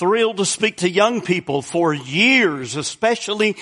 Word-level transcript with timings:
thrilled 0.00 0.38
to 0.38 0.46
speak 0.46 0.78
to 0.78 0.88
young 0.88 1.20
people 1.20 1.60
for 1.60 1.92
years, 1.92 2.74
especially 2.76 3.54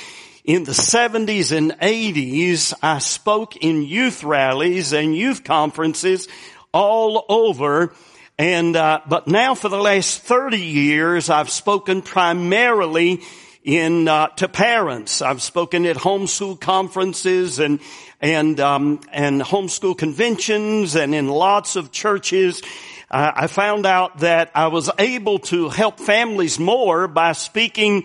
in 0.45 0.63
the 0.63 0.71
70s 0.71 1.51
and 1.51 1.73
80s. 1.81 2.73
I 2.81 3.01
spoke 3.01 3.57
in 3.57 3.83
youth 3.83 4.23
rallies 4.23 4.93
and 4.93 5.17
youth 5.17 5.43
conferences 5.43 6.29
all 6.73 7.25
over. 7.29 7.93
And, 8.39 8.77
uh, 8.77 9.01
but 9.09 9.27
now 9.27 9.57
for 9.57 9.69
the 9.69 9.83
last 9.83 10.23
30 10.23 10.59
years, 10.59 11.29
I've 11.29 11.51
spoken 11.51 12.03
primarily 12.03 13.23
in, 13.65 14.07
uh, 14.07 14.29
to 14.37 14.47
parents. 14.47 15.21
I've 15.21 15.43
spoken 15.43 15.87
at 15.87 15.97
homeschool 15.97 16.61
conferences 16.61 17.59
and, 17.59 17.81
and, 18.21 18.61
um, 18.61 19.01
and 19.11 19.41
homeschool 19.43 19.99
conventions 19.99 20.95
and 20.95 21.17
in 21.17 21.27
lots 21.27 21.75
of 21.75 21.91
churches. 21.91 22.63
I 23.11 23.47
found 23.47 23.87
out 23.87 24.19
that 24.19 24.51
I 24.55 24.67
was 24.67 24.91
able 24.99 25.39
to 25.41 25.71
help 25.71 25.99
families 25.99 26.59
more 26.59 27.09
by 27.09 27.33
speaking 27.33 28.05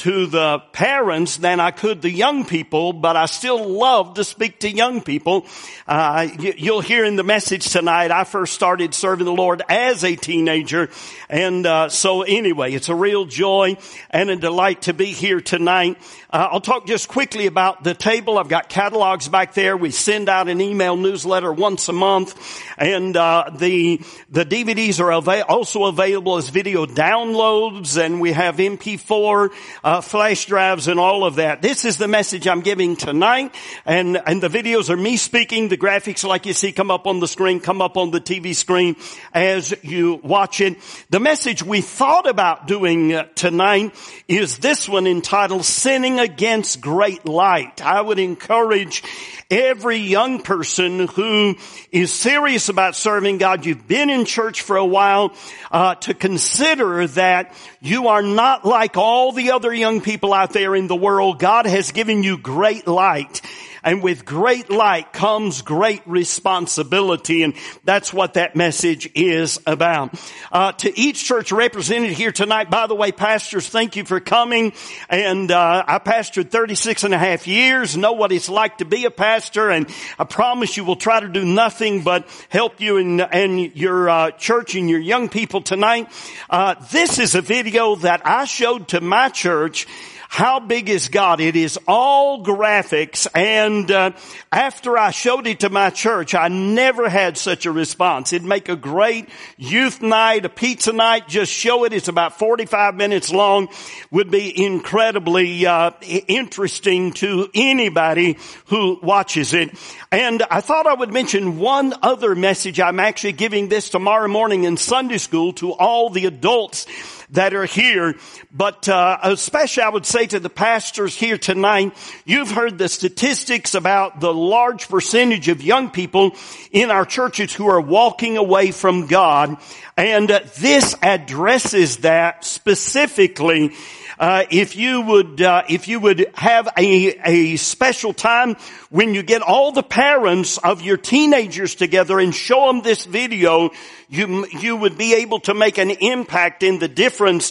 to 0.00 0.26
the 0.26 0.60
parents 0.72 1.36
than 1.36 1.60
I 1.60 1.72
could 1.72 2.00
the 2.00 2.10
young 2.10 2.46
people, 2.46 2.94
but 2.94 3.16
I 3.16 3.26
still 3.26 3.68
love 3.68 4.14
to 4.14 4.24
speak 4.24 4.60
to 4.60 4.70
young 4.70 5.02
people. 5.02 5.44
Uh, 5.86 6.26
you'll 6.38 6.80
hear 6.80 7.04
in 7.04 7.16
the 7.16 7.22
message 7.22 7.68
tonight, 7.68 8.10
I 8.10 8.24
first 8.24 8.54
started 8.54 8.94
serving 8.94 9.26
the 9.26 9.32
Lord 9.32 9.62
as 9.68 10.02
a 10.02 10.16
teenager. 10.16 10.88
And 11.28 11.66
uh, 11.66 11.90
so 11.90 12.22
anyway, 12.22 12.72
it's 12.72 12.88
a 12.88 12.94
real 12.94 13.26
joy 13.26 13.76
and 14.08 14.30
a 14.30 14.36
delight 14.36 14.82
to 14.82 14.94
be 14.94 15.06
here 15.06 15.42
tonight. 15.42 15.98
Uh, 16.32 16.48
I'll 16.52 16.60
talk 16.60 16.86
just 16.86 17.08
quickly 17.08 17.46
about 17.46 17.82
the 17.82 17.92
table. 17.92 18.38
I've 18.38 18.48
got 18.48 18.68
catalogs 18.68 19.28
back 19.28 19.52
there. 19.52 19.76
We 19.76 19.90
send 19.90 20.28
out 20.28 20.48
an 20.48 20.60
email 20.60 20.96
newsletter 20.96 21.52
once 21.52 21.88
a 21.88 21.92
month, 21.92 22.38
and 22.78 23.16
uh, 23.16 23.50
the 23.52 24.00
the 24.30 24.46
DVDs 24.46 25.00
are 25.00 25.12
ava- 25.12 25.44
also 25.46 25.86
available 25.86 26.36
as 26.36 26.48
video 26.48 26.86
downloads, 26.86 28.00
and 28.00 28.20
we 28.20 28.30
have 28.30 28.58
MP4 28.58 29.50
uh, 29.90 30.00
flash 30.00 30.46
drives 30.46 30.86
and 30.86 31.00
all 31.00 31.24
of 31.24 31.34
that. 31.34 31.62
This 31.62 31.84
is 31.84 31.96
the 31.96 32.06
message 32.06 32.46
I'm 32.46 32.60
giving 32.60 32.94
tonight, 32.94 33.52
and 33.84 34.16
and 34.24 34.40
the 34.40 34.46
videos 34.46 34.88
are 34.88 34.96
me 34.96 35.16
speaking. 35.16 35.68
The 35.68 35.76
graphics, 35.76 36.22
like 36.22 36.46
you 36.46 36.52
see, 36.52 36.70
come 36.70 36.92
up 36.92 37.08
on 37.08 37.18
the 37.18 37.26
screen, 37.26 37.58
come 37.58 37.82
up 37.82 37.96
on 37.96 38.12
the 38.12 38.20
TV 38.20 38.54
screen 38.54 38.94
as 39.34 39.74
you 39.82 40.20
watch 40.22 40.60
it. 40.60 40.76
The 41.10 41.18
message 41.18 41.64
we 41.64 41.80
thought 41.80 42.28
about 42.28 42.68
doing 42.68 43.12
uh, 43.12 43.24
tonight 43.34 43.92
is 44.28 44.58
this 44.58 44.88
one 44.88 45.08
entitled 45.08 45.64
"Sinning." 45.64 46.20
against 46.20 46.80
great 46.80 47.26
light. 47.26 47.82
I 47.82 48.00
would 48.00 48.18
encourage 48.18 49.02
every 49.50 49.96
young 49.96 50.42
person 50.42 51.08
who 51.08 51.56
is 51.90 52.12
serious 52.12 52.68
about 52.68 52.94
serving 52.94 53.38
God, 53.38 53.66
you've 53.66 53.88
been 53.88 54.08
in 54.08 54.24
church 54.24 54.62
for 54.62 54.76
a 54.76 54.84
while, 54.84 55.34
uh, 55.72 55.96
to 55.96 56.14
consider 56.14 57.06
that 57.08 57.52
you 57.80 58.08
are 58.08 58.22
not 58.22 58.64
like 58.64 58.96
all 58.96 59.32
the 59.32 59.50
other 59.50 59.74
young 59.80 60.00
people 60.00 60.32
out 60.32 60.52
there 60.52 60.76
in 60.76 60.86
the 60.86 60.94
world. 60.94 61.40
God 61.40 61.66
has 61.66 61.90
given 61.90 62.22
you 62.22 62.38
great 62.38 62.86
light. 62.86 63.40
And 63.82 64.02
with 64.02 64.24
great 64.24 64.70
light 64.70 65.12
comes 65.12 65.62
great 65.62 66.02
responsibility. 66.06 67.42
And 67.42 67.54
that's 67.84 68.12
what 68.12 68.34
that 68.34 68.56
message 68.56 69.10
is 69.14 69.58
about. 69.66 70.14
Uh, 70.52 70.72
to 70.72 70.98
each 70.98 71.24
church 71.24 71.52
represented 71.52 72.12
here 72.12 72.32
tonight, 72.32 72.70
by 72.70 72.86
the 72.86 72.94
way, 72.94 73.12
pastors, 73.12 73.68
thank 73.68 73.96
you 73.96 74.04
for 74.04 74.20
coming. 74.20 74.72
And, 75.08 75.50
uh, 75.50 75.84
I 75.86 75.98
pastored 75.98 76.50
36 76.50 77.04
and 77.04 77.14
a 77.14 77.18
half 77.18 77.46
years, 77.46 77.96
know 77.96 78.12
what 78.12 78.32
it's 78.32 78.48
like 78.48 78.78
to 78.78 78.84
be 78.84 79.04
a 79.04 79.10
pastor. 79.10 79.70
And 79.70 79.88
I 80.18 80.24
promise 80.24 80.76
you 80.76 80.84
we'll 80.84 80.96
try 80.96 81.20
to 81.20 81.28
do 81.28 81.44
nothing 81.44 82.02
but 82.02 82.28
help 82.48 82.80
you 82.80 82.98
and, 82.98 83.20
and 83.20 83.76
your, 83.76 84.08
uh, 84.08 84.30
church 84.32 84.74
and 84.74 84.88
your 84.88 85.00
young 85.00 85.28
people 85.28 85.62
tonight. 85.62 86.08
Uh, 86.48 86.74
this 86.90 87.18
is 87.18 87.34
a 87.34 87.40
video 87.40 87.96
that 87.96 88.22
I 88.24 88.44
showed 88.44 88.88
to 88.88 89.00
my 89.00 89.28
church 89.28 89.86
how 90.32 90.60
big 90.60 90.88
is 90.88 91.08
God? 91.08 91.40
It 91.40 91.56
is 91.56 91.76
all 91.88 92.44
graphics 92.44 93.26
and 93.34 93.90
uh, 93.90 94.12
after 94.52 94.96
I 94.96 95.10
showed 95.10 95.48
it 95.48 95.60
to 95.60 95.70
my 95.70 95.90
church, 95.90 96.36
I 96.36 96.46
never 96.46 97.08
had 97.08 97.36
such 97.36 97.66
a 97.66 97.72
response. 97.72 98.32
It'd 98.32 98.46
make 98.46 98.68
a 98.68 98.76
great 98.76 99.28
youth 99.58 100.00
night, 100.00 100.44
a 100.44 100.48
pizza 100.48 100.92
night, 100.92 101.26
just 101.26 101.50
show 101.52 101.82
it. 101.82 101.92
It's 101.92 102.06
about 102.06 102.38
45 102.38 102.94
minutes 102.94 103.32
long. 103.32 103.70
Would 104.12 104.30
be 104.30 104.64
incredibly 104.64 105.66
uh, 105.66 105.90
interesting 106.00 107.12
to 107.14 107.50
anybody 107.52 108.38
who 108.66 109.00
watches 109.02 109.52
it. 109.52 109.76
And 110.12 110.44
I 110.48 110.60
thought 110.60 110.86
I 110.86 110.94
would 110.94 111.12
mention 111.12 111.58
one 111.58 111.92
other 112.02 112.36
message. 112.36 112.78
I'm 112.78 113.00
actually 113.00 113.32
giving 113.32 113.68
this 113.68 113.88
tomorrow 113.88 114.28
morning 114.28 114.62
in 114.62 114.76
Sunday 114.76 115.18
school 115.18 115.54
to 115.54 115.72
all 115.72 116.08
the 116.08 116.26
adults 116.26 116.86
that 117.32 117.54
are 117.54 117.64
here. 117.64 118.16
But 118.52 118.88
uh, 118.88 119.18
especially 119.22 119.82
I 119.82 119.88
would 119.88 120.06
say 120.06 120.26
to 120.26 120.40
the 120.40 120.50
pastors 120.50 121.14
here 121.14 121.38
tonight, 121.38 121.96
you've 122.24 122.50
heard 122.50 122.78
the 122.78 122.88
statistics 122.88 123.74
about 123.74 124.20
the 124.20 124.32
large 124.34 124.88
percentage 124.88 125.48
of 125.48 125.62
young 125.62 125.90
people 125.90 126.36
in 126.72 126.90
our 126.90 127.04
churches 127.04 127.52
who 127.52 127.68
are 127.68 127.80
walking 127.80 128.36
away 128.36 128.70
from 128.70 129.06
God. 129.06 129.56
And 129.96 130.30
uh, 130.30 130.40
this 130.58 130.94
addresses 131.02 131.98
that 131.98 132.44
specifically 132.44 133.72
uh, 134.20 134.44
if 134.50 134.76
you 134.76 135.00
would, 135.00 135.40
uh, 135.40 135.62
if 135.66 135.88
you 135.88 135.98
would 135.98 136.30
have 136.34 136.68
a, 136.76 137.18
a 137.24 137.56
special 137.56 138.12
time 138.12 138.54
when 138.90 139.14
you 139.14 139.22
get 139.22 139.40
all 139.40 139.72
the 139.72 139.82
parents 139.82 140.58
of 140.58 140.82
your 140.82 140.98
teenagers 140.98 141.74
together 141.74 142.20
and 142.20 142.34
show 142.34 142.66
them 142.66 142.82
this 142.82 143.06
video, 143.06 143.70
you, 144.10 144.46
you 144.48 144.76
would 144.76 144.98
be 144.98 145.14
able 145.14 145.40
to 145.40 145.54
make 145.54 145.78
an 145.78 145.90
impact 145.90 146.62
in 146.62 146.78
the 146.78 146.86
difference 146.86 147.50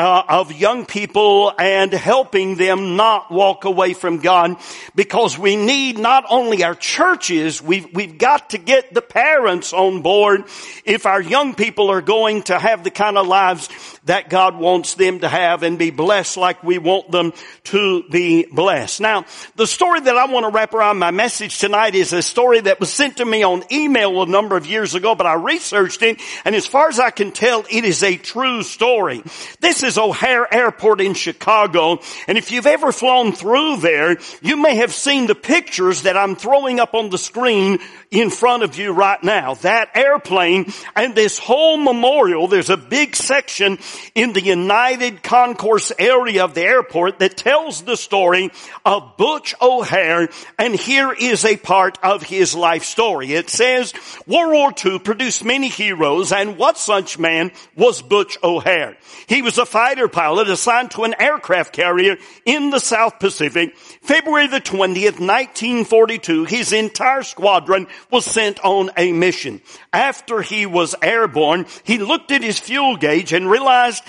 uh, 0.00 0.24
of 0.30 0.50
young 0.50 0.86
people 0.86 1.52
and 1.58 1.92
helping 1.92 2.56
them 2.56 2.96
not 2.96 3.30
walk 3.30 3.66
away 3.66 3.92
from 3.92 4.16
God 4.20 4.56
because 4.94 5.38
we 5.38 5.56
need 5.56 5.98
not 5.98 6.24
only 6.30 6.64
our 6.64 6.74
churches, 6.74 7.60
we've, 7.60 7.92
we've 7.92 8.16
got 8.16 8.50
to 8.50 8.58
get 8.58 8.94
the 8.94 9.02
parents 9.02 9.74
on 9.74 10.00
board 10.00 10.44
if 10.86 11.04
our 11.04 11.20
young 11.20 11.54
people 11.54 11.90
are 11.90 12.00
going 12.00 12.42
to 12.44 12.58
have 12.58 12.82
the 12.82 12.90
kind 12.90 13.18
of 13.18 13.26
lives 13.26 13.68
that 14.04 14.30
God 14.30 14.56
wants 14.56 14.94
them 14.94 15.20
to 15.20 15.28
have 15.28 15.62
and 15.62 15.78
be 15.78 15.90
blessed 15.90 16.38
like 16.38 16.64
we 16.64 16.78
want 16.78 17.10
them 17.10 17.34
to 17.64 18.02
be 18.10 18.46
blessed. 18.46 19.02
Now, 19.02 19.26
the 19.56 19.66
story 19.66 20.00
that 20.00 20.16
I 20.16 20.24
want 20.32 20.46
to 20.46 20.50
wrap 20.50 20.72
around 20.72 20.98
my 20.98 21.10
message 21.10 21.58
tonight 21.58 21.94
is 21.94 22.14
a 22.14 22.22
story 22.22 22.60
that 22.60 22.80
was 22.80 22.90
sent 22.90 23.18
to 23.18 23.24
me 23.26 23.42
on 23.42 23.64
email 23.70 24.22
a 24.22 24.26
number 24.26 24.56
of 24.56 24.66
years 24.66 24.94
ago, 24.94 25.14
but 25.14 25.26
I 25.26 25.34
researched 25.34 26.02
it 26.02 26.22
and 26.46 26.54
as 26.54 26.66
far 26.66 26.88
as 26.88 26.98
I 26.98 27.10
can 27.10 27.32
tell, 27.32 27.66
it 27.70 27.84
is 27.84 28.02
a 28.02 28.16
true 28.16 28.62
story. 28.62 29.22
This 29.60 29.82
is 29.82 29.89
O'Hare 29.98 30.52
Airport 30.52 31.00
in 31.00 31.14
Chicago 31.14 32.00
and 32.26 32.38
if 32.38 32.52
you've 32.52 32.66
ever 32.66 32.92
flown 32.92 33.32
through 33.32 33.78
there, 33.78 34.18
you 34.42 34.56
may 34.56 34.76
have 34.76 34.92
seen 34.92 35.26
the 35.26 35.34
pictures 35.34 36.02
that 36.02 36.16
I'm 36.16 36.36
throwing 36.36 36.80
up 36.80 36.94
on 36.94 37.10
the 37.10 37.18
screen 37.18 37.78
in 38.10 38.30
front 38.30 38.62
of 38.62 38.76
you 38.76 38.92
right 38.92 39.22
now. 39.22 39.54
That 39.54 39.96
airplane 39.96 40.72
and 40.96 41.14
this 41.14 41.38
whole 41.38 41.76
memorial, 41.76 42.48
there's 42.48 42.70
a 42.70 42.76
big 42.76 43.16
section 43.16 43.78
in 44.14 44.32
the 44.32 44.42
United 44.42 45.22
Concourse 45.22 45.92
area 45.98 46.44
of 46.44 46.54
the 46.54 46.62
airport 46.62 47.18
that 47.20 47.36
tells 47.36 47.82
the 47.82 47.96
story 47.96 48.50
of 48.84 49.16
Butch 49.16 49.54
O'Hare 49.60 50.28
and 50.58 50.74
here 50.74 51.12
is 51.12 51.44
a 51.44 51.56
part 51.56 51.98
of 52.02 52.22
his 52.22 52.54
life 52.54 52.84
story. 52.84 53.32
It 53.32 53.50
says, 53.50 53.94
World 54.26 54.52
War 54.52 54.72
II 54.84 54.98
produced 54.98 55.44
many 55.44 55.68
heroes 55.68 56.32
and 56.32 56.58
what 56.58 56.78
such 56.78 57.18
man 57.18 57.52
was 57.76 58.02
Butch 58.02 58.38
O'Hare. 58.42 58.96
He 59.26 59.42
was 59.42 59.58
a 59.58 59.66
fighter 59.70 60.08
pilot 60.08 60.48
assigned 60.48 60.90
to 60.90 61.04
an 61.04 61.14
aircraft 61.20 61.72
carrier 61.72 62.16
in 62.44 62.70
the 62.70 62.80
South 62.80 63.20
Pacific. 63.20 63.76
February 64.02 64.48
the 64.48 64.60
20th, 64.60 65.20
1942, 65.20 66.44
his 66.44 66.72
entire 66.72 67.22
squadron 67.22 67.86
was 68.10 68.24
sent 68.24 68.58
on 68.64 68.90
a 68.96 69.12
mission. 69.12 69.62
After 69.92 70.42
he 70.42 70.66
was 70.66 70.96
airborne, 71.00 71.66
he 71.84 71.98
looked 71.98 72.32
at 72.32 72.42
his 72.42 72.58
fuel 72.58 72.96
gauge 72.96 73.32
and 73.32 73.48
realized 73.48 74.02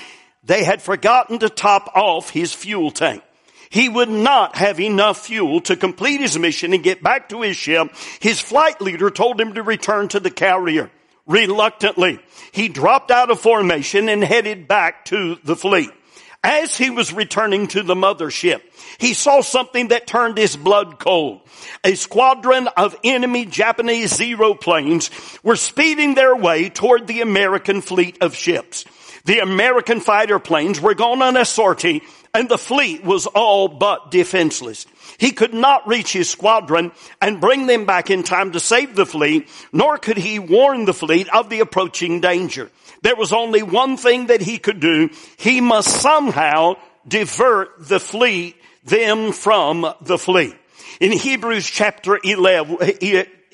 they 0.44 0.64
had 0.64 0.82
forgotten 0.82 1.40
to 1.40 1.50
top 1.50 1.92
off 1.96 2.32
his 2.32 2.54
fuel 2.54 2.90
tank. 2.90 3.24
He 3.70 3.88
would 3.88 4.10
not 4.10 4.58
have 4.58 4.80
enough 4.80 5.28
fuel 5.28 5.62
to 5.62 5.78
complete 5.78 6.20
his 6.20 6.38
mission 6.38 6.74
and 6.74 6.84
get 6.84 7.02
back 7.02 7.30
to 7.30 7.42
his 7.42 7.56
ship. 7.56 7.96
His 8.20 8.42
flight 8.42 8.82
leader 8.82 9.10
told 9.10 9.40
him 9.40 9.54
to 9.54 9.64
return 9.64 10.10
to 10.10 10.20
the 10.20 10.32
carrier. 10.32 10.92
Reluctantly, 11.32 12.20
he 12.52 12.68
dropped 12.68 13.10
out 13.10 13.32
of 13.32 13.40
formation 13.40 14.10
and 14.10 14.22
headed 14.22 14.68
back 14.68 15.06
to 15.06 15.38
the 15.46 15.56
fleet. 15.56 15.90
As 16.44 16.78
he 16.78 16.90
was 16.90 17.14
returning 17.14 17.68
to 17.68 17.84
the 17.84 17.96
mothership, 17.96 18.62
he 18.98 19.14
saw 19.14 19.40
something 19.40 19.90
that 19.90 20.08
turned 20.08 20.38
his 20.38 20.58
blood 20.58 21.00
cold. 21.00 21.40
A 21.86 21.96
squadron 21.96 22.68
of 22.76 22.98
enemy 23.06 23.46
Japanese 23.46 24.14
Zero 24.14 24.56
planes 24.56 25.10
were 25.42 25.56
speeding 25.56 26.16
their 26.16 26.36
way 26.36 26.68
toward 26.68 27.08
the 27.08 27.22
American 27.22 27.80
fleet 27.80 28.18
of 28.20 28.36
ships. 28.36 28.84
The 29.24 29.40
American 29.40 30.02
fighter 30.02 30.40
planes 30.40 30.82
were 30.82 30.96
gone 30.96 31.22
on 31.22 31.38
a 31.38 31.46
sortie 31.46 32.02
and 32.34 32.48
the 32.50 32.58
fleet 32.58 33.04
was 33.04 33.28
all 33.28 33.68
but 33.68 34.12
defenseless. 34.12 34.86
He 35.18 35.32
could 35.32 35.54
not 35.54 35.88
reach 35.88 36.14
his 36.14 36.30
squadron 36.30 36.92
and 37.22 37.42
bring 37.42 37.68
them 37.68 37.86
back 37.86 38.10
in 38.10 38.24
time 38.24 38.52
to 38.54 38.60
save 38.60 38.96
the 38.96 39.06
fleet, 39.06 39.48
nor 39.72 39.98
could 39.98 40.18
he 40.18 40.40
warn 40.40 40.86
the 40.86 40.94
fleet 40.94 41.28
of 41.30 41.50
the 41.50 41.60
approaching 41.60 42.22
danger. 42.22 42.72
There 43.02 43.16
was 43.16 43.34
only 43.34 43.64
one 43.64 43.98
thing 43.98 44.28
that 44.28 44.42
he 44.42 44.58
could 44.58 44.80
do. 44.80 45.10
He 45.38 45.60
must 45.62 45.90
somehow 46.02 46.76
divert 47.08 47.88
the 47.88 48.00
fleet, 48.00 48.56
them 48.84 49.32
from 49.32 49.94
the 50.02 50.18
fleet. 50.18 50.56
In 51.00 51.12
Hebrews 51.12 51.66
chapter 51.66 52.20
11, 52.24 52.78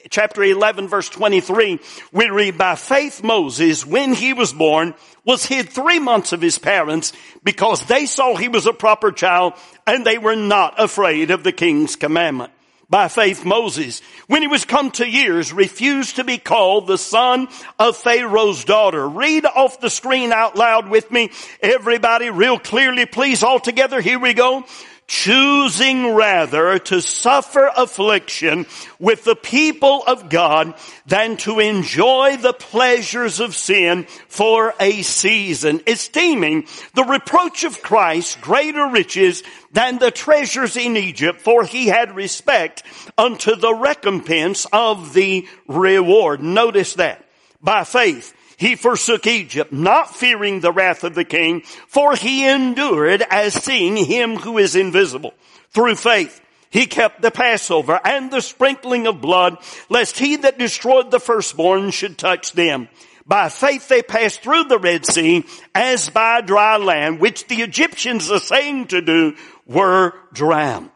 chapter 0.10 0.44
11 0.44 0.88
verse 0.88 1.10
23, 1.10 1.80
we 2.12 2.30
read, 2.30 2.58
by 2.58 2.76
faith 2.76 3.24
Moses, 3.24 3.86
when 3.86 4.14
he 4.14 4.34
was 4.34 4.54
born, 4.54 4.94
was 5.26 5.46
hid 5.46 5.70
three 5.70 6.00
months 6.00 6.34
of 6.34 6.42
his 6.42 6.58
parents 6.58 7.14
because 7.44 7.82
they 7.84 8.06
saw 8.06 8.36
he 8.36 8.48
was 8.48 8.66
a 8.66 8.74
proper 8.74 9.12
child 9.12 9.54
and 9.86 10.06
they 10.06 10.18
were 10.18 10.36
not 10.36 10.82
afraid 10.82 11.32
of 11.32 11.44
the 11.44 11.52
king's 11.52 11.96
commandment. 11.96 12.52
By 12.90 13.10
faith 13.10 13.44
Moses, 13.44 14.02
when 14.28 14.42
he 14.42 14.48
was 14.48 14.64
come 14.64 14.92
to 14.92 15.06
years, 15.06 15.52
refused 15.52 16.16
to 16.16 16.24
be 16.24 16.38
called 16.38 16.88
the 16.88 16.98
son 16.98 17.50
of 17.78 17.98
Pharaoh's 17.98 18.64
daughter. 18.64 19.06
Read 19.10 19.46
off 19.46 19.82
the 19.82 19.90
screen 19.90 20.32
out 20.32 20.56
loud 20.56 20.88
with 20.88 21.12
me. 21.12 21.32
Everybody 21.62 22.30
real 22.30 22.58
clearly, 22.58 23.06
please 23.06 23.44
all 23.44 23.60
together. 23.60 24.00
Here 24.00 24.20
we 24.20 24.34
go 24.34 24.64
choosing 25.08 26.14
rather 26.14 26.78
to 26.80 27.02
suffer 27.02 27.72
affliction 27.76 28.66
with 29.00 29.24
the 29.24 29.36
people 29.36 30.04
of 30.06 30.30
God 30.30 30.74
than 31.06 31.38
to 31.38 31.60
enjoy 31.60 32.36
the 32.38 32.54
pleasures 32.54 33.40
of 33.40 33.56
sin 33.56 34.04
for 34.28 34.74
a 34.80 35.02
season, 35.02 35.82
esteeming 35.88 36.68
the 36.94 37.06
reproach 37.06 37.64
of 37.64 37.82
Christ 37.82 38.42
greater 38.42 38.88
riches 38.88 39.44
than 39.72 39.98
the 39.98 40.12
treasures 40.12 40.76
in 40.76 40.98
Egypt, 40.98 41.40
for 41.40 41.64
he 41.64 41.88
had 41.88 42.16
respect 42.16 42.84
unto 43.18 43.56
the 43.56 43.74
recompense 43.74 44.68
of 44.74 45.14
the 45.14 45.48
reward. 45.68 46.42
Notice 46.42 46.96
that. 46.96 47.24
By 47.62 47.86
faith, 47.86 48.34
he 48.58 48.76
forsook 48.76 49.28
Egypt, 49.28 49.72
not 49.72 50.16
fearing 50.16 50.60
the 50.60 50.72
wrath 50.72 51.04
of 51.04 51.14
the 51.14 51.24
king, 51.24 51.62
for 51.88 52.16
he 52.16 52.48
endured 52.48 53.24
as 53.30 53.54
seeing 53.54 53.96
him 53.96 54.36
who 54.36 54.58
is 54.58 54.76
invisible. 54.76 55.36
Through 55.70 55.96
faith, 55.96 56.42
he 56.72 56.88
kept 56.88 57.22
the 57.22 57.32
Passover 57.32 58.02
and 58.04 58.32
the 58.32 58.42
sprinkling 58.42 59.06
of 59.06 59.22
blood, 59.22 59.58
lest 59.90 60.18
he 60.18 60.38
that 60.38 60.58
destroyed 60.58 61.12
the 61.12 61.20
firstborn 61.20 61.92
should 61.92 62.18
touch 62.18 62.54
them. 62.54 62.90
By 63.28 63.50
faith 63.50 63.88
they 63.90 64.02
passed 64.02 64.42
through 64.42 64.66
the 64.66 64.80
Red 64.80 65.06
Sea 65.06 65.46
as 65.76 66.10
by 66.10 66.42
dry 66.42 66.78
land, 66.78 67.20
which 67.20 67.48
the 67.48 67.62
Egyptians 67.62 68.32
are 68.32 68.40
saying 68.40 68.88
to 68.88 69.02
do 69.02 69.36
were 69.68 70.14
drowned. 70.34 70.90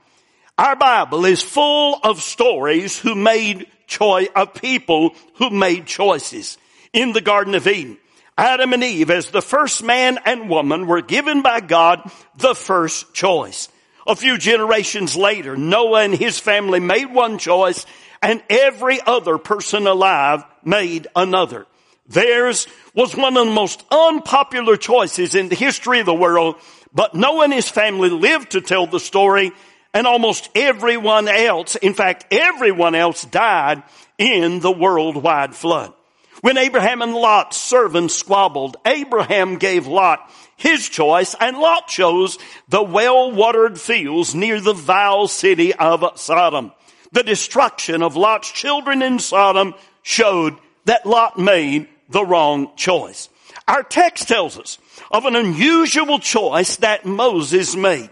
Our 0.57 0.75
Bible 0.75 1.25
is 1.25 1.43
full 1.43 1.99
of 2.03 2.21
stories 2.21 2.97
who 2.97 3.13
made 3.13 3.67
choice, 3.85 4.29
of 4.35 4.55
people 4.55 5.13
who 5.35 5.49
made 5.51 5.85
choices 5.85 6.57
in 6.93 7.13
the 7.13 7.21
Garden 7.21 7.55
of 7.55 7.67
Eden. 7.67 7.97
Adam 8.37 8.73
and 8.73 8.83
Eve 8.83 9.11
as 9.11 9.29
the 9.29 9.41
first 9.41 9.83
man 9.83 10.17
and 10.25 10.49
woman 10.49 10.87
were 10.87 11.01
given 11.01 11.41
by 11.41 11.59
God 11.59 12.09
the 12.37 12.55
first 12.55 13.13
choice. 13.13 13.69
A 14.07 14.15
few 14.15 14.37
generations 14.37 15.15
later, 15.15 15.55
Noah 15.55 16.03
and 16.03 16.15
his 16.15 16.39
family 16.39 16.79
made 16.79 17.13
one 17.13 17.37
choice 17.37 17.85
and 18.21 18.41
every 18.49 18.99
other 19.01 19.37
person 19.37 19.87
alive 19.87 20.43
made 20.63 21.07
another. 21.15 21.67
Theirs 22.07 22.67
was 22.93 23.15
one 23.15 23.37
of 23.37 23.45
the 23.45 23.53
most 23.53 23.83
unpopular 23.91 24.75
choices 24.75 25.35
in 25.35 25.49
the 25.49 25.55
history 25.55 25.99
of 25.99 26.05
the 26.05 26.13
world, 26.13 26.55
but 26.93 27.15
Noah 27.15 27.45
and 27.45 27.53
his 27.53 27.69
family 27.69 28.09
lived 28.09 28.51
to 28.51 28.61
tell 28.61 28.87
the 28.87 28.99
story 28.99 29.51
and 29.93 30.07
almost 30.07 30.49
everyone 30.55 31.27
else, 31.27 31.75
in 31.75 31.93
fact 31.93 32.25
everyone 32.31 32.95
else 32.95 33.23
died 33.25 33.83
in 34.17 34.59
the 34.59 34.71
worldwide 34.71 35.53
flood. 35.53 35.93
When 36.41 36.57
Abraham 36.57 37.01
and 37.01 37.13
Lot's 37.13 37.57
servants 37.57 38.15
squabbled, 38.15 38.77
Abraham 38.85 39.57
gave 39.57 39.87
Lot 39.87 40.29
his 40.57 40.89
choice 40.89 41.35
and 41.39 41.57
Lot 41.57 41.87
chose 41.87 42.37
the 42.67 42.83
well-watered 42.83 43.79
fields 43.79 44.35
near 44.35 44.59
the 44.59 44.73
vile 44.73 45.27
city 45.27 45.73
of 45.73 46.03
Sodom. 46.19 46.71
The 47.11 47.23
destruction 47.23 48.01
of 48.01 48.15
Lot's 48.15 48.51
children 48.51 49.01
in 49.01 49.19
Sodom 49.19 49.75
showed 50.01 50.57
that 50.85 51.05
Lot 51.05 51.37
made 51.37 51.87
the 52.09 52.25
wrong 52.25 52.75
choice. 52.75 53.29
Our 53.67 53.83
text 53.83 54.27
tells 54.27 54.57
us 54.57 54.79
of 55.11 55.25
an 55.25 55.35
unusual 55.35 56.19
choice 56.19 56.77
that 56.77 57.05
Moses 57.05 57.75
made. 57.75 58.09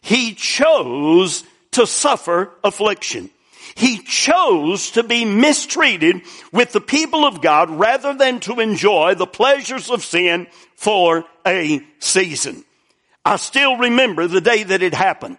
He 0.00 0.34
chose 0.34 1.44
to 1.72 1.86
suffer 1.86 2.52
affliction. 2.64 3.30
He 3.76 3.98
chose 3.98 4.92
to 4.92 5.02
be 5.02 5.26
mistreated 5.26 6.22
with 6.50 6.72
the 6.72 6.80
people 6.80 7.26
of 7.26 7.42
God 7.42 7.68
rather 7.68 8.14
than 8.14 8.40
to 8.40 8.58
enjoy 8.60 9.14
the 9.14 9.26
pleasures 9.26 9.90
of 9.90 10.02
sin 10.02 10.46
for 10.76 11.26
a 11.46 11.82
season. 11.98 12.64
I 13.22 13.36
still 13.36 13.76
remember 13.76 14.26
the 14.28 14.40
day 14.40 14.62
that 14.62 14.82
it 14.82 14.94
happened. 14.94 15.36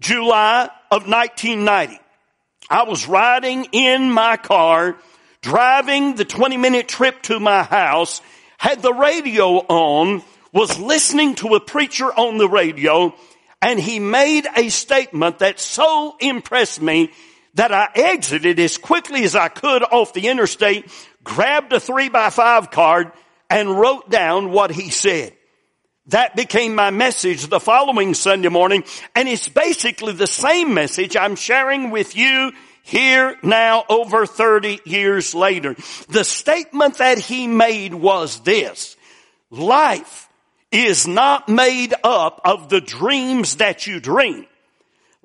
July 0.00 0.68
of 0.90 1.06
1990. 1.08 2.00
I 2.68 2.82
was 2.82 3.06
riding 3.06 3.66
in 3.70 4.10
my 4.10 4.36
car, 4.38 4.96
driving 5.40 6.16
the 6.16 6.24
20 6.24 6.56
minute 6.56 6.88
trip 6.88 7.22
to 7.22 7.38
my 7.38 7.62
house, 7.62 8.20
had 8.58 8.82
the 8.82 8.92
radio 8.92 9.58
on, 9.58 10.24
was 10.52 10.80
listening 10.80 11.36
to 11.36 11.54
a 11.54 11.60
preacher 11.60 12.06
on 12.06 12.38
the 12.38 12.48
radio, 12.48 13.14
and 13.62 13.78
he 13.78 14.00
made 14.00 14.48
a 14.56 14.68
statement 14.68 15.38
that 15.38 15.60
so 15.60 16.16
impressed 16.18 16.82
me 16.82 17.12
that 17.58 17.72
I 17.72 17.88
exited 17.92 18.60
as 18.60 18.78
quickly 18.78 19.24
as 19.24 19.34
I 19.34 19.48
could 19.48 19.82
off 19.82 20.12
the 20.12 20.28
interstate, 20.28 20.88
grabbed 21.24 21.72
a 21.72 21.80
three 21.80 22.08
by 22.08 22.30
five 22.30 22.70
card 22.70 23.10
and 23.50 23.68
wrote 23.68 24.08
down 24.08 24.52
what 24.52 24.70
he 24.70 24.90
said. 24.90 25.34
That 26.06 26.36
became 26.36 26.76
my 26.76 26.90
message 26.90 27.48
the 27.48 27.58
following 27.58 28.14
Sunday 28.14 28.48
morning 28.48 28.84
and 29.16 29.28
it's 29.28 29.48
basically 29.48 30.12
the 30.12 30.28
same 30.28 30.72
message 30.72 31.16
I'm 31.16 31.34
sharing 31.34 31.90
with 31.90 32.14
you 32.16 32.52
here 32.84 33.36
now 33.42 33.84
over 33.88 34.24
30 34.24 34.82
years 34.84 35.34
later. 35.34 35.74
The 36.10 36.22
statement 36.22 36.98
that 36.98 37.18
he 37.18 37.48
made 37.48 37.92
was 37.92 38.38
this. 38.40 38.96
Life 39.50 40.28
is 40.70 41.08
not 41.08 41.48
made 41.48 41.92
up 42.04 42.40
of 42.44 42.68
the 42.68 42.80
dreams 42.80 43.56
that 43.56 43.88
you 43.88 43.98
dream 43.98 44.46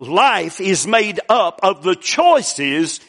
life 0.07 0.59
is 0.61 0.85
made 0.87 1.19
up 1.29 1.59
of 1.63 1.83
the 1.83 1.95
choices 1.95 2.99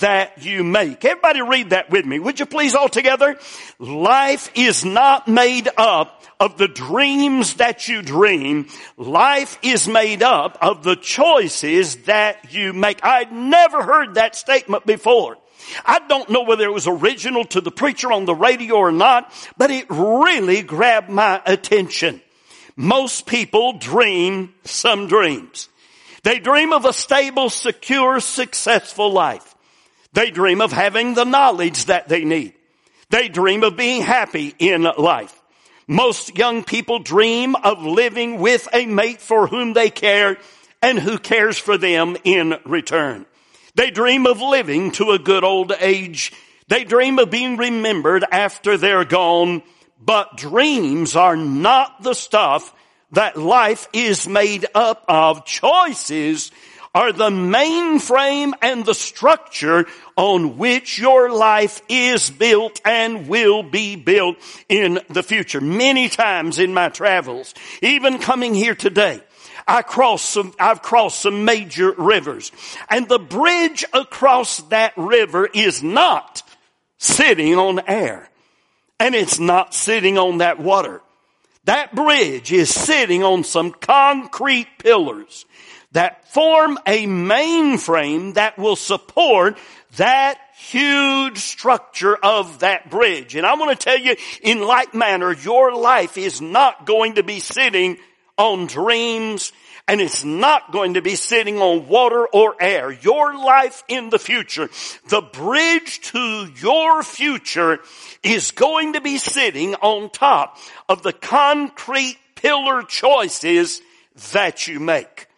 that 0.00 0.42
you 0.42 0.64
make. 0.64 1.04
Everybody 1.04 1.42
read 1.42 1.70
that 1.70 1.90
with 1.90 2.06
me. 2.06 2.18
Would 2.18 2.40
you 2.40 2.46
please 2.46 2.74
all 2.74 2.88
together? 2.88 3.38
Life 3.78 4.50
is 4.54 4.84
not 4.84 5.28
made 5.28 5.68
up 5.76 6.22
of 6.40 6.56
the 6.56 6.68
dreams 6.68 7.54
that 7.54 7.86
you 7.86 8.02
dream. 8.02 8.66
Life 8.96 9.58
is 9.62 9.86
made 9.86 10.22
up 10.22 10.58
of 10.62 10.82
the 10.82 10.96
choices 10.96 11.96
that 12.04 12.52
you 12.52 12.72
make. 12.72 13.04
I'd 13.04 13.32
never 13.32 13.82
heard 13.82 14.14
that 14.14 14.36
statement 14.36 14.86
before. 14.86 15.36
I 15.84 16.00
don't 16.00 16.30
know 16.30 16.42
whether 16.42 16.64
it 16.64 16.72
was 16.72 16.86
original 16.86 17.44
to 17.46 17.60
the 17.60 17.70
preacher 17.70 18.12
on 18.12 18.24
the 18.24 18.34
radio 18.34 18.76
or 18.76 18.92
not, 18.92 19.32
but 19.56 19.70
it 19.70 19.86
really 19.88 20.62
grabbed 20.62 21.10
my 21.10 21.40
attention. 21.46 22.20
Most 22.76 23.26
people 23.26 23.74
dream 23.78 24.54
some 24.64 25.06
dreams. 25.06 25.68
They 26.24 26.38
dream 26.38 26.72
of 26.72 26.86
a 26.86 26.92
stable, 26.94 27.50
secure, 27.50 28.18
successful 28.18 29.12
life. 29.12 29.54
They 30.14 30.30
dream 30.30 30.62
of 30.62 30.72
having 30.72 31.12
the 31.12 31.24
knowledge 31.24 31.84
that 31.84 32.08
they 32.08 32.24
need. 32.24 32.54
They 33.10 33.28
dream 33.28 33.62
of 33.62 33.76
being 33.76 34.00
happy 34.00 34.54
in 34.58 34.82
life. 34.82 35.38
Most 35.86 36.38
young 36.38 36.64
people 36.64 36.98
dream 36.98 37.54
of 37.56 37.84
living 37.84 38.40
with 38.40 38.66
a 38.72 38.86
mate 38.86 39.20
for 39.20 39.46
whom 39.46 39.74
they 39.74 39.90
care 39.90 40.38
and 40.80 40.98
who 40.98 41.18
cares 41.18 41.58
for 41.58 41.76
them 41.76 42.16
in 42.24 42.54
return. 42.64 43.26
They 43.74 43.90
dream 43.90 44.26
of 44.26 44.40
living 44.40 44.92
to 44.92 45.10
a 45.10 45.18
good 45.18 45.44
old 45.44 45.72
age. 45.78 46.32
They 46.68 46.84
dream 46.84 47.18
of 47.18 47.30
being 47.30 47.58
remembered 47.58 48.24
after 48.32 48.78
they're 48.78 49.04
gone. 49.04 49.62
But 50.00 50.38
dreams 50.38 51.16
are 51.16 51.36
not 51.36 52.02
the 52.02 52.14
stuff 52.14 52.74
that 53.14 53.36
life 53.36 53.88
is 53.92 54.28
made 54.28 54.66
up 54.74 55.04
of 55.08 55.44
choices 55.44 56.50
are 56.94 57.12
the 57.12 57.30
mainframe 57.30 58.52
and 58.62 58.84
the 58.84 58.94
structure 58.94 59.86
on 60.16 60.58
which 60.58 60.98
your 60.98 61.32
life 61.32 61.82
is 61.88 62.30
built 62.30 62.80
and 62.84 63.26
will 63.28 63.64
be 63.64 63.96
built 63.96 64.36
in 64.68 65.00
the 65.10 65.24
future. 65.24 65.60
Many 65.60 66.08
times 66.08 66.60
in 66.60 66.72
my 66.72 66.90
travels, 66.90 67.52
even 67.82 68.18
coming 68.18 68.54
here 68.54 68.76
today, 68.76 69.20
I 69.66 69.82
cross 69.82 70.22
some, 70.22 70.54
I've 70.60 70.82
crossed 70.82 71.20
some 71.20 71.44
major 71.44 71.90
rivers 71.92 72.52
and 72.88 73.08
the 73.08 73.18
bridge 73.18 73.84
across 73.92 74.58
that 74.68 74.92
river 74.96 75.48
is 75.52 75.82
not 75.82 76.42
sitting 76.98 77.56
on 77.56 77.80
air 77.88 78.28
and 79.00 79.14
it's 79.14 79.40
not 79.40 79.74
sitting 79.74 80.16
on 80.16 80.38
that 80.38 80.60
water. 80.60 81.00
That 81.64 81.94
bridge 81.94 82.52
is 82.52 82.72
sitting 82.72 83.22
on 83.22 83.44
some 83.44 83.72
concrete 83.72 84.68
pillars 84.78 85.46
that 85.92 86.28
form 86.28 86.78
a 86.86 87.06
mainframe 87.06 88.34
that 88.34 88.58
will 88.58 88.76
support 88.76 89.56
that 89.96 90.38
huge 90.56 91.38
structure 91.38 92.16
of 92.16 92.60
that 92.60 92.90
bridge. 92.90 93.36
And 93.36 93.46
I 93.46 93.54
want 93.54 93.78
to 93.78 93.84
tell 93.84 93.98
you 93.98 94.16
in 94.42 94.60
like 94.60 94.94
manner, 94.94 95.32
your 95.32 95.74
life 95.74 96.18
is 96.18 96.40
not 96.40 96.84
going 96.84 97.14
to 97.14 97.22
be 97.22 97.40
sitting 97.40 97.98
on 98.36 98.66
dreams 98.66 99.52
and 99.86 100.00
it's 100.00 100.24
not 100.24 100.72
going 100.72 100.94
to 100.94 101.02
be 101.02 101.14
sitting 101.14 101.58
on 101.58 101.88
water 101.88 102.26
or 102.26 102.56
air. 102.60 102.90
Your 102.90 103.36
life 103.36 103.84
in 103.88 104.10
the 104.10 104.18
future, 104.18 104.70
the 105.08 105.20
bridge 105.20 106.00
to 106.12 106.48
your 106.60 107.02
future 107.02 107.80
is 108.22 108.50
going 108.52 108.94
to 108.94 109.00
be 109.00 109.18
sitting 109.18 109.74
on 109.76 110.10
top 110.10 110.58
of 110.88 111.02
the 111.02 111.12
concrete 111.12 112.16
pillar 112.34 112.82
choices 112.82 113.82
that 114.32 114.66
you 114.66 114.80
make. 114.80 115.28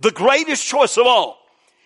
The 0.00 0.10
greatest 0.10 0.66
choice 0.66 0.96
of 0.96 1.06
all 1.06 1.41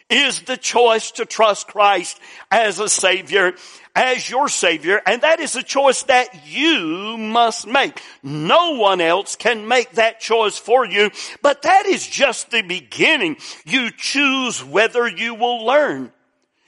is 0.09 0.43
the 0.43 0.57
choice 0.57 1.13
to 1.13 1.25
trust 1.25 1.69
Christ 1.69 2.21
as 2.51 2.79
a 2.79 2.89
Savior, 2.89 3.55
as 3.95 4.29
your 4.29 4.49
Savior, 4.49 5.01
and 5.05 5.23
that 5.23 5.41
is 5.41 5.57
a 5.57 5.63
choice 5.63 6.05
that 6.05 6.47
you 6.47 7.17
must 7.19 7.67
make. 7.67 8.01
No 8.23 8.77
one 8.77 9.01
else 9.01 9.37
can 9.37 9.67
make 9.67 9.93
that 9.93 10.21
choice 10.21 10.59
for 10.59 10.87
you, 10.87 11.11
but 11.43 11.63
that 11.63 11.87
is 11.87 12.07
just 12.07 12.51
the 12.51 12.63
beginning. 12.63 13.37
You 13.65 13.91
choose 13.91 14.63
whether 14.65 15.09
you 15.09 15.35
will 15.35 15.65
learn. 15.65 16.13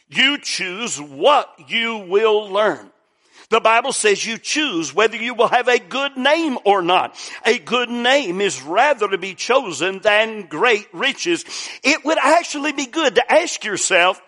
You 0.09 0.39
choose 0.39 1.01
what 1.01 1.55
you 1.69 1.99
will 1.99 2.51
learn. 2.51 2.91
The 3.51 3.61
Bible 3.61 3.93
says 3.93 4.25
you 4.27 4.37
choose 4.37 4.95
whether 4.95 5.17
you 5.17 5.33
will 5.33 5.49
have 5.49 5.69
a 5.69 5.79
good 5.79 6.19
name 6.19 6.59
or 6.65 6.83
not. 6.83 7.17
A 7.47 7.59
good 7.59 7.89
name 7.89 8.43
is 8.43 8.63
rather 8.63 9.09
to 9.09 9.17
be 9.17 9.35
chosen 9.35 10.01
than 10.01 10.47
great 10.47 10.87
riches. 10.93 11.47
It 11.83 12.05
would 12.05 12.19
actually 12.19 12.73
be 12.73 12.85
good 12.85 13.15
to 13.15 13.33
ask 13.33 13.65
yourself, 13.65 14.21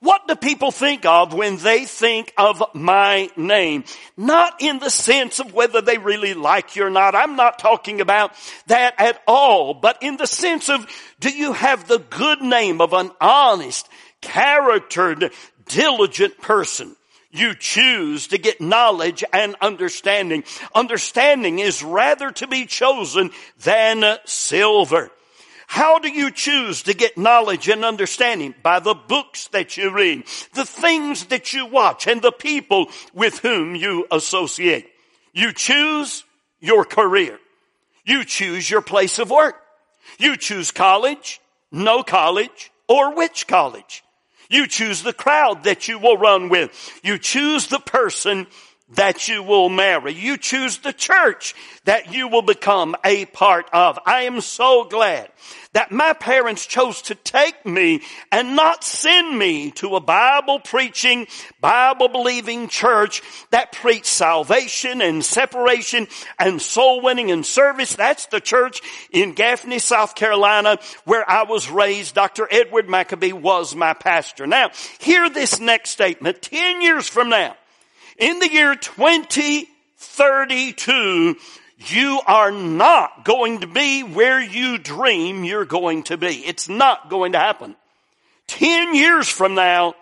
what 0.00 0.26
do 0.26 0.34
people 0.34 0.72
think 0.72 1.04
of 1.04 1.32
when 1.32 1.58
they 1.58 1.84
think 1.84 2.32
of 2.36 2.60
my 2.74 3.30
name? 3.36 3.84
Not 4.16 4.60
in 4.60 4.80
the 4.80 4.90
sense 4.90 5.38
of 5.38 5.52
whether 5.52 5.80
they 5.80 5.98
really 5.98 6.34
like 6.34 6.74
you 6.74 6.86
or 6.86 6.90
not. 6.90 7.14
I'm 7.14 7.36
not 7.36 7.58
talking 7.58 8.00
about 8.00 8.32
that 8.66 8.94
at 8.98 9.22
all, 9.28 9.74
but 9.74 10.02
in 10.02 10.16
the 10.16 10.26
sense 10.26 10.70
of 10.70 10.86
do 11.20 11.30
you 11.30 11.52
have 11.52 11.86
the 11.86 11.98
good 11.98 12.40
name 12.40 12.80
of 12.80 12.94
an 12.94 13.12
honest, 13.20 13.88
charactered, 14.22 15.30
diligent 15.66 16.38
person? 16.38 16.96
You 17.32 17.54
choose 17.54 18.28
to 18.28 18.38
get 18.38 18.60
knowledge 18.60 19.24
and 19.32 19.56
understanding. 19.60 20.44
Understanding 20.74 21.58
is 21.58 21.82
rather 21.82 22.30
to 22.32 22.46
be 22.46 22.66
chosen 22.66 23.30
than 23.64 24.18
silver. 24.26 25.10
How 25.66 25.98
do 25.98 26.10
you 26.10 26.30
choose 26.30 26.82
to 26.82 26.92
get 26.92 27.16
knowledge 27.16 27.66
and 27.70 27.82
understanding? 27.82 28.54
By 28.62 28.80
the 28.80 28.94
books 28.94 29.48
that 29.48 29.78
you 29.78 29.90
read, 29.90 30.24
the 30.52 30.66
things 30.66 31.24
that 31.26 31.54
you 31.54 31.64
watch, 31.64 32.06
and 32.06 32.20
the 32.20 32.30
people 32.30 32.88
with 33.14 33.38
whom 33.38 33.74
you 33.74 34.06
associate. 34.10 34.86
You 35.32 35.54
choose 35.54 36.24
your 36.60 36.84
career. 36.84 37.38
You 38.04 38.24
choose 38.24 38.68
your 38.68 38.82
place 38.82 39.18
of 39.18 39.30
work. 39.30 39.56
You 40.18 40.36
choose 40.36 40.70
college, 40.70 41.40
no 41.70 42.02
college, 42.02 42.70
or 42.86 43.14
which 43.14 43.46
college. 43.46 44.04
You 44.52 44.66
choose 44.66 45.02
the 45.02 45.14
crowd 45.14 45.64
that 45.64 45.88
you 45.88 45.98
will 45.98 46.18
run 46.18 46.50
with. 46.50 47.00
You 47.02 47.16
choose 47.16 47.68
the 47.68 47.80
person 47.80 48.46
that 48.92 49.28
you 49.28 49.42
will 49.42 49.68
marry. 49.68 50.12
You 50.12 50.36
choose 50.36 50.78
the 50.78 50.92
church 50.92 51.54
that 51.84 52.12
you 52.12 52.28
will 52.28 52.42
become 52.42 52.94
a 53.04 53.24
part 53.26 53.68
of. 53.72 53.98
I 54.06 54.22
am 54.22 54.40
so 54.40 54.84
glad 54.84 55.30
that 55.72 55.90
my 55.90 56.12
parents 56.12 56.66
chose 56.66 57.02
to 57.02 57.14
take 57.14 57.64
me 57.64 58.02
and 58.30 58.54
not 58.54 58.84
send 58.84 59.38
me 59.38 59.70
to 59.72 59.96
a 59.96 60.00
Bible 60.00 60.60
preaching, 60.60 61.26
Bible 61.60 62.08
believing 62.08 62.68
church 62.68 63.22
that 63.50 63.72
preached 63.72 64.06
salvation 64.06 65.00
and 65.00 65.24
separation 65.24 66.06
and 66.38 66.60
soul 66.60 67.00
winning 67.00 67.30
and 67.30 67.46
service. 67.46 67.96
That's 67.96 68.26
the 68.26 68.40
church 68.40 68.82
in 69.10 69.32
Gaffney, 69.32 69.78
South 69.78 70.14
Carolina, 70.14 70.78
where 71.04 71.28
I 71.28 71.44
was 71.44 71.70
raised. 71.70 72.14
Dr. 72.14 72.46
Edward 72.50 72.88
Maccabee 72.88 73.32
was 73.32 73.74
my 73.74 73.94
pastor. 73.94 74.46
Now, 74.46 74.70
hear 74.98 75.30
this 75.30 75.58
next 75.58 75.90
statement. 75.90 76.42
Ten 76.42 76.82
years 76.82 77.08
from 77.08 77.30
now, 77.30 77.56
in 78.18 78.38
the 78.38 78.52
year 78.52 78.74
2032, 78.74 81.36
you 81.86 82.20
are 82.26 82.52
not 82.52 83.24
going 83.24 83.60
to 83.60 83.66
be 83.66 84.02
where 84.02 84.40
you 84.40 84.78
dream 84.78 85.44
you're 85.44 85.64
going 85.64 86.04
to 86.04 86.16
be. 86.16 86.46
It's 86.46 86.68
not 86.68 87.10
going 87.10 87.32
to 87.32 87.38
happen. 87.38 87.74
Ten 88.46 88.94
years 88.94 89.28
from 89.28 89.54
now, 89.54 89.94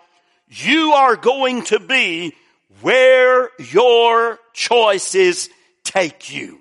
you 0.49 0.93
are 0.93 1.15
going 1.15 1.63
to 1.65 1.79
be 1.79 2.33
where 2.81 3.49
your 3.71 4.39
choices 4.53 5.49
take 5.83 6.33
you. 6.33 6.59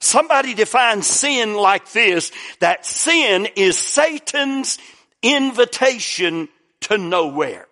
Somebody 0.00 0.54
defines 0.54 1.06
sin 1.06 1.54
like 1.54 1.90
this, 1.92 2.30
that 2.60 2.84
sin 2.84 3.48
is 3.56 3.78
Satan's 3.78 4.78
invitation 5.22 6.48
to 6.80 6.98
nowhere. 6.98 7.66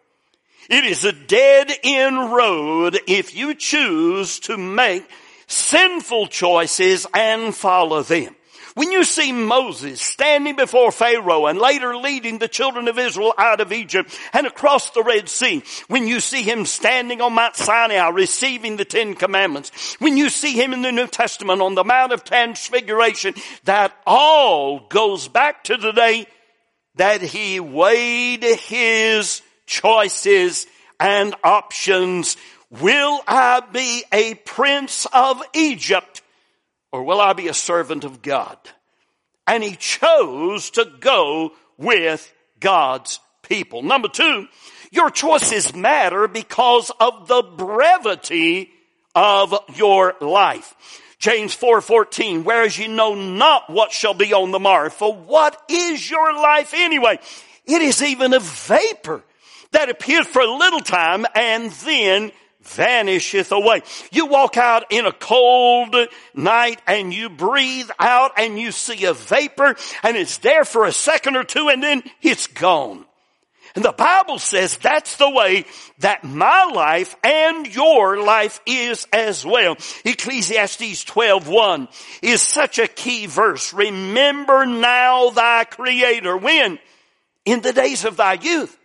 It 0.71 0.85
is 0.85 1.05
a 1.05 1.13
dead 1.13 1.73
end 1.83 2.33
road 2.33 2.99
if 3.07 3.35
you 3.35 3.55
choose 3.55 4.39
to 4.41 4.57
make 4.57 5.09
sinful 5.47 6.29
choices 6.29 7.07
and 7.13 7.55
follow 7.55 8.03
them. 8.03 8.37
When 8.75 8.91
you 8.91 9.05
see 9.05 9.33
Moses 9.33 10.01
standing 10.01 10.57
before 10.57 10.93
Pharaoh 10.93 11.47
and 11.47 11.59
later 11.59 11.95
leading 11.95 12.39
the 12.39 12.49
children 12.49 12.89
of 12.89 12.99
Israel 12.99 13.35
out 13.37 13.61
of 13.61 13.71
Egypt 13.71 14.19
and 14.33 14.47
across 14.47 14.91
the 14.91 15.03
Red 15.03 15.29
Sea, 15.29 15.63
when 15.89 16.09
you 16.09 16.21
see 16.21 16.43
him 16.43 16.65
standing 16.65 17.21
on 17.21 17.35
Mount 17.35 17.55
Sinai 17.55 18.09
receiving 18.09 18.77
the 18.77 18.87
Ten 18.87 19.15
Commandments, 19.15 19.97
when 19.99 20.17
you 20.17 20.31
see 20.31 20.53
him 20.53 20.73
in 20.73 20.81
the 20.81 20.93
New 20.93 21.07
Testament 21.07 21.61
on 21.61 21.75
the 21.75 21.85
Mount 21.85 22.13
of 22.13 22.25
Transfiguration, 22.25 23.35
that 23.65 23.95
all 24.07 24.81
goes 24.89 25.29
back 25.29 25.65
to 25.65 25.77
the 25.77 25.93
day 25.93 26.27
that 26.95 27.21
he 27.21 27.61
weighed 27.61 28.43
his 28.43 29.43
choices 29.67 30.67
and 30.99 31.35
options. 31.43 32.37
Will 32.71 33.21
I 33.27 33.61
be 33.73 34.05
a 34.13 34.35
prince 34.35 35.07
of 35.13 35.43
Egypt 35.55 36.23
or 36.91 37.03
will 37.03 37.21
I 37.21 37.33
be 37.33 37.49
a 37.49 37.55
servant 37.55 38.05
of 38.05 38.23
God? 38.23 38.57
And 39.47 39.63
he 39.63 39.77
chose 39.77 40.71
to 40.71 40.87
go 41.01 41.53
with 41.77 42.33
God's 42.61 43.19
people. 43.43 43.83
Number 43.83 44.09
two, 44.09 44.47
your 44.91 45.11
choices 45.11 45.75
matter 45.75 46.29
because 46.29 46.91
of 47.01 47.27
the 47.27 47.43
brevity 47.43 48.71
of 49.15 49.55
your 49.75 50.15
life. 50.21 50.75
James 51.19 51.55
4:14 51.55 52.43
whereas 52.43 52.77
you 52.77 52.89
know 52.89 53.15
not 53.15 53.71
what 53.71 53.93
shall 53.93 54.13
be 54.13 54.35
on 54.35 54.51
the 54.51 54.59
morrow 54.59 54.91
for 54.91 55.15
what 55.15 55.57
is 55.69 56.11
your 56.11 56.33
life 56.33 56.75
anyway 56.75 57.17
it 57.65 57.81
is 57.81 58.03
even 58.03 58.35
a 58.35 58.41
vapor 58.41 59.23
that 59.73 59.91
appears 59.91 60.27
for 60.27 60.41
a 60.41 60.57
little 60.57 60.81
time 60.81 61.27
and 61.35 61.71
then 61.71 62.33
vanisheth 62.63 63.53
away. 63.53 63.83
You 64.11 64.27
walk 64.27 64.57
out 64.57 64.85
in 64.91 65.07
a 65.07 65.13
cold 65.13 65.97
night 66.35 66.81
and 66.87 67.13
you 67.13 67.29
breathe 67.29 67.91
out 67.99 68.33
and 68.39 68.59
you 68.59 68.73
see 68.73 69.05
a 69.05 69.15
vapor 69.15 69.77
and 70.03 70.17
it's 70.17 70.39
there 70.39 70.65
for 70.65 70.85
a 70.85 70.93
second 70.93 71.37
or 71.37 71.45
two 71.45 71.69
and 71.69 71.83
then 71.83 72.03
it's 72.23 72.47
gone. 72.47 73.05
And 73.75 73.85
the 73.85 73.93
Bible 73.93 74.39
says 74.39 74.77
that's 74.77 75.17
the 75.17 75.31
way 75.31 75.65
that 76.01 76.25
my 76.25 76.71
life 76.75 77.17
and 77.25 77.67
your 77.75 78.23
life 78.23 78.61
is 78.67 79.07
as 79.13 79.47
well. 79.47 79.77
Ecclesiastes 80.05 81.05
12:1 81.05 81.89
is 82.21 82.43
such 82.43 82.79
a 82.79 82.87
key 82.87 83.27
verse. 83.27 83.73
Remember 83.73 84.67
now 84.67 85.31
thy 85.31 85.65
creator 85.65 86.37
when 86.37 86.79
in 87.47 87.63
the 87.63 87.73
days 87.73 88.05
of 88.05 88.19
thy 88.19 88.35
youth 88.35 88.77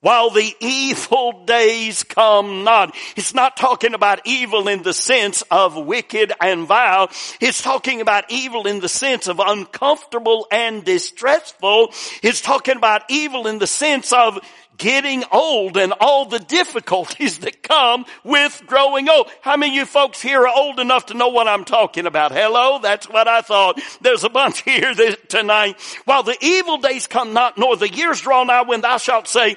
while 0.00 0.30
the 0.30 0.54
evil 0.60 1.44
days 1.44 2.04
come 2.04 2.64
not. 2.64 2.94
It's 3.16 3.34
not 3.34 3.56
talking 3.56 3.94
about 3.94 4.20
evil 4.24 4.68
in 4.68 4.82
the 4.82 4.94
sense 4.94 5.42
of 5.50 5.76
wicked 5.76 6.32
and 6.40 6.66
vile. 6.66 7.10
It's 7.40 7.62
talking 7.62 8.00
about 8.00 8.30
evil 8.30 8.66
in 8.66 8.80
the 8.80 8.88
sense 8.88 9.26
of 9.26 9.40
uncomfortable 9.44 10.46
and 10.52 10.84
distressful. 10.84 11.92
It's 12.22 12.40
talking 12.40 12.76
about 12.76 13.02
evil 13.08 13.46
in 13.46 13.58
the 13.58 13.66
sense 13.66 14.12
of 14.12 14.38
getting 14.76 15.24
old 15.32 15.76
and 15.76 15.92
all 16.00 16.24
the 16.26 16.38
difficulties 16.38 17.38
that 17.38 17.64
come 17.64 18.06
with 18.22 18.62
growing 18.66 19.08
old. 19.08 19.28
How 19.40 19.56
many 19.56 19.72
of 19.72 19.76
you 19.76 19.86
folks 19.86 20.22
here 20.22 20.42
are 20.46 20.56
old 20.56 20.78
enough 20.78 21.06
to 21.06 21.14
know 21.14 21.28
what 21.28 21.48
I'm 21.48 21.64
talking 21.64 22.06
about? 22.06 22.30
Hello? 22.30 22.78
That's 22.80 23.08
what 23.08 23.26
I 23.26 23.40
thought. 23.40 23.80
There's 24.00 24.22
a 24.22 24.28
bunch 24.28 24.62
here 24.64 24.94
tonight. 25.28 25.80
While 26.04 26.22
the 26.22 26.36
evil 26.40 26.78
days 26.78 27.08
come 27.08 27.32
not, 27.32 27.58
nor 27.58 27.76
the 27.76 27.92
years 27.92 28.20
draw 28.20 28.44
nigh 28.44 28.62
when 28.62 28.80
thou 28.80 28.98
shalt 28.98 29.26
say, 29.26 29.56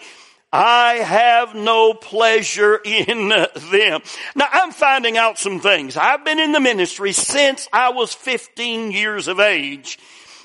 I 0.54 0.96
have 0.96 1.56
no 1.56 1.94
pleasure 1.94 2.80
in 2.84 3.30
them. 3.30 4.02
Now 4.36 4.48
I'm 4.52 4.72
finding 4.72 5.18
out 5.18 5.40
some 5.40 5.60
things. 5.60 5.96
I've 5.96 6.26
been 6.26 6.40
in 6.40 6.52
the 6.52 6.60
ministry 6.60 7.14
since 7.14 7.70
I 7.72 7.90
was 7.90 8.14
15 8.14 8.92
years 8.92 9.28
of 9.28 9.40
age, 9.40 9.98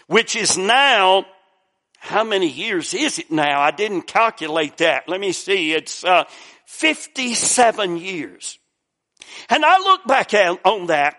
which 0.06 0.36
is 0.36 0.56
now, 0.56 1.26
how 1.98 2.22
many 2.22 2.48
years 2.48 2.94
is 2.94 3.18
it 3.18 3.32
now? 3.32 3.60
I 3.60 3.72
didn't 3.72 4.02
calculate 4.02 4.76
that. 4.76 5.08
Let 5.08 5.20
me 5.20 5.32
see. 5.32 5.72
It's, 5.72 6.04
uh, 6.04 6.24
57 6.66 7.96
years. 7.96 8.58
And 9.48 9.64
I 9.64 9.78
look 9.78 10.06
back 10.06 10.32
on 10.64 10.86
that 10.86 11.16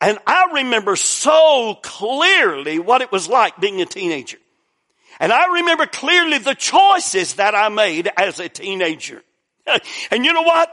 and 0.00 0.18
I 0.26 0.50
remember 0.54 0.96
so 0.96 1.78
clearly 1.82 2.78
what 2.78 3.00
it 3.00 3.10
was 3.10 3.28
like 3.28 3.58
being 3.60 3.80
a 3.80 3.86
teenager. 3.86 4.38
And 5.24 5.32
I 5.32 5.54
remember 5.54 5.86
clearly 5.86 6.36
the 6.36 6.54
choices 6.54 7.36
that 7.36 7.54
I 7.54 7.70
made 7.70 8.10
as 8.14 8.40
a 8.40 8.50
teenager. 8.50 9.22
And 10.10 10.22
you 10.22 10.34
know 10.34 10.42
what? 10.42 10.70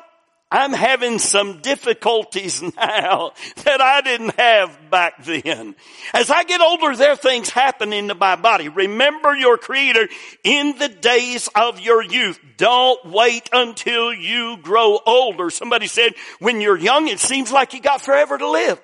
I'm 0.51 0.74
having 0.74 1.20
some 1.20 1.62
difficulties 1.62 2.62
now 2.75 3.31
that 3.63 3.79
I 3.79 4.01
didn't 4.01 4.38
have 4.38 4.77
back 4.89 5.24
then. 5.24 5.74
As 6.13 6.29
I 6.29 6.43
get 6.43 6.60
older, 6.60 6.93
there 6.98 7.12
are 7.12 7.15
things 7.15 7.50
happening 7.50 8.10
to 8.10 8.15
my 8.15 8.36
body. 8.36 8.67
Remember 8.67 9.34
your 9.34 9.58
creator 9.58 10.10
in 10.43 10.77
the 10.77 10.89
days 10.89 11.48
of 11.55 11.79
your 11.79 12.03
youth. 12.03 12.38
Don't 12.58 13.05
wait 13.05 13.50
until 13.53 14.13
you 14.13 14.58
grow 14.58 15.00
older. 15.05 15.50
Somebody 15.50 15.88
said, 15.88 16.12
when 16.39 16.60
you're 16.60 16.77
young, 16.77 17.08
it 17.08 17.22
seems 17.22 17.53
like 17.53 17.72
you 17.74 17.79
got 17.79 18.01
forever 18.01 18.38
to 18.38 18.50
live. 18.51 18.81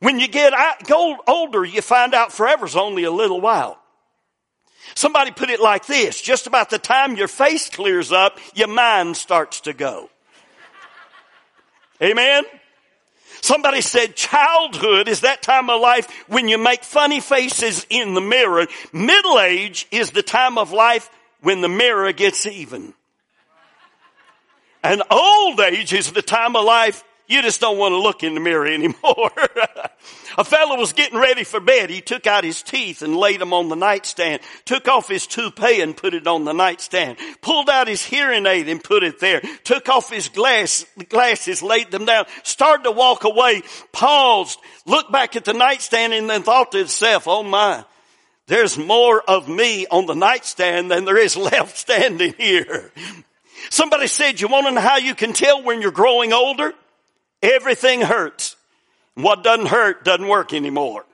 When 0.00 0.20
you 0.20 0.28
get 0.28 0.52
older, 1.26 1.64
you 1.64 1.80
find 1.80 2.12
out 2.12 2.30
forever's 2.30 2.76
only 2.76 3.04
a 3.04 3.10
little 3.10 3.40
while. 3.40 3.81
Somebody 4.94 5.30
put 5.30 5.50
it 5.50 5.60
like 5.60 5.86
this, 5.86 6.20
just 6.20 6.46
about 6.46 6.70
the 6.70 6.78
time 6.78 7.16
your 7.16 7.28
face 7.28 7.68
clears 7.68 8.12
up, 8.12 8.38
your 8.54 8.68
mind 8.68 9.16
starts 9.16 9.60
to 9.62 9.72
go. 9.72 10.10
Amen? 12.02 12.44
Somebody 13.40 13.80
said 13.80 14.14
childhood 14.14 15.08
is 15.08 15.22
that 15.22 15.42
time 15.42 15.68
of 15.68 15.80
life 15.80 16.08
when 16.28 16.48
you 16.48 16.58
make 16.58 16.84
funny 16.84 17.20
faces 17.20 17.86
in 17.90 18.14
the 18.14 18.20
mirror. 18.20 18.66
Middle 18.92 19.40
age 19.40 19.86
is 19.90 20.12
the 20.12 20.22
time 20.22 20.58
of 20.58 20.72
life 20.72 21.10
when 21.40 21.60
the 21.60 21.68
mirror 21.68 22.12
gets 22.12 22.46
even. 22.46 22.94
And 24.84 25.02
old 25.10 25.60
age 25.60 25.92
is 25.92 26.12
the 26.12 26.22
time 26.22 26.56
of 26.56 26.64
life 26.64 27.04
you 27.32 27.42
just 27.42 27.60
don't 27.60 27.78
want 27.78 27.92
to 27.92 27.98
look 27.98 28.22
in 28.22 28.34
the 28.34 28.40
mirror 28.40 28.66
anymore. 28.66 29.30
a 30.38 30.44
fellow 30.44 30.76
was 30.76 30.92
getting 30.92 31.18
ready 31.18 31.44
for 31.44 31.60
bed. 31.60 31.88
He 31.88 32.00
took 32.00 32.26
out 32.26 32.44
his 32.44 32.62
teeth 32.62 33.02
and 33.02 33.16
laid 33.16 33.40
them 33.40 33.52
on 33.52 33.68
the 33.68 33.74
nightstand, 33.74 34.42
took 34.64 34.86
off 34.86 35.08
his 35.08 35.26
toupee 35.26 35.80
and 35.80 35.96
put 35.96 36.14
it 36.14 36.26
on 36.26 36.44
the 36.44 36.52
nightstand, 36.52 37.16
pulled 37.40 37.70
out 37.70 37.88
his 37.88 38.04
hearing 38.04 38.46
aid 38.46 38.68
and 38.68 38.84
put 38.84 39.02
it 39.02 39.18
there, 39.18 39.40
took 39.64 39.88
off 39.88 40.10
his 40.10 40.28
glass, 40.28 40.84
glasses, 41.08 41.62
laid 41.62 41.90
them 41.90 42.04
down, 42.04 42.26
started 42.42 42.84
to 42.84 42.90
walk 42.90 43.24
away, 43.24 43.62
paused, 43.92 44.58
looked 44.86 45.10
back 45.10 45.34
at 45.34 45.44
the 45.44 45.54
nightstand 45.54 46.12
and 46.12 46.28
then 46.28 46.42
thought 46.42 46.72
to 46.72 46.78
himself, 46.78 47.26
oh 47.26 47.42
my, 47.42 47.84
there's 48.46 48.76
more 48.76 49.22
of 49.22 49.48
me 49.48 49.86
on 49.86 50.06
the 50.06 50.14
nightstand 50.14 50.90
than 50.90 51.06
there 51.06 51.18
is 51.18 51.36
left 51.38 51.78
standing 51.78 52.34
here. 52.36 52.92
Somebody 53.70 54.06
said, 54.06 54.40
you 54.40 54.48
want 54.48 54.66
to 54.66 54.72
know 54.72 54.80
how 54.80 54.96
you 54.96 55.14
can 55.14 55.32
tell 55.32 55.62
when 55.62 55.80
you're 55.80 55.92
growing 55.92 56.32
older? 56.32 56.74
Everything 57.42 58.00
hurts. 58.00 58.56
What 59.14 59.44
doesn't 59.44 59.66
hurt 59.66 60.04
doesn't 60.04 60.26
work 60.26 60.54
anymore. 60.54 61.04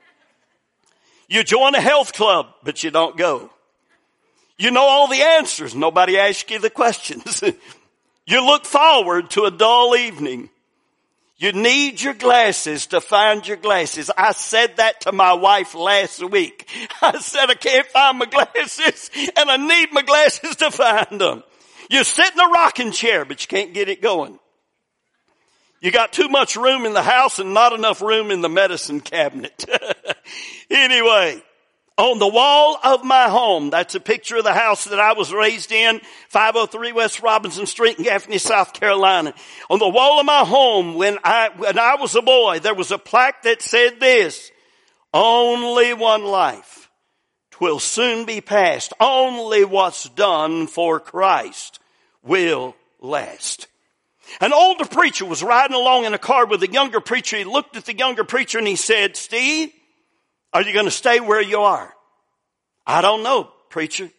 You 1.27 1.43
join 1.43 1.75
a 1.75 1.81
health 1.81 2.13
club, 2.13 2.47
but 2.63 2.83
you 2.83 2.91
don't 2.91 3.17
go. 3.17 3.49
You 4.57 4.71
know 4.71 4.83
all 4.83 5.07
the 5.07 5.21
answers. 5.21 5.75
Nobody 5.75 6.17
asks 6.17 6.49
you 6.51 6.59
the 6.59 6.69
questions. 6.69 7.43
you 8.25 8.45
look 8.45 8.65
forward 8.65 9.29
to 9.31 9.45
a 9.45 9.51
dull 9.51 9.95
evening. 9.95 10.49
You 11.37 11.53
need 11.53 12.01
your 12.01 12.13
glasses 12.13 12.87
to 12.87 12.99
find 12.99 13.47
your 13.47 13.55
glasses. 13.55 14.11
I 14.17 14.33
said 14.33 14.75
that 14.75 15.01
to 15.01 15.13
my 15.13 15.33
wife 15.33 15.73
last 15.73 16.21
week. 16.21 16.67
I 17.01 17.17
said 17.19 17.49
I 17.49 17.55
can't 17.55 17.87
find 17.87 18.19
my 18.19 18.25
glasses 18.25 19.09
and 19.15 19.49
I 19.49 19.55
need 19.55 19.93
my 19.93 20.01
glasses 20.01 20.57
to 20.57 20.69
find 20.69 21.21
them. 21.21 21.43
You 21.89 22.03
sit 22.03 22.33
in 22.33 22.39
a 22.39 22.47
rocking 22.47 22.91
chair, 22.91 23.23
but 23.23 23.41
you 23.41 23.47
can't 23.47 23.73
get 23.73 23.87
it 23.87 24.01
going. 24.01 24.37
You 25.81 25.91
got 25.91 26.11
too 26.11 26.27
much 26.27 26.55
room 26.55 26.85
in 26.85 26.93
the 26.93 27.03
house 27.03 27.39
and 27.39 27.53
not 27.53 27.73
enough 27.73 28.01
room 28.01 28.31
in 28.31 28.41
the 28.41 28.49
medicine 28.49 28.99
cabinet. 28.99 29.65
anyway, 30.69 31.41
on 31.97 32.19
the 32.19 32.27
wall 32.27 32.77
of 32.83 33.03
my 33.03 33.29
home, 33.29 33.69
that's 33.69 33.95
a 33.95 33.99
picture 33.99 34.37
of 34.37 34.43
the 34.43 34.53
house 34.53 34.85
that 34.85 34.99
I 34.99 35.13
was 35.13 35.33
raised 35.33 35.71
in, 35.71 36.01
503 36.29 36.91
West 36.91 37.21
Robinson 37.21 37.65
Street 37.65 37.97
in 37.97 38.03
Gaffney, 38.03 38.37
South 38.37 38.73
Carolina. 38.73 39.33
On 39.69 39.79
the 39.79 39.87
wall 39.87 40.19
of 40.19 40.25
my 40.25 40.45
home, 40.45 40.95
when 40.95 41.17
I, 41.23 41.49
when 41.55 41.79
I 41.79 41.95
was 41.95 42.15
a 42.15 42.21
boy, 42.21 42.59
there 42.59 42.75
was 42.75 42.91
a 42.91 42.97
plaque 42.97 43.43
that 43.43 43.61
said 43.61 43.99
this, 43.99 44.51
only 45.13 45.93
one 45.93 46.23
life. 46.23 46.89
Twill 47.51 47.79
soon 47.79 48.25
be 48.25 48.39
past. 48.41 48.93
Only 48.99 49.65
what's 49.65 50.07
done 50.07 50.67
for 50.67 50.99
Christ 50.99 51.79
will 52.23 52.75
last. 53.01 53.67
An 54.41 54.53
older 54.53 54.85
preacher 54.85 55.25
was 55.25 55.43
riding 55.43 55.75
along 55.75 56.05
in 56.05 56.13
a 56.13 56.19
car 56.19 56.45
with 56.45 56.63
a 56.63 56.71
younger 56.71 56.99
preacher. 56.99 57.37
He 57.37 57.43
looked 57.43 57.75
at 57.75 57.85
the 57.85 57.97
younger 57.97 58.23
preacher 58.23 58.57
and 58.57 58.67
he 58.67 58.75
said, 58.75 59.15
Steve, 59.15 59.71
are 60.53 60.61
you 60.61 60.73
going 60.73 60.85
to 60.85 60.91
stay 60.91 61.19
where 61.19 61.41
you 61.41 61.59
are? 61.61 61.93
I 62.85 63.01
don't 63.01 63.23
know, 63.23 63.51
preacher. 63.69 64.09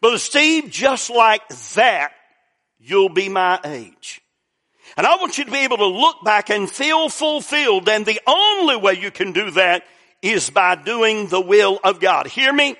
Brother 0.00 0.18
Steve, 0.18 0.70
just 0.70 1.10
like 1.10 1.46
that, 1.74 2.12
you'll 2.78 3.08
be 3.08 3.28
my 3.28 3.58
age. 3.64 4.20
And 4.96 5.06
I 5.06 5.16
want 5.16 5.38
you 5.38 5.44
to 5.44 5.50
be 5.50 5.64
able 5.64 5.78
to 5.78 5.86
look 5.86 6.22
back 6.24 6.50
and 6.50 6.70
feel 6.70 7.08
fulfilled. 7.08 7.88
And 7.88 8.04
the 8.04 8.20
only 8.26 8.76
way 8.76 8.94
you 8.94 9.10
can 9.10 9.32
do 9.32 9.50
that 9.52 9.84
is 10.20 10.50
by 10.50 10.74
doing 10.74 11.28
the 11.28 11.40
will 11.40 11.80
of 11.82 12.00
God. 12.00 12.26
Hear 12.26 12.52
me? 12.52 12.76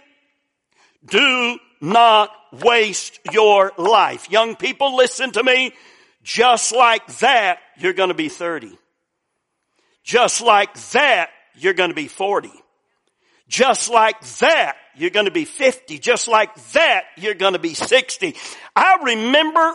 Do 1.05 1.59
not 1.81 2.31
waste 2.53 3.19
your 3.33 3.73
life. 3.79 4.31
Young 4.31 4.57
people, 4.57 4.97
listen 4.97 5.33
to 5.33 5.43
me. 5.43 5.73
Just 6.23 6.73
like 6.73 7.07
that, 7.19 7.59
you're 7.77 7.93
going 7.93 8.09
to 8.09 8.15
be 8.15 8.29
30. 8.29 8.79
Just 10.05 10.41
like 10.41 10.75
that, 10.93 11.31
you're 11.55 11.75
going 11.75 11.91
to 11.91 11.95
be 11.95 12.09
40. 12.09 12.51
Just 13.49 13.91
like 13.91 14.21
that, 14.39 14.77
you're 14.97 15.11
going 15.11 15.27
to 15.27 15.33
be 15.33 15.45
50. 15.45 15.99
Just 15.99 16.29
like 16.29 16.55
that, 16.73 17.05
you're 17.17 17.35
going 17.35 17.53
to 17.53 17.59
be 17.59 17.75
60. 17.75 18.37
I 18.75 18.99
remember 19.03 19.75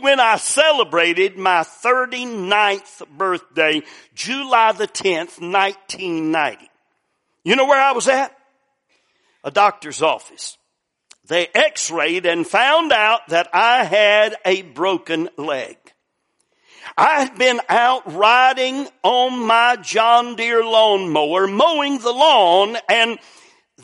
when 0.00 0.20
I 0.20 0.36
celebrated 0.36 1.36
my 1.36 1.60
39th 1.60 3.08
birthday, 3.16 3.82
July 4.14 4.72
the 4.72 4.86
10th, 4.86 5.40
1990. 5.40 6.70
You 7.44 7.56
know 7.56 7.66
where 7.66 7.80
I 7.80 7.92
was 7.92 8.08
at? 8.08 8.36
A 9.44 9.50
doctor's 9.50 10.02
office. 10.02 10.56
They 11.30 11.46
x-rayed 11.54 12.26
and 12.26 12.44
found 12.44 12.90
out 12.90 13.28
that 13.28 13.50
I 13.54 13.84
had 13.84 14.34
a 14.44 14.62
broken 14.62 15.28
leg. 15.38 15.76
I 16.98 17.20
had 17.20 17.38
been 17.38 17.60
out 17.68 18.12
riding 18.12 18.88
on 19.04 19.46
my 19.46 19.76
John 19.76 20.34
Deere 20.34 20.64
lawnmower, 20.64 21.46
mowing 21.46 22.00
the 22.00 22.10
lawn, 22.10 22.76
and 22.88 23.16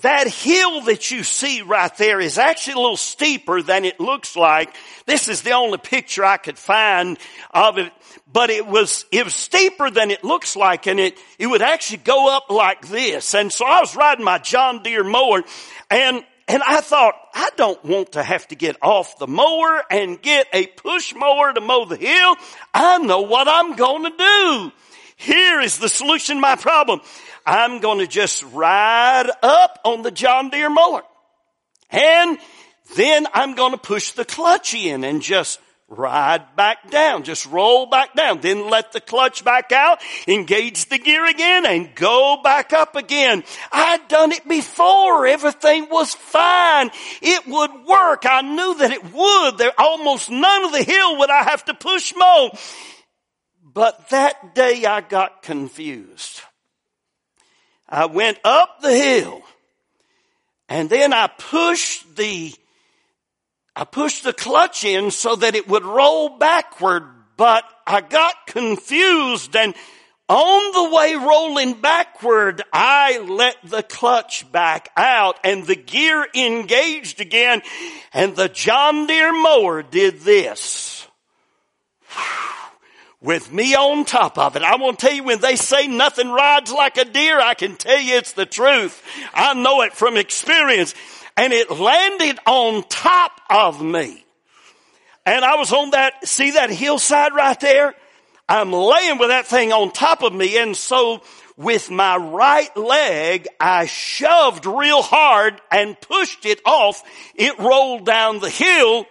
that 0.02 0.26
hill 0.26 0.80
that 0.82 1.12
you 1.12 1.22
see 1.22 1.62
right 1.62 1.96
there 1.96 2.18
is 2.18 2.37
actually 2.37 2.72
a 2.72 2.78
little 2.78 2.96
steeper 2.96 3.62
than 3.62 3.85
it 3.85 4.00
looks 4.00 4.35
like. 4.35 4.74
This 5.06 5.28
is 5.28 5.42
the 5.42 5.52
only 5.52 5.78
picture 5.78 6.24
I 6.24 6.38
could 6.38 6.59
find 6.59 7.16
of 7.52 7.78
it, 7.78 7.92
but 8.26 8.50
it 8.50 8.66
was, 8.66 9.04
it 9.12 9.24
was 9.24 9.35
steeper 9.35 9.88
than 9.88 10.11
it 10.11 10.24
looks 10.24 10.56
like 10.56 10.88
and 10.88 10.98
it, 10.98 11.16
it 11.38 11.46
would 11.46 11.62
actually 11.62 11.98
go 11.98 12.37
up 12.37 12.50
like 12.50 12.88
this. 12.88 13.37
And 13.37 13.52
so 13.52 13.64
I 13.64 13.78
was 13.78 13.94
riding 13.94 14.24
my 14.24 14.38
John 14.38 14.82
Deere 14.82 15.04
mower 15.04 15.44
and 15.88 16.24
and 16.48 16.62
I 16.62 16.80
thought, 16.80 17.14
I 17.35 17.50
don't 17.56 17.82
want 17.85 18.12
to 18.12 18.22
have 18.22 18.46
to 18.48 18.54
get 18.54 18.76
off 18.80 19.18
the 19.18 19.26
mower 19.26 19.82
and 19.90 20.20
get 20.22 20.46
a 20.52 20.66
push 20.66 21.14
mower 21.14 21.52
to 21.52 21.61
mow 21.61 21.85
the 21.85 21.96
hill. 21.96 22.37
I 22.72 22.98
know 22.98 23.22
what 23.22 23.48
I'm 23.48 23.74
going 23.74 24.04
to 24.04 24.16
do. 24.16 24.72
Here 25.16 25.61
is 25.61 25.78
the 25.78 25.88
solution 25.88 26.37
to 26.37 26.40
my 26.40 26.56
problem. 26.56 27.00
I'm 27.44 27.80
going 27.80 27.98
to 27.98 28.06
just 28.06 28.44
ride 28.52 29.30
up 29.42 29.80
on 29.85 30.02
the 30.02 30.11
John 30.11 30.50
Deere 30.50 30.70
mower. 30.70 31.02
And 31.90 32.38
then 32.96 33.26
I'm 33.32 33.54
going 33.54 33.72
to 33.72 33.78
push 33.78 34.12
the 34.12 34.24
clutch 34.24 34.74
in 34.74 35.02
and 35.02 35.22
just 35.22 35.59
ride 35.88 36.57
back 36.57 36.90
down. 36.90 37.22
Just 37.22 37.46
roll 37.46 37.87
back 37.87 38.14
down. 38.14 38.40
Then 38.40 38.68
let 38.68 38.92
the 38.92 39.01
clutch 39.01 39.44
back 39.44 39.72
out, 39.72 40.01
engage 40.27 40.87
the 40.87 40.99
gear 40.99 41.25
again, 41.27 41.64
and 41.66 41.94
go 41.94 42.40
back 42.42 42.72
up 42.72 42.96
again. 42.96 43.44
I'd 43.70 44.09
done 44.09 44.33
it 44.33 44.46
before. 44.49 45.27
Everything 45.27 45.88
was 45.90 46.14
fine. 46.14 46.90
It 47.22 47.46
would 47.46 47.87
work. 47.87 48.25
I 48.25 48.42
knew 48.42 48.79
that 48.79 48.90
it 48.90 49.12
would. 49.12 49.59
There 49.59 49.72
almost 49.79 50.31
none 50.31 50.64
of 50.64 50.72
the 50.72 50.83
hill 50.83 51.18
would 51.18 51.31
I 51.31 51.44
have 51.44 51.64
to 51.66 51.75
push 51.75 52.14
more. 52.16 52.51
But 53.62 54.09
that 54.09 54.55
day 54.55 54.85
I 54.87 55.03
got 55.03 55.42
confused. 55.42 56.40
I 57.88 58.07
went 58.07 58.38
up 58.42 58.81
the 58.81 58.94
hill 58.96 59.42
and 60.68 60.90
then 60.90 61.12
I 61.12 61.29
pushed 61.29 62.16
the 62.16 62.53
I 63.78 63.84
pushed 63.84 64.24
the 64.24 64.32
clutch 64.32 64.84
in 64.84 65.10
so 65.10 65.36
that 65.36 65.54
it 65.54 65.68
would 65.68 65.84
roll 65.84 66.38
backward, 66.38 67.04
but 67.36 67.62
I 67.86 68.00
got 68.00 68.46
confused 68.46 69.54
and 69.54 69.74
on 70.28 70.72
the 70.72 70.96
way 70.96 71.14
rolling 71.14 71.74
backward, 71.74 72.62
I 72.72 73.18
let 73.18 73.56
the 73.62 73.84
clutch 73.84 74.50
back 74.50 74.88
out 74.96 75.38
and 75.44 75.64
the 75.64 75.76
gear 75.76 76.26
engaged 76.34 77.20
again 77.20 77.62
and 78.12 78.34
the 78.34 78.48
John 78.48 79.06
Deere 79.06 79.32
mower 79.32 79.82
did 79.84 80.20
this. 80.20 81.06
With 83.20 83.52
me 83.52 83.74
on 83.74 84.04
top 84.04 84.38
of 84.38 84.56
it. 84.56 84.62
I 84.62 84.76
want 84.76 84.98
to 84.98 85.06
tell 85.06 85.14
you 85.14 85.24
when 85.24 85.40
they 85.40 85.56
say 85.56 85.86
nothing 85.86 86.28
rides 86.28 86.72
like 86.72 86.96
a 86.96 87.04
deer, 87.04 87.40
I 87.40 87.54
can 87.54 87.76
tell 87.76 87.98
you 87.98 88.16
it's 88.16 88.32
the 88.32 88.46
truth. 88.46 89.02
I 89.32 89.54
know 89.54 89.82
it 89.82 89.94
from 89.94 90.16
experience. 90.16 90.94
And 91.37 91.53
it 91.53 91.70
landed 91.70 92.38
on 92.46 92.83
top 92.88 93.40
of 93.51 93.83
me. 93.83 94.25
And 95.27 95.44
I 95.44 95.57
was 95.57 95.72
on 95.72 95.90
that, 95.90 96.27
see 96.27 96.53
that 96.53 96.70
hillside 96.70 97.35
right 97.35 97.59
there? 97.61 97.94
I'm 98.49 98.72
laying 98.72 99.18
with 99.18 99.29
that 99.29 99.46
thing 99.46 99.72
on 99.72 99.90
top 99.90 100.22
of 100.22 100.33
me. 100.33 100.57
And 100.57 100.77
so 100.77 101.22
with 101.57 101.90
my 101.90 102.16
right 102.16 102.75
leg, 102.77 103.49
I 103.59 103.87
shoved 103.87 104.66
real 104.66 105.03
hard 105.03 105.61
and 105.70 106.01
pushed 106.01 106.46
it 106.46 106.61
off. 106.64 107.03
It 107.35 107.59
rolled 107.59 108.07
down 108.07 108.38
the 108.38 108.51
hill, 108.51 109.07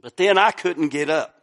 but 0.00 0.16
then 0.16 0.38
I 0.38 0.52
couldn't 0.52 0.88
get 0.88 1.10
up. 1.10 1.34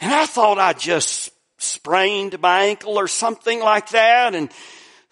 And 0.00 0.12
I 0.12 0.26
thought 0.26 0.58
I 0.58 0.74
just 0.74 1.30
sprained 1.56 2.40
my 2.40 2.64
ankle 2.64 2.98
or 2.98 3.08
something 3.08 3.60
like 3.60 3.90
that. 3.90 4.34
And 4.34 4.50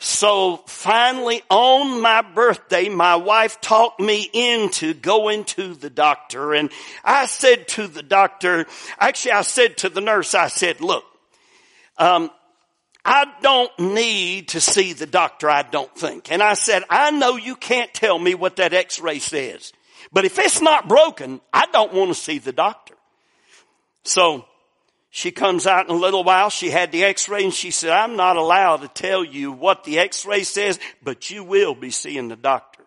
so 0.02 0.56
finally 0.66 1.42
on 1.50 2.00
my 2.00 2.22
birthday, 2.22 2.88
my 2.88 3.16
wife 3.16 3.60
talked 3.60 4.00
me 4.00 4.30
into 4.32 4.94
going 4.94 5.44
to 5.44 5.74
the 5.74 5.90
doctor 5.90 6.54
and 6.54 6.70
I 7.04 7.26
said 7.26 7.68
to 7.68 7.86
the 7.86 8.02
doctor, 8.02 8.64
actually 8.98 9.32
I 9.32 9.42
said 9.42 9.76
to 9.78 9.90
the 9.90 10.00
nurse, 10.00 10.34
I 10.34 10.48
said, 10.48 10.80
look, 10.80 11.04
um, 11.98 12.30
I 13.04 13.26
don't 13.42 13.78
need 13.78 14.48
to 14.48 14.60
see 14.62 14.94
the 14.94 15.04
doctor, 15.04 15.50
I 15.50 15.64
don't 15.64 15.94
think. 15.94 16.32
And 16.32 16.42
I 16.42 16.54
said, 16.54 16.82
I 16.88 17.10
know 17.10 17.36
you 17.36 17.54
can't 17.54 17.92
tell 17.92 18.18
me 18.18 18.34
what 18.34 18.56
that 18.56 18.72
x-ray 18.72 19.18
says, 19.18 19.70
but 20.10 20.24
if 20.24 20.38
it's 20.38 20.62
not 20.62 20.88
broken, 20.88 21.42
I 21.52 21.66
don't 21.72 21.92
want 21.92 22.08
to 22.08 22.14
see 22.14 22.38
the 22.38 22.52
doctor. 22.52 22.94
So 24.02 24.46
she 25.10 25.32
comes 25.32 25.66
out 25.66 25.88
in 25.88 25.94
a 25.94 25.98
little 25.98 26.22
while. 26.22 26.50
She 26.50 26.70
had 26.70 26.92
the 26.92 27.04
x-ray 27.04 27.44
and 27.44 27.52
she 27.52 27.72
said, 27.72 27.90
I'm 27.90 28.16
not 28.16 28.36
allowed 28.36 28.78
to 28.78 28.88
tell 28.88 29.24
you 29.24 29.50
what 29.50 29.82
the 29.82 29.98
x-ray 29.98 30.44
says, 30.44 30.78
but 31.02 31.30
you 31.30 31.42
will 31.42 31.74
be 31.74 31.90
seeing 31.90 32.28
the 32.28 32.36
doctor. 32.36 32.84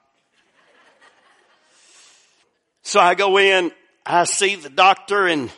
so 2.82 3.02
I 3.02 3.16
go 3.16 3.38
in, 3.38 3.72
I 4.06 4.24
see 4.24 4.56
the 4.56 4.70
doctor 4.70 5.28
and, 5.28 5.52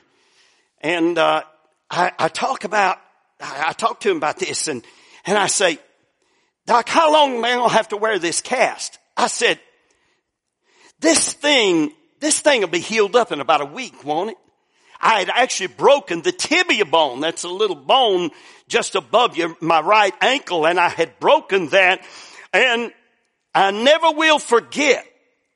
and, 0.82 1.18
uh, 1.18 1.44
I, 1.90 2.12
I 2.18 2.28
talk 2.30 2.64
about, 2.64 2.98
I, 3.40 3.66
I 3.68 3.74
talk 3.74 4.00
to 4.02 4.10
him 4.10 4.18
about 4.18 4.40
this 4.40 4.68
and, 4.68 4.84
and 5.26 5.38
I 5.38 5.48
say, 5.48 5.78
Doc, 6.66 6.90
how 6.90 7.14
long 7.14 7.36
am 7.36 7.46
I 7.46 7.54
going 7.54 7.70
to 7.70 7.76
have 7.76 7.90
to 7.90 7.98
wear 7.98 8.18
this 8.18 8.42
cast? 8.42 8.98
I 9.16 9.28
said, 9.28 9.60
this 11.00 11.34
thing, 11.34 11.92
this 12.20 12.40
thing 12.40 12.62
will 12.62 12.70
be 12.70 12.80
healed 12.80 13.16
up 13.16 13.32
in 13.32 13.40
about 13.40 13.62
a 13.62 13.66
week, 13.66 14.04
won't 14.04 14.32
it? 14.32 14.38
I 15.00 15.20
had 15.20 15.30
actually 15.30 15.68
broken 15.68 16.22
the 16.22 16.32
tibia 16.32 16.86
bone. 16.86 17.22
That's 17.22 17.44
a 17.44 17.50
little 17.50 17.76
bone 17.76 18.32
just 18.68 18.96
above 18.96 19.38
your, 19.38 19.56
my 19.62 19.82
right 19.82 20.14
ankle 20.22 20.66
and 20.66 20.80
I 20.80 20.90
had 20.90 21.20
broken 21.20 21.70
that 21.70 22.02
and 22.54 22.92
I 23.54 23.72
never 23.72 24.12
will 24.12 24.40
forget 24.40 25.06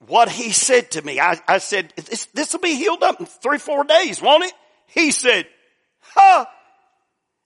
what 0.08 0.30
he 0.30 0.52
said 0.52 0.92
to 0.92 1.02
me. 1.02 1.20
I, 1.20 1.40
I 1.48 1.58
said, 1.58 1.94
this, 2.34 2.54
will 2.54 2.60
be 2.60 2.76
healed 2.76 3.04
up 3.04 3.20
in 3.20 3.26
three, 3.26 3.58
four 3.58 3.84
days, 3.84 4.22
won't 4.22 4.46
it? 4.46 4.54
He 4.88 5.12
said, 5.12 5.48
huh. 6.00 6.46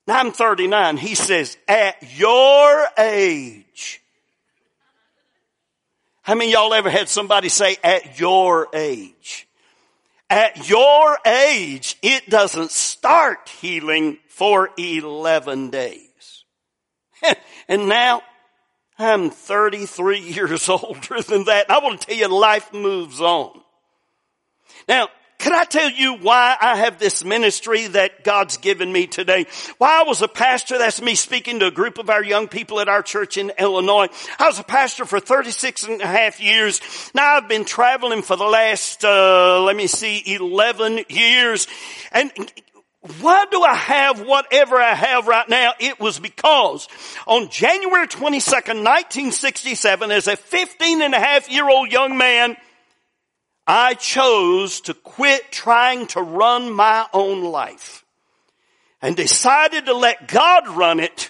Now 0.05 0.19
I'm 0.19 0.31
39. 0.31 0.97
He 0.97 1.15
says, 1.15 1.57
at 1.67 1.95
your 2.17 2.87
age. 2.97 4.01
How 6.21 6.35
many 6.35 6.51
y'all 6.51 6.73
ever 6.73 6.89
had 6.89 7.09
somebody 7.09 7.49
say 7.49 7.77
at 7.83 8.19
your 8.19 8.67
age? 8.73 9.47
At 10.29 10.69
your 10.69 11.17
age, 11.25 11.97
it 12.01 12.29
doesn't 12.29 12.71
start 12.71 13.49
healing 13.49 14.17
for 14.27 14.69
11 14.77 15.69
days. 15.69 16.45
and 17.67 17.87
now 17.87 18.23
I'm 18.97 19.29
33 19.29 20.19
years 20.19 20.69
older 20.69 21.21
than 21.21 21.45
that. 21.45 21.69
I 21.69 21.79
want 21.79 22.01
to 22.01 22.07
tell 22.07 22.15
you 22.15 22.27
life 22.27 22.73
moves 22.73 23.21
on. 23.21 23.61
Now, 24.87 25.09
can 25.43 25.51
I 25.53 25.65
tell 25.65 25.89
you 25.89 26.13
why 26.13 26.55
I 26.57 26.77
have 26.77 26.99
this 26.99 27.25
ministry 27.25 27.87
that 27.87 28.23
God's 28.23 28.55
given 28.55 28.89
me 28.89 29.07
today? 29.07 29.45
Why 29.77 29.99
I 29.99 30.03
was 30.03 30.21
a 30.21 30.29
pastor, 30.29 30.77
that's 30.77 31.01
me 31.01 31.15
speaking 31.15 31.59
to 31.59 31.67
a 31.67 31.71
group 31.71 31.97
of 31.97 32.09
our 32.09 32.23
young 32.23 32.47
people 32.47 32.79
at 32.79 32.87
our 32.87 33.03
church 33.03 33.35
in 33.35 33.51
Illinois. 33.59 34.07
I 34.39 34.47
was 34.47 34.59
a 34.59 34.63
pastor 34.63 35.03
for 35.03 35.19
36 35.19 35.83
and 35.83 36.01
a 36.01 36.07
half 36.07 36.39
years. 36.39 36.79
Now 37.13 37.35
I've 37.35 37.49
been 37.49 37.65
traveling 37.65 38.21
for 38.21 38.37
the 38.37 38.45
last, 38.45 39.03
uh, 39.03 39.61
let 39.63 39.75
me 39.75 39.87
see, 39.87 40.23
11 40.25 41.03
years. 41.09 41.67
And 42.13 42.31
why 43.19 43.45
do 43.51 43.61
I 43.61 43.75
have 43.75 44.25
whatever 44.25 44.77
I 44.77 44.93
have 44.93 45.27
right 45.27 45.49
now? 45.49 45.73
It 45.77 45.99
was 45.99 46.19
because 46.19 46.87
on 47.27 47.49
January 47.49 48.07
22nd, 48.07 48.79
1967, 48.79 50.09
as 50.09 50.27
a 50.27 50.37
15 50.37 51.01
and 51.01 51.13
a 51.13 51.19
half 51.19 51.51
year 51.51 51.69
old 51.69 51.91
young 51.91 52.17
man, 52.17 52.55
I 53.65 53.93
chose 53.93 54.81
to 54.81 54.93
quit 54.93 55.51
trying 55.51 56.07
to 56.07 56.21
run 56.21 56.71
my 56.71 57.07
own 57.13 57.43
life 57.43 58.03
and 59.01 59.15
decided 59.15 59.85
to 59.85 59.93
let 59.93 60.27
God 60.27 60.67
run 60.67 60.99
it. 60.99 61.29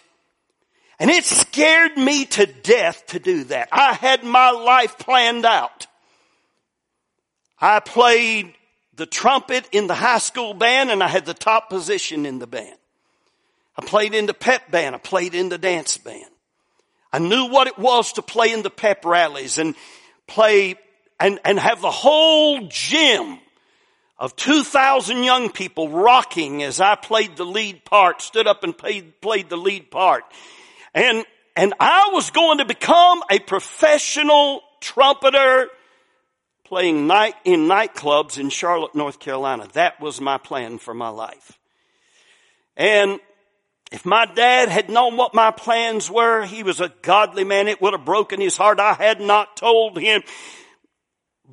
And 1.00 1.12
it 1.12 1.26
scared 1.26 1.98
me 1.98 2.26
to 2.26 2.46
death 2.46 3.06
to 3.08 3.20
do 3.20 3.44
that. 3.46 3.70
I 3.72 3.94
had 3.94 4.24
my 4.24 4.52
life 4.52 4.98
planned 4.98 5.46
out. 5.46 5.88
I 7.60 7.80
played 7.80 8.54
the 8.96 9.06
trumpet 9.06 9.68
in 9.72 9.88
the 9.88 9.96
high 9.96 10.20
school 10.20 10.54
band 10.54 10.92
and 10.92 11.04
I 11.04 11.08
had 11.08 11.26
the 11.26 11.34
top 11.34 11.70
position 11.70 12.26
in 12.26 12.40
the 12.40 12.48
band. 12.48 12.78
I 13.78 13.84
played 13.84 14.14
in 14.14 14.28
the 14.28 14.34
pep 14.34 14.70
band. 14.70 14.96
I 14.96 15.00
played 15.00 15.34
in 15.34 15.50
the 15.50 15.58
dance 15.58 15.98
band. 15.98 16.26
I 17.12 17.20
knew 17.20 17.46
what 17.50 17.68
it 17.68 17.78
was 17.78 18.14
to 18.14 18.22
play 18.22 18.52
in 18.52 18.64
the 18.64 18.70
pep 18.70 19.06
rallies 19.06 19.58
and 19.58 19.76
play 20.28 20.76
and, 21.20 21.40
and 21.46 21.60
have 21.60 21.82
the 21.82 21.92
whole 21.92 22.68
gym 22.68 23.40
of 24.18 24.36
2,000 24.36 25.24
young 25.24 25.50
people 25.50 25.90
rocking 25.90 26.64
as 26.64 26.80
I 26.80 26.96
played 26.96 27.36
the 27.36 27.46
lead 27.46 27.84
part, 27.84 28.22
stood 28.22 28.48
up 28.48 28.64
and 28.64 28.78
played, 28.78 29.20
played 29.22 29.50
the 29.50 29.58
lead 29.58 29.92
part. 29.92 30.24
And, 30.94 31.26
and 31.56 31.74
I 31.80 32.10
was 32.14 32.30
going 32.30 32.60
to 32.60 32.66
become 32.66 33.22
a 33.30 33.40
professional 33.40 34.62
trumpeter 34.80 35.70
playing 36.64 37.08
night 37.08 37.36
in 37.44 37.68
nightclubs 37.68 38.38
in 38.40 38.50
Charlotte, 38.50 38.96
North 38.96 39.20
Carolina. 39.20 39.68
That 39.74 40.00
was 40.00 40.22
my 40.22 40.38
plan 40.38 40.78
for 40.78 40.94
my 40.94 41.10
life. 41.10 41.60
And 42.76 43.20
if 43.92 44.06
my 44.06 44.26
dad 44.26 44.70
had 44.70 44.90
known 44.90 45.18
what 45.18 45.36
my 45.36 45.52
plans 45.52 46.10
were, 46.10 46.46
he 46.46 46.64
was 46.64 46.82
a 46.82 46.92
godly 47.04 47.44
man. 47.44 47.68
It 47.68 47.82
would 47.82 47.94
have 47.94 48.06
broken 48.06 48.42
his 48.42 48.58
heart. 48.58 48.80
I 48.80 48.94
had 48.94 49.22
not 49.22 49.56
told 49.56 50.00
him. 50.00 50.24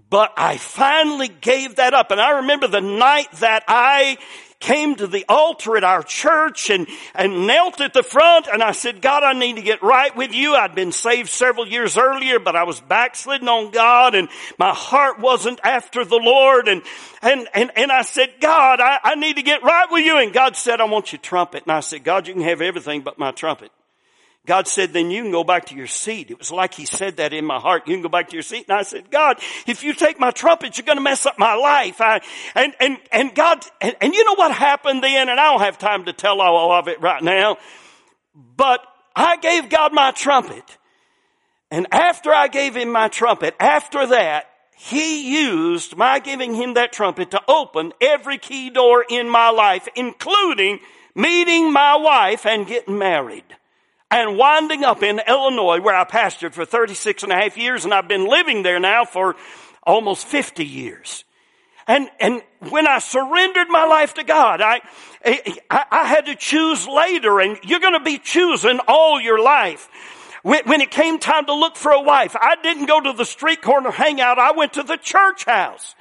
But 0.08 0.32
I 0.36 0.56
finally 0.56 1.28
gave 1.28 1.76
that 1.76 1.94
up. 1.94 2.10
And 2.10 2.20
I 2.20 2.38
remember 2.38 2.68
the 2.68 2.80
night 2.80 3.30
that 3.40 3.64
I 3.66 4.18
came 4.60 4.94
to 4.94 5.06
the 5.06 5.24
altar 5.28 5.76
at 5.76 5.84
our 5.84 6.02
church 6.02 6.68
and, 6.68 6.86
and 7.14 7.46
knelt 7.46 7.80
at 7.80 7.94
the 7.94 8.02
front 8.02 8.46
and 8.46 8.62
I 8.62 8.72
said, 8.72 9.00
God, 9.00 9.24
I 9.24 9.32
need 9.32 9.56
to 9.56 9.62
get 9.62 9.82
right 9.82 10.14
with 10.14 10.34
you. 10.34 10.54
I'd 10.54 10.74
been 10.74 10.92
saved 10.92 11.30
several 11.30 11.66
years 11.66 11.96
earlier, 11.96 12.38
but 12.38 12.54
I 12.54 12.64
was 12.64 12.78
backslidden 12.78 13.48
on 13.48 13.70
God 13.70 14.14
and 14.14 14.28
my 14.58 14.74
heart 14.74 15.18
wasn't 15.18 15.60
after 15.64 16.04
the 16.04 16.18
Lord. 16.18 16.68
And, 16.68 16.82
and, 17.22 17.48
and, 17.54 17.70
and 17.74 17.90
I 17.90 18.02
said, 18.02 18.34
God, 18.40 18.80
I, 18.80 18.98
I 19.02 19.14
need 19.14 19.36
to 19.36 19.42
get 19.42 19.62
right 19.62 19.90
with 19.90 20.04
you. 20.04 20.18
And 20.18 20.32
God 20.32 20.56
said, 20.56 20.80
I 20.80 20.84
want 20.84 21.10
your 21.10 21.20
trumpet. 21.20 21.62
And 21.62 21.72
I 21.72 21.80
said, 21.80 22.04
God, 22.04 22.28
you 22.28 22.34
can 22.34 22.42
have 22.42 22.60
everything 22.60 23.00
but 23.00 23.18
my 23.18 23.30
trumpet. 23.32 23.72
God 24.50 24.66
said, 24.66 24.92
then 24.92 25.12
you 25.12 25.22
can 25.22 25.30
go 25.30 25.44
back 25.44 25.66
to 25.66 25.76
your 25.76 25.86
seat. 25.86 26.32
It 26.32 26.36
was 26.36 26.50
like 26.50 26.74
he 26.74 26.84
said 26.84 27.18
that 27.18 27.32
in 27.32 27.44
my 27.44 27.60
heart. 27.60 27.86
You 27.86 27.94
can 27.94 28.02
go 28.02 28.08
back 28.08 28.30
to 28.30 28.34
your 28.34 28.42
seat. 28.42 28.66
And 28.68 28.76
I 28.76 28.82
said, 28.82 29.08
God, 29.08 29.38
if 29.64 29.84
you 29.84 29.94
take 29.94 30.18
my 30.18 30.32
trumpet, 30.32 30.76
you're 30.76 30.84
going 30.84 30.98
to 30.98 31.02
mess 31.02 31.24
up 31.24 31.38
my 31.38 31.54
life. 31.54 32.00
I, 32.00 32.20
and, 32.56 32.74
and, 32.80 32.98
and 33.12 33.32
God, 33.32 33.64
and, 33.80 33.94
and 34.00 34.12
you 34.12 34.24
know 34.24 34.34
what 34.34 34.50
happened 34.50 35.04
then? 35.04 35.28
And 35.28 35.38
I 35.38 35.52
don't 35.52 35.60
have 35.60 35.78
time 35.78 36.06
to 36.06 36.12
tell 36.12 36.40
all 36.40 36.72
of 36.72 36.88
it 36.88 37.00
right 37.00 37.22
now. 37.22 37.58
But 38.34 38.80
I 39.14 39.36
gave 39.36 39.70
God 39.70 39.92
my 39.92 40.10
trumpet. 40.10 40.78
And 41.70 41.86
after 41.92 42.34
I 42.34 42.48
gave 42.48 42.74
him 42.74 42.90
my 42.90 43.06
trumpet, 43.06 43.54
after 43.60 44.04
that, 44.04 44.46
he 44.76 45.32
used 45.32 45.96
my 45.96 46.18
giving 46.18 46.56
him 46.56 46.74
that 46.74 46.92
trumpet 46.92 47.30
to 47.30 47.40
open 47.46 47.92
every 48.00 48.38
key 48.38 48.70
door 48.70 49.04
in 49.08 49.28
my 49.28 49.50
life, 49.50 49.86
including 49.94 50.80
meeting 51.14 51.72
my 51.72 51.94
wife 51.94 52.44
and 52.44 52.66
getting 52.66 52.98
married 52.98 53.44
and 54.10 54.36
winding 54.36 54.84
up 54.84 55.02
in 55.02 55.20
Illinois 55.26 55.80
where 55.80 55.94
I 55.94 56.04
pastored 56.04 56.52
for 56.52 56.64
36 56.64 57.22
and 57.22 57.32
a 57.32 57.36
half 57.36 57.56
years 57.56 57.84
and 57.84 57.94
I've 57.94 58.08
been 58.08 58.26
living 58.26 58.62
there 58.62 58.80
now 58.80 59.04
for 59.04 59.36
almost 59.82 60.26
50 60.26 60.64
years. 60.64 61.24
And, 61.86 62.08
and 62.20 62.42
when 62.68 62.86
I 62.86 62.98
surrendered 62.98 63.68
my 63.68 63.84
life 63.84 64.14
to 64.14 64.24
God, 64.24 64.60
I, 64.60 64.80
I, 65.24 65.84
I 65.90 66.04
had 66.04 66.26
to 66.26 66.34
choose 66.34 66.86
later 66.86 67.40
and 67.40 67.58
you're 67.64 67.80
going 67.80 67.98
to 67.98 68.04
be 68.04 68.18
choosing 68.18 68.80
all 68.86 69.20
your 69.20 69.42
life. 69.42 69.88
When, 70.42 70.64
when 70.64 70.80
it 70.80 70.90
came 70.90 71.18
time 71.18 71.46
to 71.46 71.54
look 71.54 71.76
for 71.76 71.92
a 71.92 72.00
wife, 72.00 72.36
I 72.40 72.56
didn't 72.62 72.86
go 72.86 73.00
to 73.00 73.12
the 73.12 73.24
street 73.24 73.62
corner 73.62 73.90
hangout. 73.90 74.38
I 74.38 74.52
went 74.52 74.74
to 74.74 74.82
the 74.82 74.96
church 74.96 75.44
house. 75.44 75.94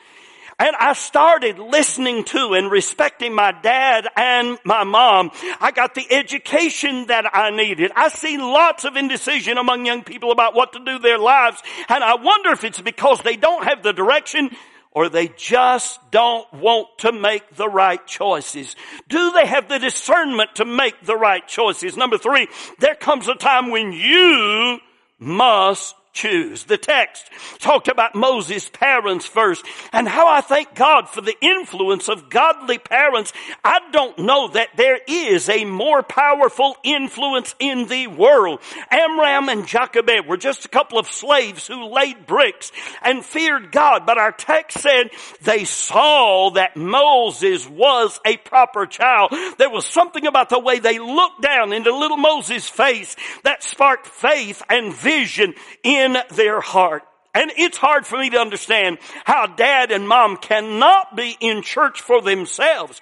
And 0.60 0.76
I 0.78 0.91
started 0.91 1.58
listening 1.58 2.26
to 2.26 2.54
and 2.54 2.69
respecting 2.69 3.34
my 3.34 3.54
dad 3.54 4.08
and 4.17 4.60
my 4.65 4.84
mom. 4.84 5.32
I 5.62 5.72
got 5.72 5.95
the 5.95 6.06
education 6.12 7.08
that 7.08 7.34
I 7.34 7.50
needed. 7.50 7.91
I 7.95 8.10
see 8.10 8.38
lots 8.38 8.84
of 8.84 8.98
indecision 8.98 9.58
among 9.58 9.86
young 9.86 10.04
people 10.04 10.32
about 10.32 10.54
what 10.54 10.74
to 10.74 10.84
do 10.84 11.00
their 11.00 11.17
lives. 11.17 11.63
And 11.88 12.04
I 12.04 12.15
wonder 12.15 12.52
if 12.52 12.65
it's 12.65 12.82
because 12.82 13.22
they 13.22 13.38
don't 13.38 13.63
have 13.63 13.84
the 13.84 13.93
direction 13.93 14.50
or 14.91 15.08
they 15.08 15.30
just 15.30 16.00
don't 16.12 16.52
want 16.54 16.88
to 17.00 17.12
make 17.13 17.56
the 17.56 17.69
right 17.69 18.06
choices. 18.06 18.76
Do 19.08 19.32
they 19.32 19.45
have 19.45 19.69
the 19.69 19.80
discernment 19.80 20.56
to 20.56 20.65
make 20.65 21.06
the 21.06 21.15
right 21.15 21.48
choices? 21.48 21.95
Number 21.95 22.17
three, 22.17 22.48
there 22.80 22.95
comes 22.95 23.28
a 23.28 23.36
time 23.36 23.69
when 23.69 23.93
you 23.93 24.80
must 25.19 25.95
choose. 26.19 26.65
The 26.65 26.77
text 26.77 27.29
talked 27.60 27.88
about 27.88 28.13
Moses' 28.13 28.69
parents 28.69 29.25
first 29.25 29.65
and 29.93 30.08
how 30.08 30.27
I 30.27 30.41
thank 30.41 30.75
God 30.75 31.08
for 31.08 31.21
the 31.21 31.36
influence 31.41 32.10
of 32.10 32.29
godly 32.29 32.77
parents. 32.77 33.32
I 33.63 33.79
don't 33.91 34.19
know 34.19 34.49
that 34.49 34.69
there 34.75 34.99
is 35.08 35.47
a 35.47 35.63
more 35.63 36.03
powerful 36.03 36.75
influence 36.84 37.55
in 37.60 37.88
the 37.88 38.08
world. 38.08 38.60
Amram 38.91 39.47
and 39.47 39.65
Jochebed 39.65 40.27
were 40.27 40.38
just 40.38 40.65
a 40.65 40.69
couple 40.69 40.99
of 40.99 41.08
slaves 41.08 41.67
who 41.67 41.86
laid 41.86 42.25
bricks 42.25 42.71
and 43.01 43.25
feared 43.25 43.71
God, 43.71 44.05
but 44.05 44.17
our 44.17 44.34
text 44.34 44.79
said 44.79 45.12
they 45.41 45.63
saw 45.63 46.51
that 46.51 46.75
Moses 46.75 47.67
was 47.69 48.19
a 48.25 48.36
proper 48.38 48.86
child. 48.86 49.34
There 49.58 49.69
was 49.69 49.86
something 49.86 50.27
about 50.27 50.49
the 50.49 50.60
way 50.60 50.79
they 50.79 50.99
looked 50.99 51.41
down 51.41 51.71
into 51.71 51.95
little 51.95 52.17
Moses' 52.17 52.67
face 52.67 53.15
that 53.43 53.63
sparked 53.63 54.08
faith 54.08 54.62
and 54.69 54.93
vision 54.93 55.53
in 55.84 56.09
in 56.15 56.36
their 56.36 56.62
heart. 56.62 57.04
And 57.34 57.52
it's 57.58 57.78
hard 57.78 58.06
for 58.06 58.17
me 58.17 58.30
to 58.32 58.39
understand 58.39 58.98
how 59.24 59.45
dad 59.45 59.91
and 59.91 60.08
mom 60.08 60.38
cannot 60.38 61.15
be 61.15 61.38
in 61.39 61.62
church 61.62 62.02
for 62.02 62.22
themselves. 62.22 63.00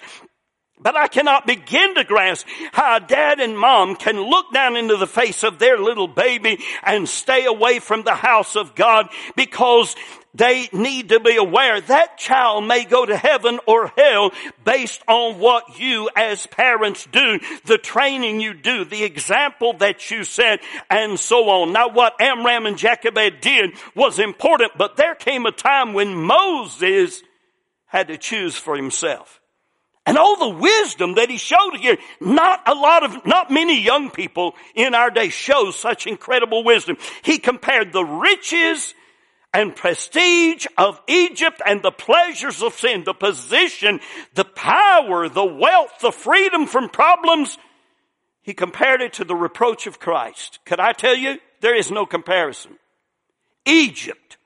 But 0.80 0.96
I 0.96 1.08
cannot 1.08 1.46
begin 1.46 1.96
to 1.96 2.04
grasp 2.04 2.46
how 2.72 3.00
dad 3.00 3.40
and 3.40 3.58
mom 3.58 3.96
can 3.96 4.20
look 4.20 4.52
down 4.52 4.76
into 4.76 4.96
the 4.96 5.08
face 5.08 5.42
of 5.42 5.58
their 5.58 5.76
little 5.78 6.06
baby 6.06 6.58
and 6.84 7.08
stay 7.08 7.46
away 7.46 7.80
from 7.80 8.02
the 8.02 8.14
house 8.14 8.54
of 8.54 8.76
God 8.76 9.08
because 9.34 9.96
they 10.38 10.68
need 10.72 11.10
to 11.10 11.20
be 11.20 11.36
aware 11.36 11.80
that 11.80 12.16
child 12.16 12.66
may 12.66 12.84
go 12.84 13.04
to 13.04 13.16
heaven 13.16 13.58
or 13.66 13.92
hell 13.96 14.32
based 14.64 15.02
on 15.06 15.38
what 15.38 15.78
you 15.78 16.08
as 16.16 16.46
parents 16.46 17.06
do, 17.10 17.40
the 17.66 17.78
training 17.78 18.40
you 18.40 18.54
do, 18.54 18.84
the 18.84 19.04
example 19.04 19.74
that 19.74 20.10
you 20.10 20.24
set, 20.24 20.60
and 20.88 21.18
so 21.18 21.48
on. 21.50 21.72
Now 21.72 21.88
what 21.88 22.20
Amram 22.20 22.66
and 22.66 22.78
Jochebed 22.78 23.40
did 23.40 23.74
was 23.94 24.18
important, 24.18 24.72
but 24.78 24.96
there 24.96 25.14
came 25.14 25.44
a 25.44 25.52
time 25.52 25.92
when 25.92 26.14
Moses 26.14 27.22
had 27.86 28.08
to 28.08 28.16
choose 28.16 28.56
for 28.56 28.76
himself. 28.76 29.40
And 30.06 30.16
all 30.16 30.36
the 30.36 30.58
wisdom 30.58 31.16
that 31.16 31.28
he 31.28 31.36
showed 31.36 31.76
here, 31.76 31.98
not 32.18 32.62
a 32.66 32.74
lot 32.74 33.02
of, 33.02 33.26
not 33.26 33.50
many 33.50 33.82
young 33.82 34.10
people 34.10 34.54
in 34.74 34.94
our 34.94 35.10
day 35.10 35.28
show 35.28 35.70
such 35.70 36.06
incredible 36.06 36.64
wisdom. 36.64 36.96
He 37.22 37.38
compared 37.38 37.92
the 37.92 38.04
riches 38.04 38.94
and 39.52 39.74
prestige 39.74 40.66
of 40.76 41.00
Egypt 41.08 41.62
and 41.66 41.82
the 41.82 41.90
pleasures 41.90 42.62
of 42.62 42.74
sin, 42.74 43.04
the 43.04 43.14
position, 43.14 44.00
the 44.34 44.44
power, 44.44 45.28
the 45.28 45.44
wealth, 45.44 45.92
the 46.00 46.12
freedom 46.12 46.66
from 46.66 46.88
problems. 46.88 47.58
He 48.42 48.54
compared 48.54 49.02
it 49.02 49.14
to 49.14 49.24
the 49.24 49.34
reproach 49.34 49.86
of 49.86 49.98
Christ. 49.98 50.58
Could 50.64 50.80
I 50.80 50.92
tell 50.92 51.16
you? 51.16 51.38
There 51.60 51.74
is 51.74 51.90
no 51.90 52.06
comparison. 52.06 52.78
Egypt 53.66 54.36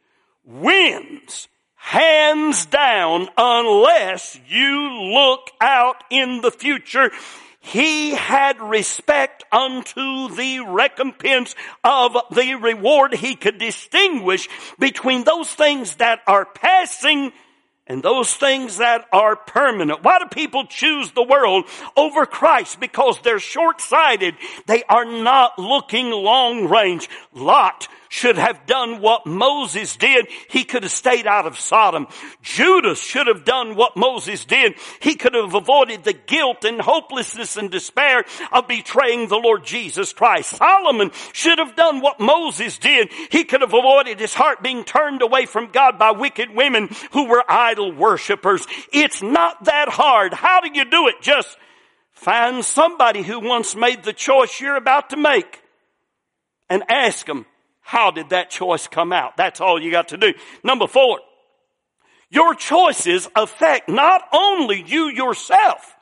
wins 0.44 1.48
hands 1.82 2.64
down 2.66 3.28
unless 3.36 4.38
you 4.48 5.12
look 5.12 5.50
out 5.60 6.04
in 6.10 6.40
the 6.40 6.50
future 6.50 7.10
he 7.62 8.10
had 8.10 8.60
respect 8.60 9.44
unto 9.52 10.28
the 10.34 10.64
recompense 10.66 11.54
of 11.84 12.16
the 12.32 12.56
reward. 12.56 13.14
He 13.14 13.36
could 13.36 13.58
distinguish 13.58 14.48
between 14.80 15.22
those 15.22 15.48
things 15.48 15.94
that 15.96 16.20
are 16.26 16.44
passing 16.44 17.32
and 17.86 18.02
those 18.02 18.34
things 18.34 18.78
that 18.78 19.06
are 19.12 19.36
permanent. 19.36 20.02
Why 20.02 20.18
do 20.18 20.26
people 20.26 20.66
choose 20.66 21.12
the 21.12 21.22
world 21.22 21.64
over 21.96 22.26
Christ? 22.26 22.80
Because 22.80 23.20
they're 23.20 23.38
short-sighted. 23.38 24.34
They 24.66 24.82
are 24.84 25.04
not 25.04 25.58
looking 25.58 26.10
long 26.10 26.68
range. 26.68 27.08
Lot 27.32 27.86
should 28.12 28.36
have 28.36 28.66
done 28.66 29.00
what 29.00 29.26
Moses 29.26 29.96
did. 29.96 30.26
He 30.50 30.64
could 30.64 30.82
have 30.82 30.92
stayed 30.92 31.26
out 31.26 31.46
of 31.46 31.58
Sodom. 31.58 32.06
Judas 32.42 33.02
should 33.02 33.26
have 33.26 33.46
done 33.46 33.74
what 33.74 33.96
Moses 33.96 34.44
did. 34.44 34.74
He 35.00 35.14
could 35.14 35.32
have 35.32 35.54
avoided 35.54 36.04
the 36.04 36.12
guilt 36.12 36.66
and 36.66 36.78
hopelessness 36.78 37.56
and 37.56 37.70
despair 37.70 38.26
of 38.52 38.68
betraying 38.68 39.28
the 39.28 39.38
Lord 39.38 39.64
Jesus 39.64 40.12
Christ. 40.12 40.56
Solomon 40.56 41.10
should 41.32 41.58
have 41.58 41.74
done 41.74 42.02
what 42.02 42.20
Moses 42.20 42.76
did. 42.76 43.10
He 43.30 43.44
could 43.44 43.62
have 43.62 43.72
avoided 43.72 44.20
his 44.20 44.34
heart 44.34 44.62
being 44.62 44.84
turned 44.84 45.22
away 45.22 45.46
from 45.46 45.72
God 45.72 45.98
by 45.98 46.10
wicked 46.10 46.54
women 46.54 46.90
who 47.12 47.28
were 47.28 47.42
idol 47.48 47.92
worshippers. 47.92 48.66
It's 48.92 49.22
not 49.22 49.64
that 49.64 49.88
hard. 49.88 50.34
How 50.34 50.60
do 50.60 50.68
you 50.70 50.84
do 50.84 51.08
it? 51.08 51.22
Just 51.22 51.56
find 52.12 52.62
somebody 52.62 53.22
who 53.22 53.40
once 53.40 53.74
made 53.74 54.02
the 54.04 54.12
choice 54.12 54.60
you're 54.60 54.76
about 54.76 55.08
to 55.10 55.16
make 55.16 55.62
and 56.68 56.84
ask 56.90 57.24
them, 57.24 57.46
how 57.82 58.10
did 58.10 58.30
that 58.30 58.50
choice 58.50 58.86
come 58.86 59.12
out? 59.12 59.36
That's 59.36 59.60
all 59.60 59.80
you 59.80 59.90
got 59.90 60.08
to 60.08 60.16
do. 60.16 60.32
Number 60.64 60.86
four, 60.86 61.20
your 62.30 62.54
choices 62.54 63.28
affect 63.36 63.88
not 63.88 64.22
only 64.32 64.82
you 64.86 65.08
yourself, 65.08 65.94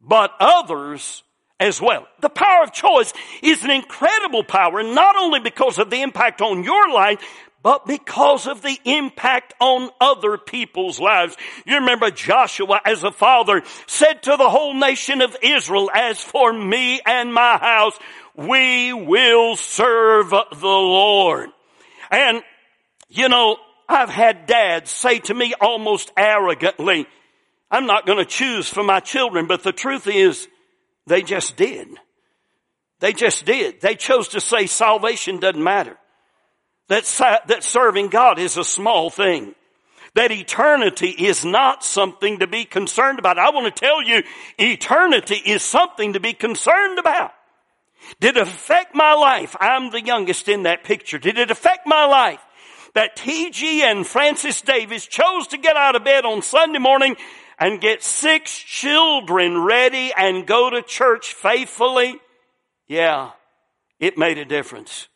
but 0.00 0.32
others 0.38 1.24
as 1.58 1.80
well. 1.80 2.06
The 2.20 2.28
power 2.28 2.62
of 2.62 2.72
choice 2.72 3.12
is 3.42 3.64
an 3.64 3.70
incredible 3.70 4.44
power, 4.44 4.82
not 4.82 5.16
only 5.16 5.40
because 5.40 5.78
of 5.78 5.90
the 5.90 6.02
impact 6.02 6.40
on 6.40 6.62
your 6.62 6.88
life, 6.90 7.18
but 7.62 7.86
because 7.86 8.46
of 8.46 8.62
the 8.62 8.78
impact 8.84 9.52
on 9.60 9.90
other 10.00 10.38
people's 10.38 11.00
lives. 11.00 11.36
You 11.66 11.76
remember 11.76 12.10
Joshua 12.10 12.80
as 12.84 13.02
a 13.02 13.10
father 13.10 13.62
said 13.86 14.22
to 14.22 14.36
the 14.36 14.48
whole 14.48 14.74
nation 14.74 15.20
of 15.20 15.36
Israel, 15.42 15.90
as 15.92 16.22
for 16.22 16.52
me 16.52 17.00
and 17.04 17.34
my 17.34 17.58
house, 17.58 17.98
we 18.38 18.92
will 18.92 19.56
serve 19.56 20.30
the 20.30 20.46
Lord. 20.62 21.50
And, 22.08 22.40
you 23.08 23.28
know, 23.28 23.56
I've 23.88 24.10
had 24.10 24.46
dads 24.46 24.92
say 24.92 25.18
to 25.20 25.34
me 25.34 25.54
almost 25.60 26.12
arrogantly, 26.16 27.06
I'm 27.68 27.86
not 27.86 28.06
going 28.06 28.18
to 28.18 28.24
choose 28.24 28.68
for 28.68 28.84
my 28.84 29.00
children, 29.00 29.48
but 29.48 29.64
the 29.64 29.72
truth 29.72 30.06
is, 30.06 30.46
they 31.06 31.22
just 31.22 31.56
did. 31.56 31.88
They 33.00 33.12
just 33.12 33.44
did. 33.44 33.80
They 33.80 33.96
chose 33.96 34.28
to 34.28 34.40
say 34.40 34.66
salvation 34.66 35.40
doesn't 35.40 35.62
matter. 35.62 35.96
That, 36.86 37.04
that 37.48 37.64
serving 37.64 38.08
God 38.08 38.38
is 38.38 38.56
a 38.56 38.64
small 38.64 39.10
thing. 39.10 39.54
That 40.14 40.30
eternity 40.30 41.10
is 41.10 41.44
not 41.44 41.82
something 41.82 42.38
to 42.38 42.46
be 42.46 42.64
concerned 42.64 43.18
about. 43.18 43.38
I 43.38 43.50
want 43.50 43.74
to 43.74 43.80
tell 43.80 44.02
you, 44.02 44.22
eternity 44.58 45.36
is 45.36 45.62
something 45.62 46.12
to 46.12 46.20
be 46.20 46.34
concerned 46.34 46.98
about. 47.00 47.32
Did 48.20 48.36
it 48.36 48.42
affect 48.42 48.94
my 48.94 49.14
life? 49.14 49.56
I'm 49.60 49.90
the 49.90 50.04
youngest 50.04 50.48
in 50.48 50.64
that 50.64 50.84
picture. 50.84 51.18
Did 51.18 51.38
it 51.38 51.50
affect 51.50 51.86
my 51.86 52.06
life? 52.06 52.40
That 52.94 53.16
T.G. 53.16 53.82
and 53.82 54.06
Francis 54.06 54.60
Davis 54.62 55.06
chose 55.06 55.48
to 55.48 55.58
get 55.58 55.76
out 55.76 55.94
of 55.94 56.04
bed 56.04 56.24
on 56.24 56.42
Sunday 56.42 56.78
morning 56.78 57.16
and 57.58 57.80
get 57.80 58.02
six 58.02 58.56
children 58.58 59.58
ready 59.62 60.12
and 60.16 60.46
go 60.46 60.70
to 60.70 60.82
church 60.82 61.34
faithfully? 61.34 62.18
Yeah, 62.86 63.32
it 64.00 64.16
made 64.16 64.38
a 64.38 64.44
difference 64.44 65.08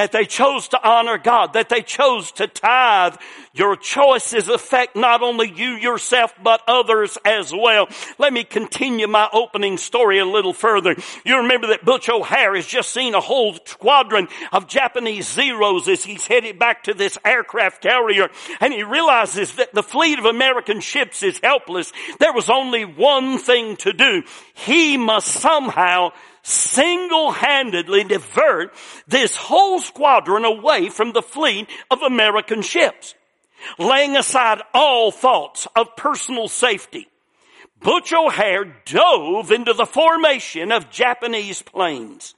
that 0.00 0.12
they 0.12 0.24
chose 0.24 0.68
to 0.68 0.82
honor 0.82 1.18
God, 1.18 1.52
that 1.52 1.68
they 1.68 1.82
chose 1.82 2.32
to 2.32 2.46
tithe. 2.46 3.16
Your 3.52 3.76
choices 3.76 4.48
affect 4.48 4.96
not 4.96 5.20
only 5.20 5.52
you 5.54 5.72
yourself, 5.72 6.32
but 6.42 6.62
others 6.66 7.18
as 7.22 7.52
well. 7.52 7.86
Let 8.18 8.32
me 8.32 8.44
continue 8.44 9.08
my 9.08 9.28
opening 9.30 9.76
story 9.76 10.18
a 10.18 10.24
little 10.24 10.54
further. 10.54 10.96
You 11.26 11.42
remember 11.42 11.66
that 11.66 11.84
Butch 11.84 12.08
O'Hare 12.08 12.56
has 12.56 12.66
just 12.66 12.94
seen 12.94 13.14
a 13.14 13.20
whole 13.20 13.58
squadron 13.66 14.28
of 14.52 14.68
Japanese 14.68 15.30
Zeros 15.30 15.86
as 15.86 16.02
he's 16.02 16.26
headed 16.26 16.58
back 16.58 16.84
to 16.84 16.94
this 16.94 17.18
aircraft 17.22 17.82
carrier 17.82 18.30
and 18.58 18.72
he 18.72 18.84
realizes 18.84 19.52
that 19.56 19.74
the 19.74 19.82
fleet 19.82 20.18
of 20.18 20.24
American 20.24 20.80
ships 20.80 21.22
is 21.22 21.38
helpless. 21.42 21.92
There 22.20 22.32
was 22.32 22.48
only 22.48 22.86
one 22.86 23.36
thing 23.36 23.76
to 23.78 23.92
do. 23.92 24.22
He 24.54 24.96
must 24.96 25.28
somehow 25.28 26.12
single-handedly 26.42 28.04
divert 28.04 28.72
this 29.06 29.36
whole 29.36 29.80
squadron 29.80 30.44
away 30.44 30.88
from 30.88 31.12
the 31.12 31.22
fleet 31.22 31.68
of 31.90 32.02
American 32.02 32.62
ships. 32.62 33.14
laying 33.78 34.16
aside 34.16 34.60
all 34.72 35.10
thoughts 35.10 35.66
of 35.76 35.96
personal 35.96 36.48
safety, 36.48 37.08
Butch 37.80 38.12
O'Hare 38.12 38.64
dove 38.84 39.50
into 39.50 39.72
the 39.72 39.86
formation 39.86 40.72
of 40.72 40.90
Japanese 40.90 41.62
planes. 41.62 42.34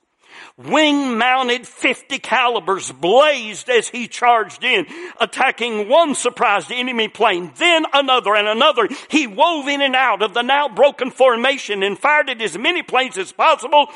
Wing 0.59 1.17
mounted 1.17 1.67
50 1.67 2.19
calibers 2.19 2.93
blazed 2.93 3.71
as 3.71 3.89
he 3.89 4.07
charged 4.07 4.63
in, 4.65 4.87
attacking 5.21 5.89
one 5.89 6.15
surprised 6.15 6.71
enemy 6.71 7.09
plane, 7.09 7.53
then 7.57 7.87
another 7.93 8.35
and 8.35 8.47
another. 8.47 8.89
He 9.09 9.27
wove 9.27 9.69
in 9.69 9.81
and 9.81 9.97
out 9.97 10.23
of 10.23 10.35
the 10.35 10.43
now 10.43 10.69
broken 10.69 11.11
formation 11.11 11.83
and 11.83 11.99
fired 11.99 12.31
at 12.31 12.43
as 12.43 12.57
many 12.59 12.83
planes 12.83 13.17
as 13.17 13.33
possible 13.33 13.89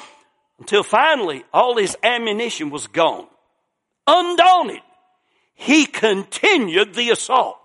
until 0.59 0.83
finally 0.83 1.45
all 1.53 1.77
his 1.77 1.97
ammunition 2.03 2.71
was 2.71 2.87
gone. 2.87 3.27
Undaunted, 4.07 4.81
he 5.55 5.87
continued 5.87 6.95
the 6.95 7.11
assault. 7.11 7.59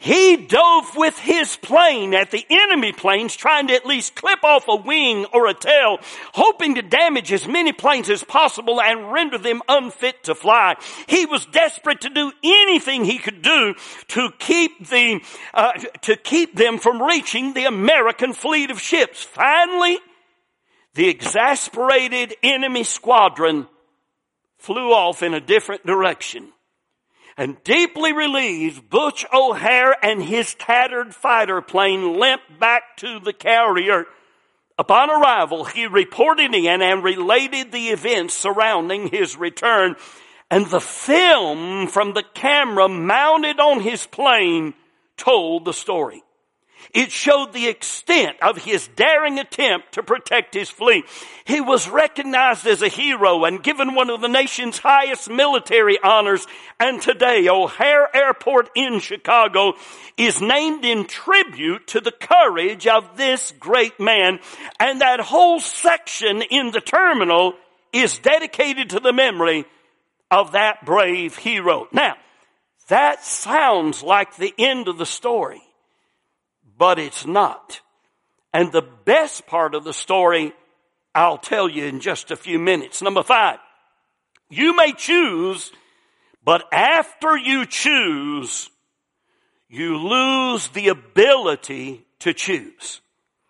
He 0.00 0.36
dove 0.36 0.96
with 0.96 1.18
his 1.18 1.56
plane 1.56 2.14
at 2.14 2.30
the 2.30 2.46
enemy 2.48 2.92
planes, 2.92 3.34
trying 3.34 3.66
to 3.66 3.74
at 3.74 3.84
least 3.84 4.14
clip 4.14 4.44
off 4.44 4.68
a 4.68 4.76
wing 4.76 5.24
or 5.32 5.48
a 5.48 5.54
tail, 5.54 5.98
hoping 6.34 6.76
to 6.76 6.82
damage 6.82 7.32
as 7.32 7.48
many 7.48 7.72
planes 7.72 8.08
as 8.08 8.22
possible 8.22 8.80
and 8.80 9.10
render 9.12 9.38
them 9.38 9.60
unfit 9.68 10.22
to 10.22 10.36
fly. 10.36 10.76
He 11.08 11.26
was 11.26 11.46
desperate 11.46 12.02
to 12.02 12.10
do 12.10 12.30
anything 12.44 13.04
he 13.04 13.18
could 13.18 13.42
do 13.42 13.74
to 14.08 14.30
keep 14.38 14.88
the, 14.88 15.20
uh, 15.52 15.72
to 16.02 16.14
keep 16.14 16.54
them 16.54 16.78
from 16.78 17.02
reaching 17.02 17.54
the 17.54 17.64
American 17.64 18.34
fleet 18.34 18.70
of 18.70 18.80
ships. 18.80 19.24
Finally, 19.24 19.98
the 20.94 21.08
exasperated 21.08 22.36
enemy 22.44 22.84
squadron 22.84 23.66
flew 24.58 24.92
off 24.92 25.24
in 25.24 25.34
a 25.34 25.40
different 25.40 25.84
direction. 25.84 26.52
And 27.38 27.62
deeply 27.62 28.12
relieved, 28.12 28.90
Butch 28.90 29.24
O'Hare 29.32 29.94
and 30.04 30.20
his 30.20 30.56
tattered 30.56 31.14
fighter 31.14 31.62
plane 31.62 32.18
limped 32.18 32.58
back 32.58 32.96
to 32.96 33.20
the 33.20 33.32
carrier. 33.32 34.06
Upon 34.76 35.08
arrival, 35.08 35.64
he 35.64 35.86
reported 35.86 36.52
in 36.52 36.82
and 36.82 37.04
related 37.04 37.70
the 37.70 37.90
events 37.90 38.34
surrounding 38.36 39.06
his 39.06 39.36
return. 39.36 39.94
And 40.50 40.66
the 40.66 40.80
film 40.80 41.86
from 41.86 42.14
the 42.14 42.24
camera 42.34 42.88
mounted 42.88 43.60
on 43.60 43.82
his 43.82 44.04
plane 44.04 44.74
told 45.16 45.64
the 45.64 45.72
story. 45.72 46.24
It 46.94 47.12
showed 47.12 47.52
the 47.52 47.68
extent 47.68 48.36
of 48.40 48.56
his 48.56 48.88
daring 48.88 49.38
attempt 49.38 49.92
to 49.92 50.02
protect 50.02 50.54
his 50.54 50.70
fleet. 50.70 51.04
He 51.44 51.60
was 51.60 51.88
recognized 51.88 52.66
as 52.66 52.82
a 52.82 52.88
hero 52.88 53.44
and 53.44 53.62
given 53.62 53.94
one 53.94 54.10
of 54.10 54.20
the 54.20 54.28
nation's 54.28 54.78
highest 54.78 55.28
military 55.28 55.98
honors. 56.02 56.46
And 56.80 57.00
today, 57.00 57.48
O'Hare 57.48 58.14
Airport 58.16 58.70
in 58.74 59.00
Chicago 59.00 59.74
is 60.16 60.40
named 60.40 60.84
in 60.84 61.06
tribute 61.06 61.86
to 61.88 62.00
the 62.00 62.12
courage 62.12 62.86
of 62.86 63.16
this 63.16 63.52
great 63.60 64.00
man. 64.00 64.40
And 64.80 65.00
that 65.00 65.20
whole 65.20 65.60
section 65.60 66.42
in 66.42 66.70
the 66.70 66.80
terminal 66.80 67.54
is 67.92 68.18
dedicated 68.18 68.90
to 68.90 69.00
the 69.00 69.12
memory 69.12 69.66
of 70.30 70.52
that 70.52 70.84
brave 70.84 71.36
hero. 71.36 71.88
Now, 71.92 72.16
that 72.88 73.24
sounds 73.24 74.02
like 74.02 74.36
the 74.36 74.54
end 74.58 74.88
of 74.88 74.96
the 74.96 75.06
story 75.06 75.62
but 76.78 76.98
it's 76.98 77.26
not. 77.26 77.80
And 78.54 78.72
the 78.72 78.82
best 79.04 79.46
part 79.46 79.74
of 79.74 79.84
the 79.84 79.92
story, 79.92 80.52
I'll 81.14 81.38
tell 81.38 81.68
you 81.68 81.84
in 81.84 82.00
just 82.00 82.30
a 82.30 82.36
few 82.36 82.58
minutes. 82.58 83.02
Number 83.02 83.22
five, 83.22 83.58
you 84.48 84.74
may 84.74 84.92
choose, 84.92 85.72
but 86.44 86.64
after 86.72 87.36
you 87.36 87.66
choose, 87.66 88.70
you 89.68 89.98
lose 89.98 90.68
the 90.68 90.88
ability 90.88 92.06
to 92.20 92.32
choose. 92.32 93.00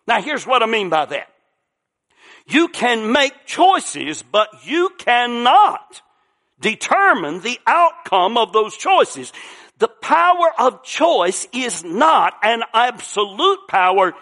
Now 0.05 0.21
here's 0.21 0.45
what 0.45 0.63
I 0.63 0.65
mean 0.65 0.89
by 0.89 1.05
that. 1.05 1.27
You 2.47 2.67
can 2.67 3.11
make 3.11 3.45
choices, 3.45 4.23
but 4.23 4.49
you 4.65 4.89
cannot 4.97 6.01
determine 6.59 7.41
the 7.41 7.59
outcome 7.65 8.37
of 8.37 8.51
those 8.51 8.75
choices. 8.75 9.31
The 9.79 9.87
power 9.87 10.51
of 10.59 10.83
choice 10.83 11.47
is 11.53 11.83
not 11.83 12.35
an 12.43 12.63
absolute 12.73 13.67
power. 13.67 14.13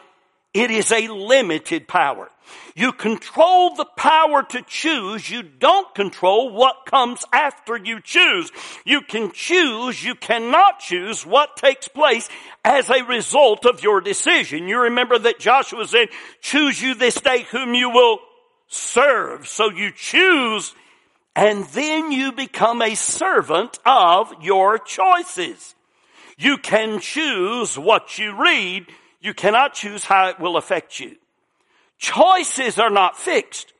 It 0.54 0.72
is 0.72 0.92
a 0.92 1.08
limited 1.08 1.88
power. 1.88 2.30
You 2.76 2.94
control 2.94 3.76
the 3.76 3.86
power 3.86 4.44
to 4.44 4.62
choose. 4.62 5.30
You 5.30 5.44
don't 5.44 5.94
control 5.94 6.52
what 6.52 6.86
comes 6.86 7.26
after 7.34 7.76
you 7.76 8.00
choose. 8.02 8.52
You 8.86 9.02
can 9.02 9.32
choose. 9.32 10.04
You 10.04 10.16
cannot 10.16 10.80
choose 10.80 11.26
what 11.26 11.58
takes 11.58 11.88
place 11.88 12.30
as 12.64 12.90
a 12.90 13.04
result 13.04 13.66
of 13.66 13.84
your 13.84 14.00
decision. 14.00 14.68
You 14.68 14.82
remember 14.82 15.18
that 15.20 15.40
Joshua 15.40 15.88
said, 15.88 16.10
choose 16.40 16.82
you 16.82 16.94
this 16.94 17.20
day 17.20 17.48
whom 17.52 17.74
you 17.74 17.90
will 17.90 18.20
serve. 18.68 19.48
So 19.48 19.72
you 19.72 19.92
choose 19.92 20.74
and 21.38 21.66
then 21.66 22.12
you 22.12 22.32
become 22.32 22.82
a 22.82 22.96
servant 22.96 23.78
of 23.86 24.34
your 24.42 24.80
choices. 24.80 25.76
You 26.36 26.58
can 26.58 27.00
choose 27.00 27.78
what 27.78 28.18
you 28.18 28.42
read. 28.42 28.88
You 29.22 29.36
cannot 29.36 29.76
choose 29.76 30.04
how 30.04 30.30
it 30.30 30.40
will 30.40 30.58
affect 30.58 31.00
you. 31.00 31.16
Choices 32.00 32.80
are 32.80 32.90
not 32.90 33.20
fixed. 33.20 33.72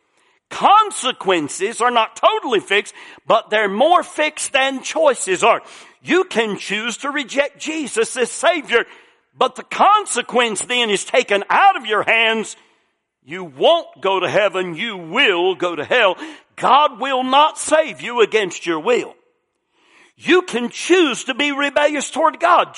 Consequences 0.52 1.82
are 1.82 1.90
not 1.90 2.16
totally 2.16 2.60
fixed, 2.60 2.94
but 3.26 3.50
they're 3.50 3.68
more 3.68 4.04
fixed 4.04 4.54
than 4.54 4.84
choices 4.84 5.44
are. 5.44 5.64
You 6.04 6.26
can 6.26 6.60
choose 6.60 6.98
to 6.98 7.10
reject 7.10 7.60
Jesus 7.60 8.16
as 8.18 8.30
Savior, 8.30 8.86
but 9.36 9.56
the 9.56 9.64
consequence 9.64 10.62
then 10.62 10.92
is 10.92 11.06
taken 11.06 11.44
out 11.50 11.76
of 11.76 11.88
your 11.88 12.04
hands. 12.04 12.56
You 13.24 13.46
won't 13.46 14.00
go 14.00 14.20
to 14.20 14.30
heaven, 14.30 14.76
you 14.76 14.96
will 14.96 15.56
go 15.56 15.76
to 15.76 15.84
hell. 15.84 16.18
God 16.58 17.00
will 17.00 17.24
not 17.24 17.58
save 17.58 18.02
you 18.02 18.22
against 18.22 18.66
your 18.66 18.80
will. 18.80 19.16
You 20.20 20.42
can 20.42 20.72
choose 20.72 21.26
to 21.26 21.36
be 21.36 21.52
rebellious 21.52 22.10
toward 22.10 22.40
God, 22.40 22.76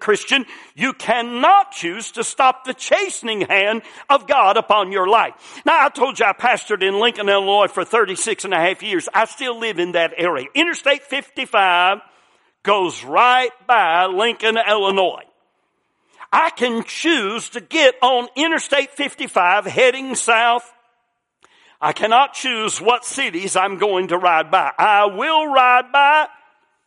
Christian. 0.00 0.44
You 0.74 0.92
cannot 0.92 1.70
choose 1.70 2.10
to 2.12 2.24
stop 2.24 2.64
the 2.64 2.74
chastening 2.74 3.42
hand 3.42 3.82
of 4.08 4.26
God 4.26 4.56
upon 4.56 4.90
your 4.90 5.06
life. 5.06 5.62
Now, 5.64 5.86
I 5.86 5.88
told 5.88 6.18
you 6.18 6.26
I 6.26 6.32
pastored 6.32 6.82
in 6.82 6.98
Lincoln, 6.98 7.28
Illinois 7.28 7.68
for 7.68 7.84
36 7.84 8.44
and 8.44 8.52
a 8.52 8.58
half 8.58 8.82
years. 8.82 9.08
I 9.14 9.26
still 9.26 9.60
live 9.60 9.78
in 9.78 9.92
that 9.92 10.14
area. 10.16 10.46
Interstate 10.52 11.04
55 11.04 11.98
goes 12.64 13.04
right 13.04 13.52
by 13.68 14.06
Lincoln, 14.06 14.58
Illinois. 14.58 15.22
I 16.32 16.50
can 16.50 16.82
choose 16.82 17.50
to 17.50 17.60
get 17.60 17.94
on 18.02 18.26
Interstate 18.34 18.90
55 18.90 19.64
heading 19.64 20.16
south 20.16 20.68
I 21.80 21.92
cannot 21.92 22.34
choose 22.34 22.80
what 22.80 23.04
cities 23.04 23.56
I'm 23.56 23.78
going 23.78 24.08
to 24.08 24.18
ride 24.18 24.50
by. 24.50 24.72
I 24.76 25.06
will 25.06 25.46
ride 25.46 25.90
by 25.92 26.28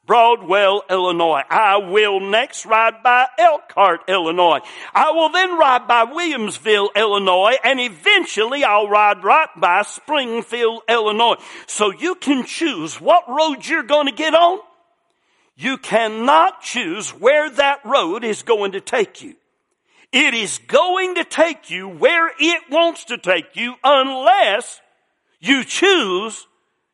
Broadwell, 0.06 0.84
Illinois. 0.90 1.44
I 1.50 1.78
will 1.78 2.20
next 2.20 2.66
ride 2.66 3.02
by 3.02 3.28
Elkhart, 3.40 4.02
Illinois. 4.08 4.60
I 4.94 5.12
will 5.12 5.30
then 5.30 5.58
ride 5.58 5.88
by 5.88 6.06
Williamsville, 6.06 6.94
Illinois, 6.96 7.56
and 7.64 7.80
eventually 7.80 8.64
I'll 8.64 8.90
ride 8.90 9.24
right 9.24 9.48
by 9.56 9.82
Springfield, 9.84 10.82
Illinois. 10.90 11.38
So 11.68 11.92
you 11.92 12.16
can 12.16 12.46
choose 12.46 13.00
what 13.00 13.30
road 13.30 13.66
you're 13.66 13.84
going 13.84 14.08
to 14.08 14.14
get 14.14 14.36
on. 14.36 14.60
You 15.56 15.78
cannot 15.78 16.62
choose 16.62 17.12
where 17.12 17.50
that 17.50 17.80
road 17.86 18.24
is 18.24 18.44
going 18.44 18.74
to 18.74 18.82
take 18.82 19.24
you. 19.24 19.36
It 20.12 20.34
is 20.34 20.60
going 20.68 21.16
to 21.16 21.24
take 21.24 21.72
you 21.72 21.88
where 21.88 22.30
it 22.38 22.64
wants 22.70 23.06
to 23.06 23.18
take 23.18 23.56
you 23.56 23.76
unless 23.84 24.82
you 25.44 25.66
choose 25.66 26.48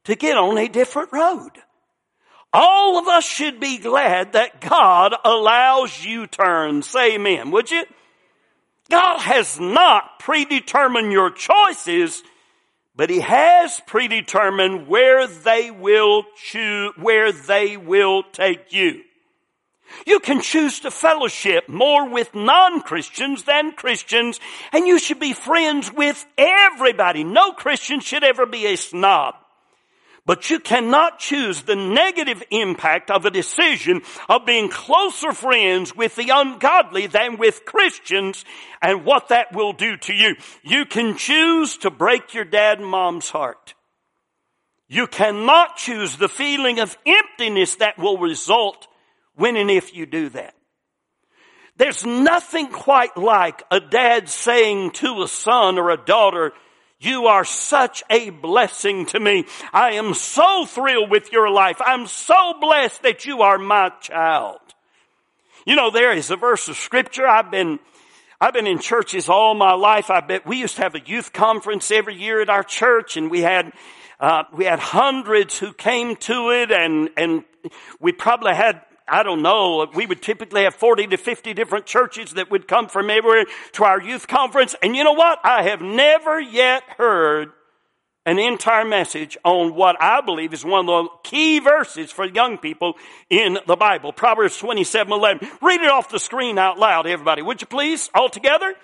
to 0.06 0.16
get 0.16 0.36
on 0.36 0.58
a 0.58 0.68
different 0.68 1.14
road. 1.14 1.52
All 2.52 2.98
of 2.98 3.08
us 3.08 3.24
should 3.24 3.60
be 3.60 3.78
glad 3.78 4.34
that 4.34 4.60
God 4.60 5.14
allows 5.24 6.04
you 6.04 6.26
turns. 6.26 6.88
Say 6.88 7.16
amen, 7.16 7.52
would 7.52 7.70
you? 7.70 7.84
God 8.90 9.20
has 9.20 9.60
not 9.60 10.18
predetermined 10.18 11.12
your 11.12 11.30
choices, 11.30 12.24
but 12.96 13.12
He 13.12 13.20
has 13.20 13.80
predetermined 13.86 14.88
where 14.88 15.28
they 15.28 15.70
will 15.70 16.24
choose, 16.36 16.94
where 16.98 17.32
they 17.32 17.78
will 17.78 18.24
take 18.24 18.74
you. 18.74 19.04
You 20.06 20.20
can 20.20 20.42
choose 20.42 20.82
to 20.82 20.92
fellowship 20.92 21.68
more 21.70 22.10
with 22.10 22.34
non-Christians 22.34 23.44
than 23.44 23.74
Christians, 23.74 24.40
and 24.72 24.88
you 24.88 25.00
should 25.00 25.20
be 25.20 25.34
friends 25.34 25.92
with 25.92 26.26
everybody. 26.38 27.24
No 27.24 27.52
Christian 27.52 28.00
should 28.00 28.24
ever 28.24 28.46
be 28.46 28.68
a 28.68 28.76
snob. 28.76 29.36
But 30.26 30.52
you 30.52 30.60
cannot 30.60 31.18
choose 31.18 31.64
the 31.64 31.76
negative 31.76 32.44
impact 32.52 33.10
of 33.10 33.26
a 33.26 33.32
decision 33.32 34.04
of 34.28 34.46
being 34.46 34.70
closer 34.70 35.32
friends 35.32 35.96
with 35.96 36.16
the 36.16 36.30
ungodly 36.32 37.08
than 37.08 37.38
with 37.38 37.66
Christians 37.66 38.46
and 38.80 39.06
what 39.06 39.30
that 39.30 39.56
will 39.56 39.74
do 39.74 39.98
to 39.98 40.14
you. 40.14 40.36
You 40.62 40.86
can 40.86 41.18
choose 41.18 41.78
to 41.78 41.90
break 41.90 42.36
your 42.36 42.46
dad 42.46 42.78
and 42.78 42.88
mom's 42.88 43.30
heart. 43.30 43.74
You 44.88 45.08
cannot 45.08 45.78
choose 45.78 46.18
the 46.18 46.30
feeling 46.30 46.80
of 46.80 46.98
emptiness 47.08 47.78
that 47.78 47.98
will 47.98 48.18
result 48.18 48.88
when 49.40 49.56
and 49.56 49.72
if 49.72 49.96
you 49.96 50.06
do 50.06 50.30
that. 50.30 50.54
There's 51.78 52.06
nothing 52.06 52.68
quite 52.68 53.16
like 53.16 53.64
a 53.72 53.80
dad 53.80 54.28
saying 54.28 54.92
to 54.92 55.24
a 55.24 55.30
son 55.30 55.80
or 55.80 55.92
a 55.92 55.98
daughter, 55.98 56.52
you 57.00 57.28
are 57.28 57.46
such 57.46 58.04
a 58.10 58.32
blessing 58.32 59.06
to 59.08 59.20
me. 59.20 59.46
I 59.72 59.94
am 59.94 60.14
so 60.14 60.66
thrilled 60.66 61.10
with 61.10 61.32
your 61.32 61.50
life. 61.50 61.78
I'm 61.80 62.06
so 62.06 62.56
blessed 62.60 63.04
that 63.04 63.26
you 63.26 63.42
are 63.44 63.58
my 63.58 63.92
child. 64.02 64.60
You 65.66 65.78
know, 65.78 65.90
there 65.90 66.12
is 66.12 66.30
a 66.32 66.36
verse 66.36 66.68
of 66.68 66.76
scripture. 66.76 67.26
I've 67.26 67.50
been, 67.50 67.80
I've 68.42 68.54
been 68.54 68.68
in 68.68 68.80
churches 68.80 69.30
all 69.30 69.56
my 69.56 69.74
life. 69.74 70.10
I 70.10 70.20
bet 70.20 70.46
we 70.46 70.58
used 70.58 70.76
to 70.76 70.82
have 70.82 70.96
a 70.96 71.02
youth 71.06 71.32
conference 71.32 71.92
every 71.92 72.16
year 72.16 72.42
at 72.42 72.50
our 72.50 72.64
church 72.64 73.16
and 73.16 73.32
we 73.32 73.40
had, 73.40 73.72
uh, 74.20 74.44
we 74.54 74.66
had 74.66 74.80
hundreds 74.80 75.58
who 75.58 75.72
came 75.72 76.18
to 76.18 76.50
it 76.50 76.72
and, 76.72 77.10
and 77.16 77.46
we 78.02 78.12
probably 78.12 78.54
had 78.54 78.82
I 79.10 79.24
don't 79.24 79.42
know, 79.42 79.88
we 79.94 80.06
would 80.06 80.22
typically 80.22 80.64
have 80.64 80.76
40 80.76 81.08
to 81.08 81.18
50 81.18 81.54
different 81.54 81.86
churches 81.86 82.34
that 82.34 82.52
would 82.52 82.68
come 82.68 82.88
from 82.88 83.10
everywhere 83.10 83.46
to 83.74 83.84
our 83.84 84.02
youth 84.02 84.28
conference. 84.28 84.76
And 84.82 84.96
you 84.96 85.04
know 85.04 85.14
what? 85.14 85.40
I 85.44 85.64
have 85.64 85.82
never 85.82 86.40
yet 86.40 86.84
heard 86.98 87.52
an 88.26 88.38
entire 88.38 88.86
message 88.86 89.38
on 89.44 89.74
what 89.74 89.96
I 90.00 90.22
believe 90.22 90.54
is 90.54 90.64
one 90.64 90.88
of 90.88 91.06
the 91.06 91.10
key 91.24 91.60
verses 91.60 92.12
for 92.12 92.26
young 92.26 92.58
people 92.58 92.94
in 93.30 93.58
the 93.66 93.76
Bible. 93.76 94.14
Proverbs 94.14 94.58
27, 94.58 95.12
11. 95.12 95.50
Read 95.62 95.82
it 95.82 95.90
off 95.90 96.10
the 96.10 96.20
screen 96.20 96.60
out 96.60 96.78
loud, 96.78 97.08
everybody. 97.08 97.42
Would 97.42 97.62
you 97.62 97.68
please? 97.68 98.10
All 98.14 98.30
together? 98.30 98.76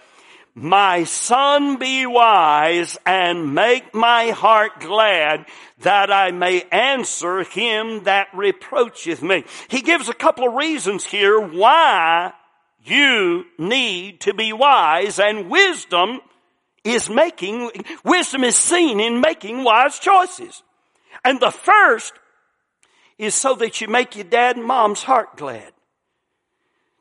My 0.57 1.03
son 1.03 1.75
be 1.75 2.05
wise 2.05 2.97
and 3.05 3.53
make 3.53 3.93
my 3.93 4.29
heart 4.29 4.79
glad 4.79 5.45
that 5.79 6.09
I 6.09 6.31
may 6.31 6.61
answer 6.71 7.43
him 7.43 8.05
that 8.05 8.29
reproacheth 8.33 9.21
me. 9.21 9.43
He 9.67 9.81
gives 9.81 10.07
a 10.07 10.13
couple 10.13 10.47
of 10.47 10.53
reasons 10.53 11.03
here 11.03 11.37
why 11.37 12.31
you 12.85 13.43
need 13.57 14.21
to 14.21 14.33
be 14.33 14.53
wise 14.53 15.19
and 15.19 15.49
wisdom 15.49 16.21
is 16.85 17.09
making, 17.09 17.71
wisdom 18.05 18.45
is 18.45 18.55
seen 18.55 19.01
in 19.01 19.19
making 19.19 19.65
wise 19.65 19.99
choices. 19.99 20.63
And 21.25 21.41
the 21.41 21.51
first 21.51 22.13
is 23.17 23.35
so 23.35 23.55
that 23.55 23.81
you 23.81 23.89
make 23.89 24.15
your 24.15 24.23
dad 24.23 24.55
and 24.55 24.65
mom's 24.65 25.03
heart 25.03 25.35
glad. 25.35 25.74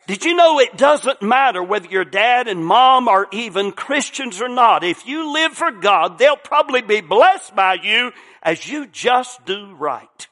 Did 0.07 0.25
you 0.25 0.35
know 0.35 0.61
it 0.61 0.77
doesn't 0.77 1.23
matter 1.23 1.63
whether 1.63 1.89
your 1.89 2.05
dad 2.05 2.47
and 2.47 2.65
mom 2.65 3.09
are 3.09 3.27
even 3.33 3.73
Christians 3.73 4.43
or 4.43 4.49
not? 4.49 4.85
If 4.85 5.07
you 5.07 5.33
live 5.33 5.53
for 5.53 5.71
God, 5.71 6.19
they'll 6.19 6.37
probably 6.37 6.83
be 6.83 7.01
blessed 7.01 7.57
by 7.57 7.75
you 7.83 8.13
as 8.43 8.69
you 8.69 8.87
just 8.87 9.45
do 9.47 9.75
right. 9.75 10.29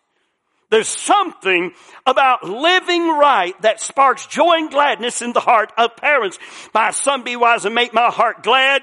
There's 0.68 0.88
something 0.88 1.72
about 2.06 2.44
living 2.44 3.08
right 3.08 3.60
that 3.62 3.80
sparks 3.80 4.26
joy 4.26 4.54
and 4.56 4.70
gladness 4.70 5.22
in 5.22 5.32
the 5.32 5.40
heart 5.40 5.72
of 5.76 5.96
parents. 5.96 6.38
My 6.74 6.90
son 6.90 7.24
be 7.24 7.36
wise 7.36 7.64
and 7.64 7.74
make 7.74 7.94
my 7.94 8.10
heart 8.10 8.42
glad 8.42 8.82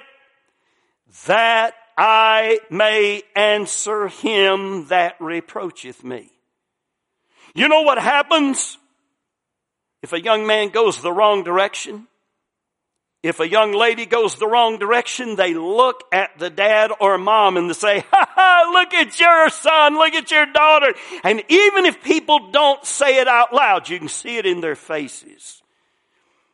that 1.26 1.74
I 1.98 2.60
may 2.70 3.24
answer 3.36 4.08
him 4.08 4.88
that 4.88 5.16
reproacheth 5.20 6.04
me. 6.04 6.32
You 7.56 7.68
know 7.68 7.82
what 7.82 7.98
happens 7.98 8.78
if 10.02 10.14
a 10.14 10.22
young 10.22 10.48
man 10.48 10.70
goes 10.70 11.02
the 11.02 11.12
wrong 11.12 11.44
direction, 11.44 12.08
if 13.22 13.42
a 13.42 13.50
young 13.50 13.74
lady 13.74 14.06
goes 14.06 14.36
the 14.36 14.48
wrong 14.48 14.80
direction, 14.80 15.36
they 15.36 15.54
look 15.54 16.06
at 16.12 16.40
the 16.40 16.50
dad 16.50 16.92
or 17.02 17.18
mom 17.18 17.58
and 17.58 17.70
they 17.70 17.74
say, 17.74 18.06
ha 18.12 18.30
ha, 18.30 18.72
look 18.72 18.94
at 18.94 19.20
your 19.20 19.50
son, 19.50 19.96
look 19.96 20.14
at 20.14 20.32
your 20.32 20.46
daughter. 20.46 20.94
And 21.26 21.44
even 21.50 21.86
if 21.86 22.02
people 22.02 22.52
don't 22.52 22.84
say 22.86 23.20
it 23.20 23.28
out 23.28 23.54
loud, 23.54 23.90
you 23.90 24.00
can 24.00 24.08
see 24.08 24.38
it 24.38 24.46
in 24.46 24.62
their 24.62 24.78
faces. 24.78 25.62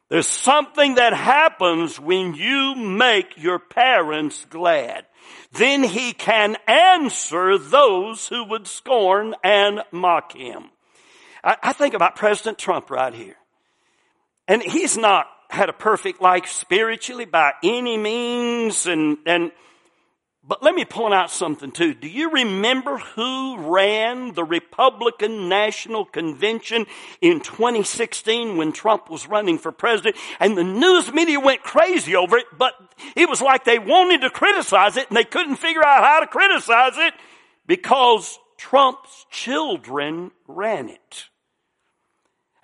There's 0.09 0.27
something 0.27 0.95
that 0.95 1.13
happens 1.13 1.99
when 1.99 2.33
you 2.33 2.75
make 2.75 3.37
your 3.37 3.59
parents 3.59 4.45
glad. 4.49 5.05
Then 5.51 5.83
he 5.83 6.13
can 6.13 6.57
answer 6.67 7.57
those 7.57 8.27
who 8.27 8.43
would 8.45 8.67
scorn 8.67 9.35
and 9.43 9.81
mock 9.91 10.35
him. 10.35 10.69
I, 11.45 11.57
I 11.61 11.73
think 11.73 11.93
about 11.93 12.15
President 12.15 12.57
Trump 12.57 12.89
right 12.89 13.13
here. 13.13 13.37
And 14.47 14.61
he's 14.61 14.97
not 14.97 15.27
had 15.49 15.69
a 15.69 15.73
perfect 15.73 16.21
life 16.21 16.47
spiritually 16.47 17.25
by 17.25 17.53
any 17.63 17.97
means 17.97 18.87
and, 18.87 19.17
and, 19.25 19.51
but 20.47 20.61
let 20.61 20.75
me 20.75 20.85
point 20.85 21.13
out 21.13 21.31
something 21.31 21.71
too. 21.71 21.93
Do 21.93 22.07
you 22.07 22.31
remember 22.31 22.97
who 22.97 23.57
ran 23.73 24.33
the 24.33 24.43
Republican 24.43 25.49
National 25.49 26.05
Convention 26.05 26.85
in 27.21 27.39
2016 27.39 28.57
when 28.57 28.71
Trump 28.71 29.09
was 29.09 29.27
running 29.27 29.57
for 29.57 29.71
president? 29.71 30.15
And 30.39 30.55
the 30.55 30.63
news 30.63 31.11
media 31.11 31.39
went 31.39 31.63
crazy 31.63 32.15
over 32.15 32.37
it, 32.37 32.45
but 32.57 32.73
it 33.15 33.27
was 33.27 33.41
like 33.41 33.65
they 33.65 33.79
wanted 33.79 34.21
to 34.21 34.29
criticize 34.29 34.97
it 34.97 35.07
and 35.07 35.17
they 35.17 35.23
couldn't 35.23 35.55
figure 35.55 35.85
out 35.85 36.03
how 36.03 36.19
to 36.19 36.27
criticize 36.27 36.97
it 36.97 37.13
because 37.65 38.37
Trump's 38.57 39.25
children 39.31 40.31
ran 40.47 40.89
it. 40.89 41.25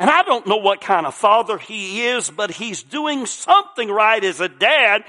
And 0.02 0.10
I 0.10 0.24
don't 0.24 0.48
know 0.48 0.58
what 0.58 0.82
kind 0.82 1.06
of 1.06 1.14
father 1.14 1.60
he 1.60 2.08
is, 2.08 2.32
but 2.32 2.50
he's 2.50 2.82
doing 2.82 3.28
something 3.28 3.88
right 3.88 4.24
as 4.24 4.40
a 4.40 4.50
dad 4.50 5.04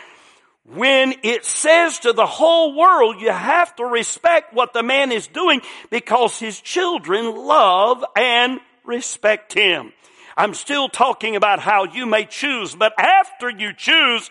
when 0.67 1.15
it 1.23 1.47
says 1.47 2.01
to 2.01 2.13
the 2.13 2.27
whole 2.27 2.77
world, 2.77 3.19
you 3.19 3.31
have 3.31 3.75
to 3.77 3.87
respect 3.87 4.53
what 4.53 4.75
the 4.75 4.83
man 4.83 5.11
is 5.11 5.29
doing 5.29 5.63
because 5.89 6.39
his 6.39 6.61
children 6.61 7.35
love 7.35 8.05
and 8.15 8.61
respect 8.85 9.55
him. 9.55 9.95
I'm 10.37 10.53
still 10.53 10.91
talking 10.91 11.37
about 11.37 11.61
how 11.61 11.85
you 11.85 12.05
may 12.05 12.27
choose, 12.27 12.75
but 12.75 12.93
after 12.99 13.49
you 13.49 13.73
choose, 13.73 14.31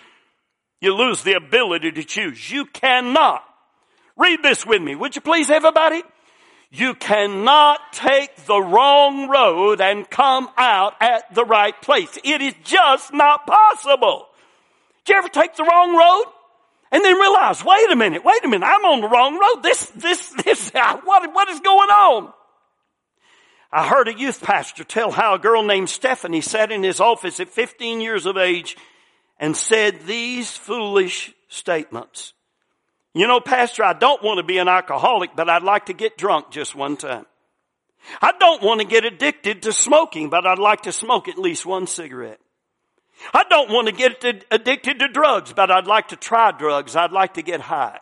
you 0.80 0.94
lose 0.94 1.24
the 1.24 1.34
ability 1.34 1.92
to 1.94 2.04
choose. 2.04 2.52
You 2.52 2.68
cannot. 2.68 3.44
Read 4.16 4.44
this 4.44 4.64
with 4.64 4.84
me. 4.84 4.94
Would 4.94 5.16
you 5.16 5.22
please, 5.22 5.50
everybody? 5.50 6.04
You 6.74 6.96
cannot 6.96 7.92
take 7.92 8.34
the 8.46 8.62
wrong 8.62 9.28
road 9.28 9.82
and 9.82 10.10
come 10.10 10.50
out 10.58 10.94
at 11.02 11.36
the 11.36 11.44
right 11.44 11.80
place. 11.82 12.18
It 12.24 12.42
is 12.42 12.54
just 12.64 13.14
not 13.14 13.46
possible. 13.46 14.28
Did 15.04 15.14
you 15.14 15.18
ever 15.20 15.28
take 15.28 15.56
the 15.58 15.66
wrong 15.66 15.98
road? 15.98 16.34
And 16.94 17.04
then 17.04 17.16
realize, 17.16 17.64
wait 17.64 17.92
a 17.92 17.96
minute, 17.96 18.24
wait 18.24 18.44
a 18.46 18.48
minute, 18.48 18.66
I'm 18.66 18.86
on 18.86 19.02
the 19.02 19.10
wrong 19.10 19.38
road. 19.38 19.64
This, 19.64 19.86
this, 19.96 20.30
this, 20.44 20.70
what, 21.04 21.34
what 21.34 21.50
is 21.50 21.60
going 21.60 21.90
on? 21.90 22.34
I 23.74 23.88
heard 23.88 24.08
a 24.08 24.18
youth 24.18 24.42
pastor 24.42 24.86
tell 24.86 25.12
how 25.12 25.36
a 25.36 25.40
girl 25.40 25.64
named 25.64 25.90
Stephanie 25.90 26.42
sat 26.42 26.72
in 26.72 26.84
his 26.84 27.00
office 27.02 27.40
at 27.42 27.50
15 27.50 28.00
years 28.00 28.26
of 28.26 28.38
age 28.38 28.78
and 29.40 29.58
said 29.58 30.02
these 30.02 30.52
foolish 30.52 31.34
statements. 31.48 32.34
You 33.14 33.28
know, 33.28 33.40
Pastor, 33.40 33.84
I 33.84 33.94
don't 33.94 34.24
want 34.24 34.38
to 34.38 34.44
be 34.44 34.58
an 34.58 34.68
alcoholic, 34.68 35.36
but 35.36 35.50
I'd 35.50 35.64
like 35.64 35.88
to 35.88 35.94
get 35.94 36.18
drunk 36.18 36.52
just 36.52 36.76
one 36.76 36.96
time. 36.96 37.26
I 38.22 38.32
don't 38.40 38.64
want 38.64 38.82
to 38.82 38.88
get 38.88 39.06
addicted 39.06 39.64
to 39.64 39.74
smoking, 39.74 40.30
but 40.30 40.48
I'd 40.48 40.60
like 40.60 40.84
to 40.84 40.92
smoke 40.92 41.28
at 41.28 41.38
least 41.38 41.66
one 41.66 41.88
cigarette. 41.88 42.40
I 43.34 43.44
don't 43.44 43.70
want 43.70 43.88
to 43.88 43.94
get 43.94 44.24
addicted 44.50 45.00
to 45.00 45.08
drugs, 45.08 45.54
but 45.54 45.70
I'd 45.70 45.88
like 45.88 46.08
to 46.08 46.16
try 46.16 46.52
drugs. 46.52 46.96
I'd 46.96 47.12
like 47.12 47.36
to 47.36 47.44
get 47.44 47.62
high. 47.62 48.00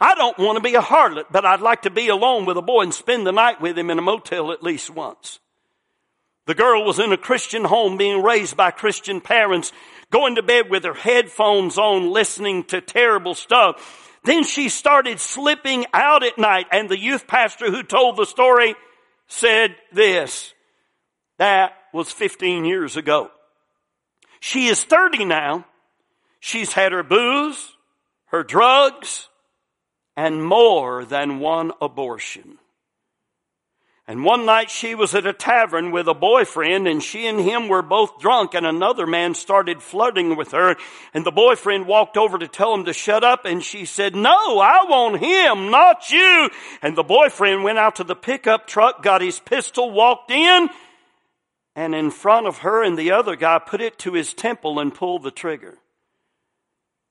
I 0.00 0.14
don't 0.14 0.38
want 0.38 0.56
to 0.56 0.62
be 0.62 0.74
a 0.74 0.80
harlot, 0.80 1.26
but 1.30 1.44
I'd 1.44 1.60
like 1.60 1.82
to 1.82 1.90
be 1.90 2.08
alone 2.08 2.46
with 2.46 2.56
a 2.56 2.62
boy 2.62 2.82
and 2.82 2.94
spend 2.94 3.26
the 3.26 3.32
night 3.32 3.60
with 3.60 3.78
him 3.78 3.90
in 3.90 3.98
a 3.98 4.02
motel 4.02 4.52
at 4.52 4.62
least 4.62 4.90
once. 4.90 5.38
The 6.46 6.54
girl 6.54 6.84
was 6.84 6.98
in 6.98 7.12
a 7.12 7.16
Christian 7.16 7.64
home 7.64 7.96
being 7.96 8.22
raised 8.22 8.56
by 8.56 8.70
Christian 8.70 9.20
parents 9.20 9.72
going 10.10 10.36
to 10.36 10.42
bed 10.42 10.70
with 10.70 10.84
her 10.84 10.94
headphones 10.94 11.78
on, 11.78 12.10
listening 12.10 12.64
to 12.64 12.80
terrible 12.80 13.34
stuff. 13.34 14.18
Then 14.24 14.44
she 14.44 14.68
started 14.68 15.20
slipping 15.20 15.86
out 15.92 16.24
at 16.24 16.38
night 16.38 16.66
and 16.72 16.88
the 16.88 16.98
youth 16.98 17.26
pastor 17.26 17.70
who 17.70 17.82
told 17.82 18.16
the 18.16 18.26
story 18.26 18.74
said 19.28 19.76
this. 19.92 20.52
That 21.38 21.72
was 21.92 22.10
15 22.10 22.64
years 22.64 22.96
ago. 22.96 23.30
She 24.40 24.66
is 24.66 24.82
30 24.84 25.24
now. 25.24 25.66
She's 26.40 26.72
had 26.72 26.92
her 26.92 27.02
booze, 27.02 27.72
her 28.26 28.42
drugs, 28.42 29.28
and 30.16 30.44
more 30.44 31.04
than 31.04 31.40
one 31.40 31.72
abortion. 31.80 32.58
And 34.08 34.24
one 34.24 34.46
night 34.46 34.70
she 34.70 34.94
was 34.94 35.16
at 35.16 35.26
a 35.26 35.32
tavern 35.32 35.90
with 35.90 36.06
a 36.06 36.14
boyfriend 36.14 36.86
and 36.86 37.02
she 37.02 37.26
and 37.26 37.40
him 37.40 37.66
were 37.66 37.82
both 37.82 38.20
drunk 38.20 38.54
and 38.54 38.64
another 38.64 39.04
man 39.04 39.34
started 39.34 39.82
flirting 39.82 40.36
with 40.36 40.52
her 40.52 40.76
and 41.12 41.26
the 41.26 41.32
boyfriend 41.32 41.88
walked 41.88 42.16
over 42.16 42.38
to 42.38 42.46
tell 42.46 42.72
him 42.72 42.84
to 42.84 42.92
shut 42.92 43.24
up 43.24 43.44
and 43.44 43.64
she 43.64 43.84
said, 43.84 44.14
no, 44.14 44.60
I 44.60 44.84
want 44.88 45.20
him, 45.20 45.72
not 45.72 46.08
you. 46.10 46.50
And 46.82 46.96
the 46.96 47.02
boyfriend 47.02 47.64
went 47.64 47.78
out 47.78 47.96
to 47.96 48.04
the 48.04 48.14
pickup 48.14 48.68
truck, 48.68 49.02
got 49.02 49.22
his 49.22 49.40
pistol, 49.40 49.90
walked 49.90 50.30
in 50.30 50.68
and 51.74 51.92
in 51.92 52.12
front 52.12 52.46
of 52.46 52.58
her 52.58 52.84
and 52.84 52.96
the 52.96 53.10
other 53.10 53.34
guy 53.34 53.58
put 53.58 53.80
it 53.80 53.98
to 53.98 54.12
his 54.12 54.32
temple 54.34 54.78
and 54.78 54.94
pulled 54.94 55.24
the 55.24 55.32
trigger 55.32 55.78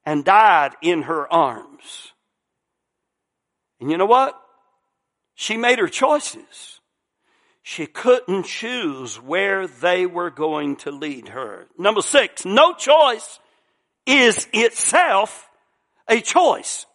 and 0.05 0.23
died 0.23 0.75
in 0.81 1.01
her 1.03 1.31
arms. 1.31 2.13
And 3.81 3.91
you 3.91 3.97
know 3.97 4.05
what? 4.05 4.39
She 5.33 5.57
made 5.57 5.79
her 5.79 5.89
choices. 5.89 6.74
She 7.67 7.87
couldn't 7.87 8.43
choose 8.43 9.19
where 9.19 9.65
they 9.65 10.05
were 10.05 10.29
going 10.29 10.75
to 10.75 10.91
lead 10.91 11.29
her. 11.29 11.65
Number 11.79 12.03
six, 12.03 12.45
no 12.45 12.73
choice 12.73 13.39
is 14.05 14.47
itself 14.53 15.49
a 16.07 16.21
choice. 16.21 16.85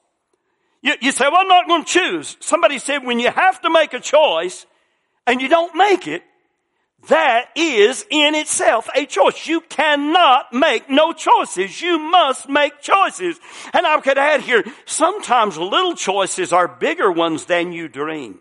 You, 0.81 0.95
you 1.01 1.11
say, 1.11 1.25
well, 1.25 1.41
I'm 1.41 1.49
not 1.49 1.67
going 1.67 1.85
to 1.85 1.91
choose. 1.91 2.37
Somebody 2.39 2.79
said 2.79 2.99
when 2.99 3.19
you 3.19 3.33
have 3.33 3.61
to 3.63 3.69
make 3.69 3.95
a 3.95 3.99
choice 3.99 4.65
and 5.27 5.43
you 5.43 5.49
don't 5.49 5.75
make 5.75 6.07
it, 6.07 6.23
that 7.09 7.47
is 7.57 8.07
in 8.09 8.37
itself 8.37 8.89
a 8.95 9.07
choice. 9.07 9.49
You 9.49 9.63
cannot 9.63 10.53
make 10.53 10.89
no 10.89 11.13
choices. 11.13 11.83
You 11.83 11.99
must 11.99 12.49
make 12.49 12.81
choices. 12.81 13.41
And 13.73 13.85
I 13.85 14.01
could 14.03 14.19
add 14.19 14.43
here, 14.43 14.63
sometimes 14.87 15.59
little 15.59 15.97
choices 15.97 16.53
are 16.53 16.69
bigger 16.69 17.11
ones 17.11 17.47
than 17.47 17.73
you 17.73 17.89
dream. 17.89 18.39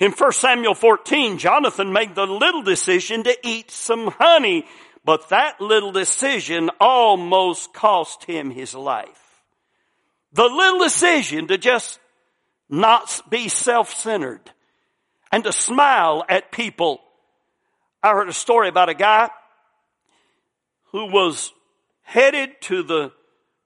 In 0.00 0.12
1 0.12 0.32
Samuel 0.32 0.74
14, 0.74 1.38
Jonathan 1.38 1.92
made 1.92 2.14
the 2.14 2.26
little 2.26 2.62
decision 2.62 3.24
to 3.24 3.36
eat 3.42 3.70
some 3.70 4.08
honey, 4.18 4.64
but 5.04 5.28
that 5.30 5.60
little 5.60 5.92
decision 5.92 6.70
almost 6.80 7.72
cost 7.72 8.24
him 8.24 8.50
his 8.50 8.74
life. 8.74 9.42
The 10.32 10.44
little 10.44 10.80
decision 10.80 11.48
to 11.48 11.58
just 11.58 11.98
not 12.68 13.22
be 13.30 13.48
self-centered 13.48 14.52
and 15.32 15.42
to 15.44 15.52
smile 15.52 16.24
at 16.28 16.52
people. 16.52 17.00
I 18.02 18.12
heard 18.12 18.28
a 18.28 18.34
story 18.34 18.68
about 18.68 18.88
a 18.88 18.94
guy 18.94 19.30
who 20.92 21.06
was 21.06 21.52
headed 22.02 22.60
to 22.62 22.82
the 22.82 23.12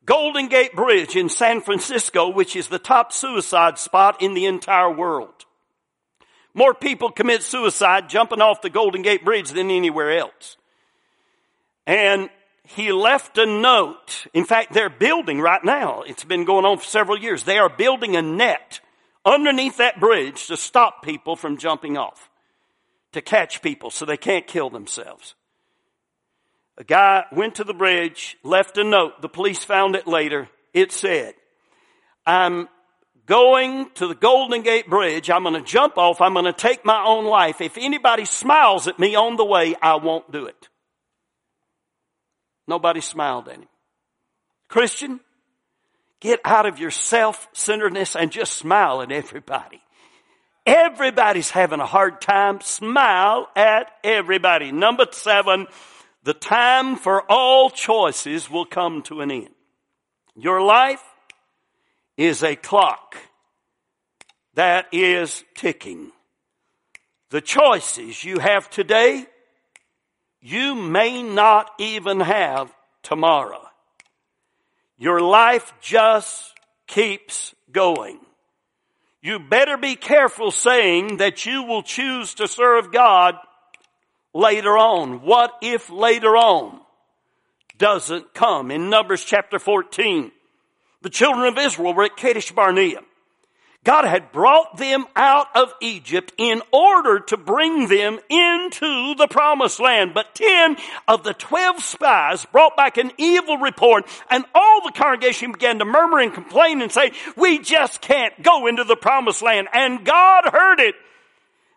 Golden 0.04 0.48
Gate 0.48 0.74
Bridge 0.74 1.14
in 1.14 1.28
San 1.28 1.60
Francisco, 1.60 2.30
which 2.30 2.56
is 2.56 2.68
the 2.68 2.78
top 2.78 3.12
suicide 3.12 3.78
spot 3.78 4.20
in 4.22 4.34
the 4.34 4.46
entire 4.46 4.90
world. 4.90 5.44
More 6.55 6.74
people 6.74 7.11
commit 7.11 7.42
suicide 7.42 8.09
jumping 8.09 8.40
off 8.40 8.62
the 8.62 8.70
Golden 8.70 9.03
Gate 9.03 9.24
Bridge 9.24 9.50
than 9.50 9.70
anywhere 9.70 10.18
else. 10.18 10.57
And 11.86 12.28
he 12.64 12.92
left 12.92 13.38
a 13.38 13.46
note. 13.46 14.26
In 14.34 14.44
fact, 14.44 14.72
they're 14.72 14.90
building 14.90 15.40
right 15.40 15.64
now. 15.64 16.03
It's 16.03 16.24
been 16.24 16.44
going 16.44 16.64
on 16.64 16.78
for 16.78 16.84
several 16.84 17.18
years. 17.18 17.44
They 17.44 17.59
are 17.59 17.68
building 17.68 18.16
a 18.16 18.22
net 18.22 18.80
underneath 19.24 19.78
that 19.78 20.00
bridge 20.00 20.46
to 20.48 20.57
stop 20.57 21.03
people 21.03 21.36
from 21.36 21.57
jumping 21.57 21.96
off, 21.96 22.30
to 23.12 23.20
catch 23.20 23.62
people 23.62 23.90
so 23.90 24.05
they 24.05 24.16
can't 24.16 24.46
kill 24.46 24.70
themselves. 24.70 25.34
A 26.78 26.84
guy 26.84 27.24
went 27.32 27.57
to 27.57 27.64
the 27.64 27.74
bridge, 27.74 28.36
left 28.42 28.78
a 28.78 28.84
note. 28.84 29.20
The 29.20 29.28
police 29.28 29.64
found 29.64 29.94
it 29.94 30.07
later. 30.07 30.48
It 30.72 30.90
said, 30.92 31.34
I'm 32.26 32.68
going 33.32 33.88
to 33.94 34.06
the 34.06 34.14
Golden 34.14 34.60
Gate 34.60 34.90
Bridge. 34.90 35.30
I'm 35.30 35.44
going 35.44 35.54
to 35.54 35.62
jump 35.62 35.96
off. 35.96 36.20
I'm 36.20 36.34
going 36.34 36.44
to 36.44 36.52
take 36.52 36.84
my 36.84 37.02
own 37.02 37.24
life. 37.24 37.62
If 37.62 37.78
anybody 37.78 38.26
smiles 38.26 38.88
at 38.88 38.98
me 38.98 39.14
on 39.14 39.36
the 39.36 39.44
way, 39.44 39.74
I 39.80 39.94
won't 39.94 40.30
do 40.30 40.44
it. 40.44 40.68
Nobody 42.68 43.00
smiled 43.00 43.48
at 43.48 43.56
him. 43.56 43.68
Christian, 44.68 45.18
get 46.20 46.40
out 46.44 46.66
of 46.66 46.78
your 46.78 46.90
self-centeredness 46.90 48.16
and 48.16 48.30
just 48.30 48.52
smile 48.52 49.00
at 49.00 49.10
everybody. 49.10 49.80
Everybody's 50.66 51.50
having 51.50 51.80
a 51.80 51.86
hard 51.86 52.20
time. 52.20 52.60
Smile 52.60 53.48
at 53.56 53.90
everybody. 54.04 54.72
Number 54.72 55.06
seven, 55.10 55.68
the 56.22 56.34
time 56.34 56.96
for 56.96 57.24
all 57.32 57.70
choices 57.70 58.50
will 58.50 58.66
come 58.66 59.00
to 59.04 59.22
an 59.22 59.30
end. 59.30 59.54
Your 60.36 60.60
life 60.60 61.02
is 62.16 62.42
a 62.42 62.56
clock 62.56 63.16
that 64.54 64.86
is 64.92 65.44
ticking. 65.54 66.10
The 67.30 67.40
choices 67.40 68.22
you 68.22 68.38
have 68.38 68.68
today, 68.68 69.26
you 70.40 70.74
may 70.74 71.22
not 71.22 71.70
even 71.78 72.20
have 72.20 72.72
tomorrow. 73.02 73.62
Your 74.98 75.20
life 75.20 75.72
just 75.80 76.52
keeps 76.86 77.54
going. 77.70 78.20
You 79.22 79.38
better 79.38 79.76
be 79.76 79.96
careful 79.96 80.50
saying 80.50 81.18
that 81.18 81.46
you 81.46 81.62
will 81.62 81.82
choose 81.82 82.34
to 82.34 82.48
serve 82.48 82.92
God 82.92 83.36
later 84.34 84.76
on. 84.76 85.22
What 85.22 85.54
if 85.62 85.90
later 85.90 86.36
on 86.36 86.80
doesn't 87.78 88.34
come? 88.34 88.70
In 88.70 88.90
Numbers 88.90 89.24
chapter 89.24 89.58
14, 89.58 90.32
the 91.03 91.11
children 91.11 91.46
of 91.46 91.59
Israel 91.59 91.94
were 91.94 92.05
at 92.05 92.16
Kadesh 92.16 92.53
Barnea. 92.53 93.00
God 93.84 94.05
had 94.05 94.30
brought 94.30 94.76
them 94.76 95.07
out 95.16 95.48
of 95.57 95.74
Egypt 95.80 96.32
in 96.38 96.62
order 96.72 97.18
to 97.18 97.36
bring 97.36 97.88
them 97.88 98.20
into 98.28 99.14
the 99.16 99.26
promised 99.28 99.80
land. 99.80 100.14
But 100.14 100.36
10 100.36 100.76
of 101.09 101.24
the 101.24 101.34
12 101.34 101.82
spies 101.82 102.46
brought 102.46 102.76
back 102.76 102.96
an 102.96 103.11
evil 103.18 103.57
report 103.57 104.07
and 104.30 104.44
all 104.55 104.82
the 104.84 104.92
congregation 104.92 105.50
began 105.50 105.80
to 105.80 105.84
murmur 105.84 106.20
and 106.20 106.32
complain 106.32 106.80
and 106.80 106.92
say, 106.92 107.11
we 107.36 107.59
just 107.59 108.00
can't 108.00 108.40
go 108.40 108.68
into 108.68 108.84
the 108.84 108.96
promised 108.96 109.42
land. 109.42 109.66
And 109.72 110.05
God 110.05 110.44
heard 110.53 110.78
it. 110.78 110.94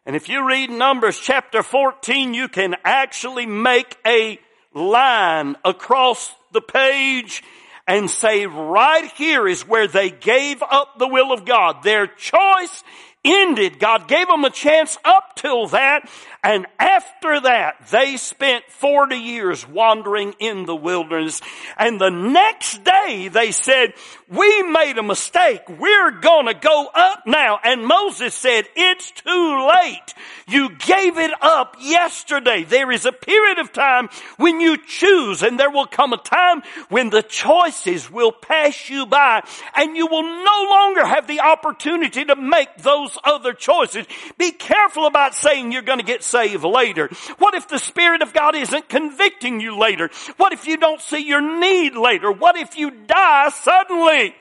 And 0.06 0.16
if 0.16 0.30
you 0.30 0.48
read 0.48 0.70
Numbers 0.70 1.20
chapter 1.20 1.64
14, 1.64 2.36
you 2.36 2.48
can 2.48 2.76
actually 2.84 3.48
make 3.48 3.98
a 4.06 4.40
line 4.76 5.56
across 5.66 6.32
the 6.52 6.62
page 6.62 7.42
and 7.88 8.10
say 8.10 8.46
right 8.46 9.12
here 9.16 9.48
is 9.48 9.68
where 9.68 9.88
they 9.88 10.10
gave 10.10 10.64
up 10.64 10.98
the 10.98 11.08
will 11.08 11.32
of 11.32 11.46
God. 11.46 11.84
Their 11.84 12.08
choice 12.08 12.84
ended. 13.26 13.80
God 13.80 14.08
gave 14.08 14.28
them 14.28 14.46
a 14.46 14.50
chance 14.50 14.98
up 15.04 15.36
till 15.36 15.68
that. 15.68 16.10
And 16.44 16.68
after 16.78 17.42
that, 17.42 17.88
they 17.90 18.18
spent 18.18 18.66
40 18.70 19.16
years 19.16 19.68
wandering 19.68 20.36
in 20.40 20.68
the 20.68 20.76
wilderness. 20.76 21.42
And 21.76 22.00
the 22.00 22.12
next 22.12 22.84
day 22.84 23.30
they 23.30 23.52
said, 23.52 23.94
we 24.30 24.62
made 24.62 25.00
a 25.00 25.04
mistake. 25.04 25.62
We're 25.68 26.12
gonna 26.12 26.54
go 26.54 26.88
up 26.94 27.24
now. 27.26 27.60
And 27.64 27.86
Moses 27.86 28.36
said, 28.36 28.66
it's 28.76 29.10
too 29.10 29.70
late. 29.74 30.14
You 30.48 30.70
gave 30.70 31.18
it 31.18 31.32
up 31.42 31.78
yesterday. 31.82 32.64
There 32.64 32.92
is 32.92 33.06
a 33.08 33.12
period 33.12 33.58
of 33.58 33.74
time 33.74 34.10
when 34.38 34.62
you 34.62 34.78
choose 34.78 35.42
and 35.42 35.60
there 35.60 35.72
will 35.72 35.88
come 35.88 36.14
a 36.14 36.18
time 36.18 36.62
when 36.90 37.10
the 37.10 37.24
choices 37.24 38.12
will 38.12 38.32
pass 38.32 38.88
you 38.88 39.08
by 39.08 39.42
and 39.76 39.98
you 39.98 40.06
will 40.06 40.22
no 40.22 40.68
longer 40.70 41.06
have 41.06 41.26
the 41.26 41.40
opportunity 41.40 42.24
to 42.24 42.36
make 42.36 42.70
those 42.78 43.15
other 43.24 43.54
choices. 43.54 44.06
Be 44.38 44.52
careful 44.52 45.06
about 45.06 45.36
saying 45.36 45.72
you're 45.72 45.82
gonna 45.82 46.04
get 46.04 46.24
saved 46.24 46.64
later? 46.64 47.10
What 47.38 47.56
if 47.56 47.68
the 47.68 47.80
Spirit 47.80 48.22
of 48.22 48.34
God 48.34 48.56
isn't 48.56 48.90
convicting 48.90 49.62
you 49.62 49.78
later? 49.78 50.10
What 50.38 50.54
if 50.54 50.68
you 50.68 50.78
don't 50.78 51.02
see 51.02 51.28
your 51.28 51.42
need 51.42 51.96
later? 51.96 52.32
What 52.32 52.58
if 52.58 52.78
you 52.78 52.92
die 52.92 53.50
suddenly? 53.50 54.36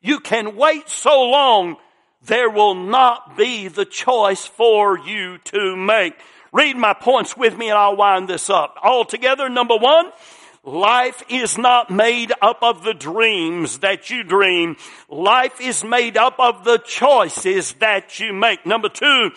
You 0.00 0.20
can 0.20 0.56
wait 0.56 0.88
so 0.88 1.22
long, 1.22 1.76
there 2.22 2.50
will 2.50 2.74
not 2.74 3.36
be 3.36 3.68
the 3.68 3.84
choice 3.84 4.46
for 4.46 4.98
you 4.98 5.38
to 5.38 5.76
make. 5.76 6.14
Read 6.52 6.76
my 6.76 6.94
points 6.94 7.36
with 7.36 7.56
me 7.56 7.68
and 7.68 7.78
I'll 7.78 7.96
wind 7.96 8.28
this 8.28 8.50
up. 8.50 8.76
Altogether, 8.82 9.48
number 9.48 9.76
one, 9.76 10.10
Life 10.62 11.22
is 11.30 11.56
not 11.56 11.90
made 11.90 12.32
up 12.42 12.58
of 12.62 12.84
the 12.84 12.92
dreams 12.92 13.78
that 13.78 14.10
you 14.10 14.22
dream. 14.22 14.76
Life 15.08 15.58
is 15.58 15.82
made 15.82 16.18
up 16.18 16.38
of 16.38 16.64
the 16.64 16.76
choices 16.76 17.72
that 17.74 18.20
you 18.20 18.34
make. 18.34 18.66
Number 18.66 18.90
two, 18.90 19.30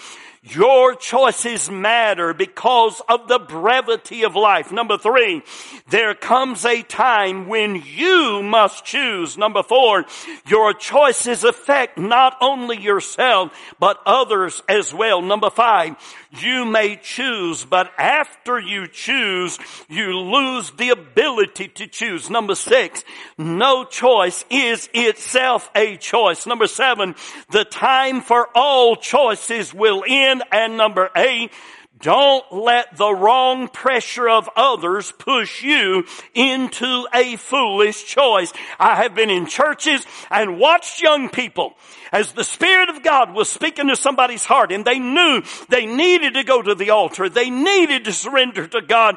your 0.46 0.94
choices 0.96 1.72
matter 1.72 2.34
because 2.34 3.02
of 3.08 3.30
the 3.30 3.40
brevity 3.40 4.24
of 4.24 4.36
life. 4.36 4.74
Number 4.74 4.98
three, 4.98 5.42
there 5.90 6.14
comes 6.14 6.66
a 6.66 6.82
time 6.82 7.48
when 7.48 7.82
you 7.86 8.44
must 8.44 8.84
choose. 8.84 9.38
Number 9.38 9.64
four, 9.64 10.04
your 10.46 10.74
choices 10.74 11.46
affect 11.46 11.98
not 11.98 12.36
only 12.42 12.78
yourself, 12.78 13.58
but 13.80 14.02
others 14.06 14.62
as 14.68 14.94
well. 14.94 15.22
Number 15.22 15.50
five, 15.50 15.96
you 16.42 16.66
may 16.66 16.96
choose, 16.96 17.66
but 17.66 17.92
after 17.98 18.60
you 18.60 18.88
choose, 18.88 19.60
you 19.90 20.18
lose 20.18 20.72
the 20.72 20.90
ability 20.90 21.68
to 21.70 21.88
choose. 21.88 22.30
Number 22.30 22.56
six, 22.56 23.04
no 23.38 23.86
choice 23.86 24.44
is 24.50 24.90
itself 24.94 25.70
a 25.76 25.98
choice. 25.98 26.46
Number 26.46 26.68
seven, 26.68 27.16
the 27.52 27.66
time 27.66 28.22
for 28.22 28.50
all 28.56 28.96
choices 28.96 29.74
will 29.74 30.04
end. 30.08 30.44
And 30.52 30.78
number 30.78 31.10
eight, 31.16 31.52
don't 32.00 32.52
let 32.52 32.98
the 32.98 33.14
wrong 33.14 33.68
pressure 33.68 34.28
of 34.28 34.50
others 34.56 35.12
push 35.12 35.64
you 35.64 36.06
into 36.34 37.08
a 37.14 37.36
foolish 37.36 38.04
choice. 38.06 38.52
I 38.80 38.96
have 38.96 39.14
been 39.16 39.30
in 39.30 39.46
churches 39.46 40.06
and 40.32 40.60
watched 40.60 41.02
young 41.02 41.30
people 41.30 41.76
as 42.12 42.34
the 42.34 42.44
Spirit 42.44 42.90
of 42.90 43.04
God 43.04 43.34
was 43.34 43.50
speaking 43.50 43.88
to 43.88 43.96
somebody's 43.96 44.44
heart 44.44 44.72
and 44.72 44.84
they 44.84 45.00
knew 45.00 45.44
they 45.70 45.86
needed 45.86 46.34
to 46.34 46.44
go 46.44 46.62
to 46.62 46.76
the 46.76 46.90
altar. 46.90 47.30
They 47.30 47.50
needed 47.50 48.06
to 48.06 48.14
surrender 48.14 48.68
to 48.68 48.82
God. 48.82 49.16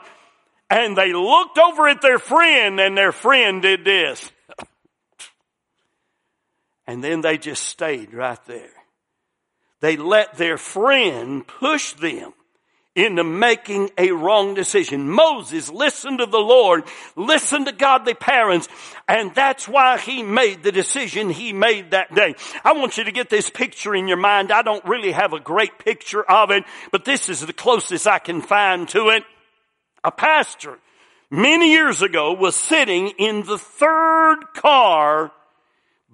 And 0.69 0.97
they 0.97 1.13
looked 1.13 1.59
over 1.59 1.89
at 1.89 2.03
their 2.03 2.19
friend 2.19 2.79
and 2.79 2.97
their 2.97 3.13
friend 3.13 3.63
did 3.63 3.85
this. 3.85 4.31
and 6.87 7.03
then 7.03 7.21
they 7.21 7.39
just 7.39 7.63
stayed 7.63 8.13
right 8.13 8.45
there. 8.47 8.75
they 9.81 9.97
let 9.97 10.37
their 10.37 10.59
friend 10.59 11.47
push 11.47 11.93
them 11.95 12.35
into 12.97 13.23
making 13.23 13.91
a 13.99 14.11
wrong 14.11 14.55
decision. 14.55 15.09
Moses 15.09 15.71
listened 15.71 16.19
to 16.19 16.27
the 16.27 16.39
Lord, 16.39 16.85
listened 17.15 17.67
to 17.67 17.73
godly 17.73 18.15
parents, 18.15 18.69
and 19.07 19.35
that's 19.35 19.69
why 19.69 19.99
he 19.99 20.23
made 20.23 20.63
the 20.63 20.73
decision 20.73 21.29
he 21.29 21.53
made 21.53 21.91
that 21.91 22.15
day. 22.15 22.35
I 22.65 22.73
want 22.73 22.97
you 22.97 23.05
to 23.05 23.13
get 23.13 23.29
this 23.29 23.51
picture 23.51 23.95
in 23.95 24.09
your 24.09 24.17
mind. 24.17 24.51
I 24.51 24.63
don't 24.63 24.85
really 24.87 25.13
have 25.13 25.35
a 25.35 25.41
great 25.41 25.79
picture 25.79 26.23
of 26.23 26.51
it, 26.51 26.65
but 26.91 27.05
this 27.05 27.29
is 27.29 27.41
the 27.41 27.53
closest 27.53 28.07
I 28.07 28.19
can 28.19 28.41
find 28.41 28.89
to 28.89 29.11
it. 29.11 29.23
A 30.03 30.11
pastor 30.11 30.79
many 31.31 31.73
years 31.73 32.01
ago 32.01 32.33
was 32.33 32.57
sitting 32.57 33.09
in 33.19 33.43
the 33.43 33.59
third 33.59 34.39
car 34.55 35.33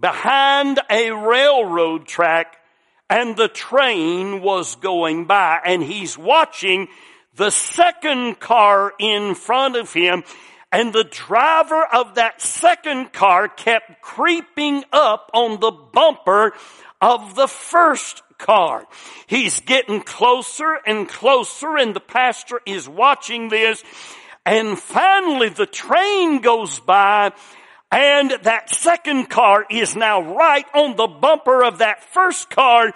behind 0.01 0.80
a 0.91 1.12
railroad 1.12 2.07
track 2.07 2.57
and 3.13 3.37
the 3.37 3.49
train 3.49 4.41
was 4.41 4.77
going 4.77 5.27
by 5.27 5.61
and 5.67 5.83
he's 5.83 6.17
watching 6.17 6.89
the 7.37 7.51
second 7.51 8.41
car 8.41 8.95
in 8.99 9.35
front 9.35 9.77
of 9.77 9.93
him 9.93 10.25
and 10.73 10.95
the 10.95 11.05
driver 11.05 11.85
of 11.93 12.15
that 12.15 12.41
second 12.41 13.13
car 13.13 13.49
kept 13.49 14.01
creeping 14.01 14.83
up 14.95 15.31
on 15.35 15.61
the 15.61 15.71
bumper 15.71 16.55
of 17.03 17.35
the 17.35 17.47
first 17.47 18.23
car. 18.39 18.87
He's 19.27 19.61
getting 19.61 20.01
closer 20.01 20.79
and 20.87 21.07
closer 21.07 21.77
and 21.77 21.95
the 21.95 22.01
pastor 22.01 22.63
is 22.65 22.89
watching 22.89 23.51
this 23.51 23.85
and 24.47 24.79
finally 24.79 25.51
the 25.51 25.67
train 25.67 26.41
goes 26.41 26.81
by 26.81 27.33
and 27.93 28.30
that 28.45 28.70
second 28.70 29.26
car 29.26 29.66
is 29.70 29.95
now 29.95 30.34
right 30.34 30.64
on 30.74 30.97
the 30.97 31.07
bumper 31.07 31.62
of 31.62 31.78
that 31.78 32.03
first 32.03 32.49
car. 32.49 32.90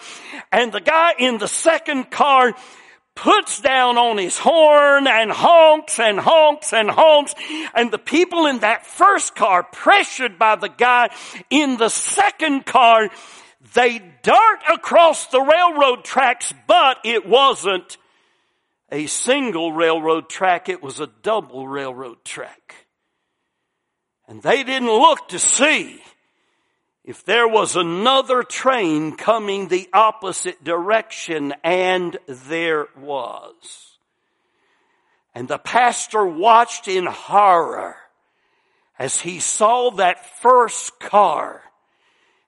And 0.50 0.72
the 0.72 0.80
guy 0.80 1.12
in 1.18 1.36
the 1.36 1.48
second 1.48 2.10
car 2.10 2.54
puts 3.14 3.60
down 3.60 3.98
on 3.98 4.16
his 4.16 4.38
horn 4.38 5.06
and 5.06 5.30
honks 5.30 5.98
and 5.98 6.18
honks 6.18 6.72
and 6.72 6.90
honks. 6.90 7.34
And 7.74 7.90
the 7.90 7.98
people 7.98 8.46
in 8.46 8.60
that 8.60 8.86
first 8.86 9.34
car, 9.34 9.64
pressured 9.64 10.38
by 10.38 10.56
the 10.56 10.70
guy 10.70 11.10
in 11.50 11.76
the 11.76 11.90
second 11.90 12.64
car, 12.64 13.10
they 13.74 14.00
dart 14.22 14.60
across 14.72 15.26
the 15.26 15.42
railroad 15.42 16.04
tracks, 16.04 16.54
but 16.66 16.98
it 17.04 17.28
wasn't 17.28 17.98
a 18.90 19.06
single 19.06 19.72
railroad 19.72 20.30
track. 20.30 20.70
It 20.70 20.82
was 20.82 21.00
a 21.00 21.10
double 21.22 21.68
railroad 21.68 22.24
track. 22.24 22.85
And 24.28 24.42
they 24.42 24.64
didn't 24.64 24.90
look 24.90 25.28
to 25.28 25.38
see 25.38 26.02
if 27.04 27.24
there 27.24 27.46
was 27.46 27.76
another 27.76 28.42
train 28.42 29.16
coming 29.16 29.68
the 29.68 29.88
opposite 29.92 30.62
direction, 30.64 31.54
and 31.62 32.18
there 32.26 32.88
was. 32.98 33.54
And 35.34 35.46
the 35.46 35.58
pastor 35.58 36.26
watched 36.26 36.88
in 36.88 37.06
horror 37.06 37.96
as 38.98 39.20
he 39.20 39.38
saw 39.38 39.90
that 39.92 40.40
first 40.40 40.98
car. 40.98 41.62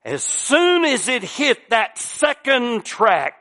As 0.05 0.25
soon 0.25 0.85
as 0.85 1.07
it 1.07 1.23
hit 1.23 1.71
that 1.71 1.99
second 1.99 2.85
track, 2.85 3.35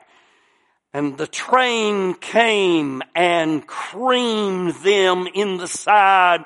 and 0.92 1.18
the 1.18 1.26
train 1.26 2.14
came 2.14 3.02
and 3.14 3.66
creamed 3.66 4.74
them 4.76 5.26
in 5.34 5.56
the 5.56 5.68
side 5.68 6.44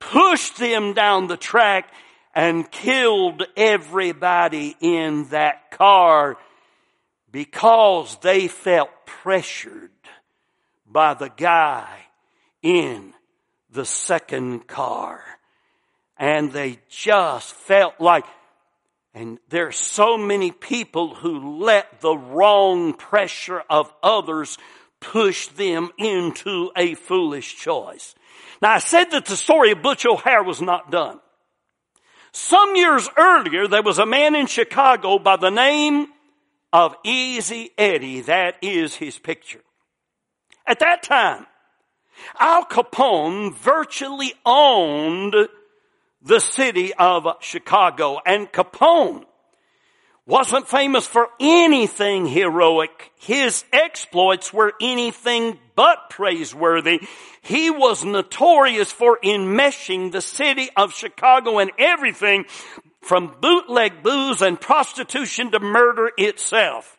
pushed 0.00 0.56
them 0.56 0.94
down 0.94 1.28
the 1.28 1.36
track 1.36 1.92
and 2.34 2.70
killed 2.70 3.44
everybody 3.56 4.76
in 4.80 5.28
that 5.28 5.70
car 5.70 6.36
because 7.30 8.16
they 8.22 8.48
felt 8.48 8.90
pressured 9.06 9.90
by 10.86 11.14
the 11.14 11.28
guy 11.28 11.88
in 12.62 13.12
the 13.70 13.84
second 13.84 14.66
car. 14.66 15.22
And 16.16 16.52
they 16.52 16.80
just 16.88 17.54
felt 17.54 18.00
like, 18.00 18.24
and 19.14 19.38
there 19.48 19.68
are 19.68 19.72
so 19.72 20.18
many 20.18 20.50
people 20.50 21.14
who 21.14 21.62
let 21.62 22.00
the 22.00 22.16
wrong 22.16 22.94
pressure 22.94 23.62
of 23.70 23.92
others 24.02 24.58
push 25.00 25.48
them 25.48 25.90
into 25.98 26.70
a 26.76 26.94
foolish 26.94 27.56
choice. 27.56 28.14
Now 28.60 28.72
I 28.72 28.78
said 28.78 29.10
that 29.12 29.26
the 29.26 29.36
story 29.36 29.72
of 29.72 29.82
Butch 29.82 30.04
O'Hare 30.04 30.42
was 30.42 30.60
not 30.60 30.90
done. 30.90 31.20
Some 32.32 32.76
years 32.76 33.08
earlier, 33.16 33.66
there 33.66 33.82
was 33.82 33.98
a 33.98 34.06
man 34.06 34.34
in 34.34 34.46
Chicago 34.46 35.18
by 35.18 35.36
the 35.36 35.50
name 35.50 36.06
of 36.72 36.94
Easy 37.04 37.70
Eddie. 37.76 38.20
That 38.20 38.56
is 38.62 38.94
his 38.94 39.18
picture. 39.18 39.62
At 40.66 40.78
that 40.80 41.02
time, 41.02 41.46
Al 42.38 42.64
Capone 42.66 43.54
virtually 43.54 44.34
owned 44.46 45.34
the 46.22 46.40
city 46.40 46.92
of 46.94 47.26
Chicago 47.40 48.20
and 48.24 48.52
Capone 48.52 49.24
wasn't 50.30 50.68
famous 50.68 51.08
for 51.08 51.28
anything 51.40 52.24
heroic. 52.24 53.10
His 53.16 53.64
exploits 53.72 54.52
were 54.52 54.72
anything 54.80 55.58
but 55.74 56.08
praiseworthy. 56.08 57.00
He 57.42 57.68
was 57.70 58.04
notorious 58.04 58.92
for 58.92 59.18
enmeshing 59.24 60.12
the 60.12 60.20
city 60.20 60.70
of 60.76 60.94
Chicago 60.94 61.58
and 61.58 61.72
everything 61.78 62.44
from 63.02 63.34
bootleg 63.40 64.04
booze 64.04 64.40
and 64.40 64.60
prostitution 64.60 65.50
to 65.50 65.58
murder 65.58 66.12
itself. 66.16 66.96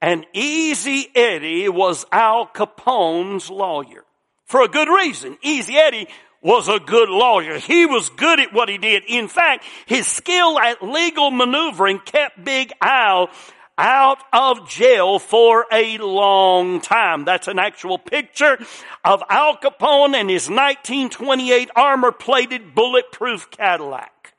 And 0.00 0.26
Easy 0.32 1.06
Eddie 1.14 1.68
was 1.68 2.04
Al 2.10 2.46
Capone's 2.46 3.48
lawyer. 3.48 4.04
For 4.44 4.62
a 4.62 4.68
good 4.68 4.88
reason. 4.88 5.38
Easy 5.42 5.76
Eddie 5.76 6.08
was 6.46 6.68
a 6.68 6.78
good 6.78 7.08
lawyer. 7.08 7.58
He 7.58 7.86
was 7.86 8.08
good 8.08 8.38
at 8.38 8.52
what 8.52 8.68
he 8.68 8.78
did. 8.78 9.02
In 9.08 9.26
fact, 9.26 9.64
his 9.84 10.06
skill 10.06 10.60
at 10.60 10.80
legal 10.80 11.32
maneuvering 11.32 11.98
kept 11.98 12.44
Big 12.44 12.72
Al 12.80 13.30
out 13.76 14.18
of 14.32 14.68
jail 14.68 15.18
for 15.18 15.66
a 15.72 15.98
long 15.98 16.80
time. 16.80 17.24
That's 17.24 17.48
an 17.48 17.58
actual 17.58 17.98
picture 17.98 18.58
of 19.04 19.24
Al 19.28 19.56
Capone 19.56 20.14
and 20.14 20.30
his 20.30 20.48
1928 20.48 21.68
armor 21.74 22.12
plated 22.12 22.76
bulletproof 22.76 23.50
Cadillac. 23.50 24.34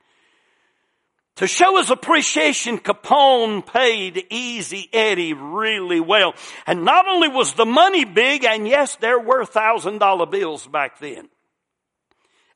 To 1.36 1.46
show 1.46 1.76
his 1.76 1.90
appreciation, 1.90 2.78
Capone 2.78 3.64
paid 3.66 4.24
Easy 4.30 4.88
Eddie 4.94 5.34
really 5.34 6.00
well. 6.00 6.34
And 6.66 6.86
not 6.86 7.06
only 7.06 7.28
was 7.28 7.52
the 7.52 7.66
money 7.66 8.06
big, 8.06 8.44
and 8.44 8.66
yes, 8.66 8.96
there 8.96 9.20
were 9.20 9.44
thousand 9.44 9.98
dollar 9.98 10.24
bills 10.24 10.66
back 10.66 10.98
then. 11.00 11.28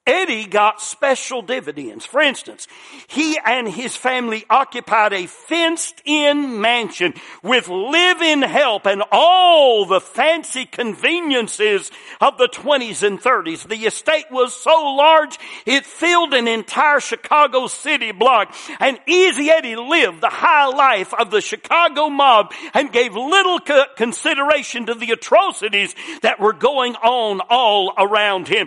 Eddie 0.04 0.46
got 0.46 0.80
special 0.80 1.42
dividends. 1.42 2.04
For 2.04 2.20
instance, 2.20 2.66
he 3.06 3.38
and 3.44 3.68
his 3.68 3.94
family 3.94 4.44
occupied 4.50 5.12
a 5.12 5.26
fenced 5.26 6.02
in 6.04 6.60
mansion 6.60 7.14
with 7.44 7.68
live-in 7.68 8.42
help 8.42 8.86
and 8.86 9.04
all 9.12 9.86
the 9.86 10.00
fancy 10.00 10.64
conveniences 10.64 11.92
of 12.20 12.36
the 12.36 12.48
20s 12.48 13.04
and 13.06 13.20
30s. 13.22 13.68
The 13.68 13.86
estate 13.86 14.26
was 14.28 14.54
so 14.54 14.72
large, 14.96 15.38
it 15.66 15.86
filled 15.86 16.34
an 16.34 16.48
entire 16.48 16.98
Chicago 16.98 17.68
city 17.68 18.10
block. 18.10 18.52
And 18.80 18.98
Easy 19.06 19.50
Eddie 19.50 19.76
lived 19.76 20.20
the 20.20 20.30
high 20.30 20.66
life 20.66 21.14
of 21.14 21.30
the 21.30 21.40
Chicago 21.40 22.08
mob 22.08 22.52
and 22.74 22.92
gave 22.92 23.14
little 23.14 23.60
consideration 23.96 24.86
to 24.86 24.94
the 24.94 25.12
atrocities 25.12 25.94
that 26.22 26.40
were 26.40 26.52
going 26.52 26.96
on 26.96 27.40
all 27.48 27.92
around 27.96 28.48
him. 28.48 28.66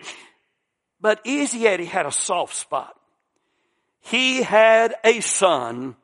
But 1.06 1.22
Easy 1.24 1.68
Eddie 1.68 1.86
had 1.86 2.08
a 2.08 2.12
soft 2.12 2.56
spot. 2.56 3.00
He 4.02 4.42
had 4.42 4.96
a 5.04 5.20
son 5.20 5.96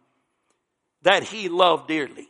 that 1.01 1.23
he 1.23 1.49
loved 1.49 1.87
dearly. 1.87 2.29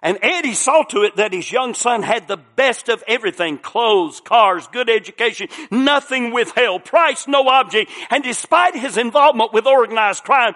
And 0.00 0.16
Eddie 0.22 0.54
saw 0.54 0.84
to 0.84 1.02
it 1.02 1.16
that 1.16 1.32
his 1.32 1.50
young 1.50 1.74
son 1.74 2.04
had 2.04 2.28
the 2.28 2.36
best 2.36 2.88
of 2.88 3.02
everything. 3.08 3.58
Clothes, 3.58 4.20
cars, 4.20 4.68
good 4.68 4.88
education, 4.88 5.48
nothing 5.72 6.30
withheld, 6.30 6.84
price 6.84 7.26
no 7.26 7.48
object. 7.48 7.90
And 8.10 8.22
despite 8.22 8.76
his 8.76 8.96
involvement 8.96 9.52
with 9.52 9.66
organized 9.66 10.22
crime, 10.22 10.54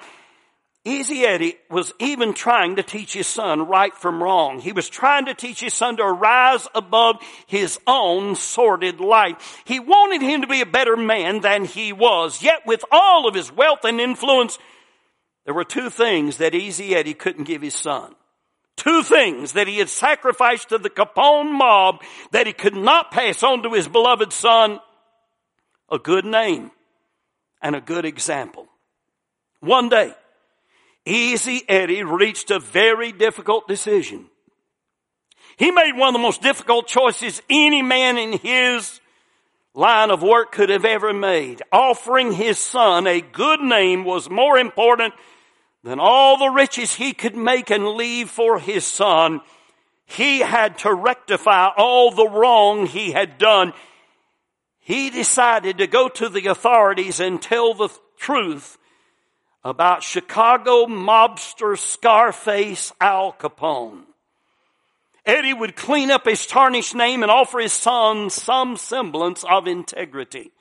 Easy 0.86 1.24
Eddie 1.24 1.56
was 1.68 1.92
even 1.98 2.32
trying 2.32 2.76
to 2.76 2.82
teach 2.84 3.12
his 3.12 3.26
son 3.26 3.66
right 3.66 3.92
from 3.92 4.22
wrong. 4.22 4.60
He 4.60 4.70
was 4.70 4.88
trying 4.88 5.26
to 5.26 5.34
teach 5.34 5.58
his 5.58 5.74
son 5.74 5.96
to 5.96 6.04
rise 6.04 6.68
above 6.76 7.16
his 7.48 7.80
own 7.88 8.36
sordid 8.36 9.00
life. 9.00 9.62
He 9.64 9.80
wanted 9.80 10.22
him 10.22 10.42
to 10.42 10.46
be 10.46 10.60
a 10.60 10.66
better 10.66 10.96
man 10.96 11.40
than 11.40 11.64
he 11.64 11.92
was. 11.92 12.40
Yet 12.40 12.64
with 12.66 12.84
all 12.92 13.26
of 13.26 13.34
his 13.34 13.50
wealth 13.50 13.84
and 13.84 14.00
influence, 14.00 14.60
there 15.44 15.54
were 15.54 15.64
two 15.64 15.90
things 15.90 16.36
that 16.36 16.54
Easy 16.54 16.94
Eddie 16.94 17.14
couldn't 17.14 17.48
give 17.48 17.62
his 17.62 17.74
son. 17.74 18.14
Two 18.76 19.02
things 19.02 19.54
that 19.54 19.66
he 19.66 19.78
had 19.78 19.88
sacrificed 19.88 20.68
to 20.68 20.78
the 20.78 20.88
Capone 20.88 21.50
mob 21.50 22.00
that 22.30 22.46
he 22.46 22.52
could 22.52 22.76
not 22.76 23.10
pass 23.10 23.42
on 23.42 23.64
to 23.64 23.72
his 23.72 23.88
beloved 23.88 24.32
son. 24.32 24.78
A 25.90 25.98
good 25.98 26.24
name 26.24 26.70
and 27.60 27.74
a 27.74 27.80
good 27.80 28.04
example. 28.04 28.68
One 29.58 29.88
day, 29.88 30.14
Easy 31.06 31.62
Eddie 31.68 32.02
reached 32.02 32.50
a 32.50 32.58
very 32.58 33.12
difficult 33.12 33.68
decision. 33.68 34.26
He 35.56 35.70
made 35.70 35.96
one 35.96 36.08
of 36.08 36.12
the 36.14 36.18
most 36.18 36.42
difficult 36.42 36.88
choices 36.88 37.40
any 37.48 37.80
man 37.80 38.18
in 38.18 38.32
his 38.38 39.00
line 39.72 40.10
of 40.10 40.22
work 40.22 40.50
could 40.52 40.68
have 40.68 40.84
ever 40.84 41.12
made. 41.12 41.62
Offering 41.70 42.32
his 42.32 42.58
son 42.58 43.06
a 43.06 43.20
good 43.20 43.60
name 43.60 44.04
was 44.04 44.28
more 44.28 44.58
important 44.58 45.14
than 45.84 46.00
all 46.00 46.36
the 46.36 46.50
riches 46.50 46.94
he 46.94 47.12
could 47.12 47.36
make 47.36 47.70
and 47.70 47.90
leave 47.90 48.28
for 48.28 48.58
his 48.58 48.84
son. 48.84 49.40
He 50.06 50.40
had 50.40 50.78
to 50.78 50.92
rectify 50.92 51.68
all 51.76 52.10
the 52.10 52.28
wrong 52.28 52.86
he 52.86 53.12
had 53.12 53.38
done. 53.38 53.72
He 54.80 55.10
decided 55.10 55.78
to 55.78 55.86
go 55.86 56.08
to 56.08 56.28
the 56.28 56.46
authorities 56.46 57.20
and 57.20 57.40
tell 57.40 57.74
the 57.74 57.88
truth 58.18 58.78
about 59.64 60.02
Chicago 60.02 60.86
mobster 60.86 61.78
Scarface 61.78 62.92
Al 63.00 63.32
Capone. 63.32 64.02
Eddie 65.24 65.54
would 65.54 65.74
clean 65.74 66.10
up 66.10 66.24
his 66.24 66.46
tarnished 66.46 66.94
name 66.94 67.22
and 67.22 67.32
offer 67.32 67.58
his 67.58 67.72
son 67.72 68.30
some 68.30 68.76
semblance 68.76 69.44
of 69.44 69.66
integrity. 69.66 70.52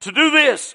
To 0.00 0.12
do 0.12 0.30
this, 0.30 0.74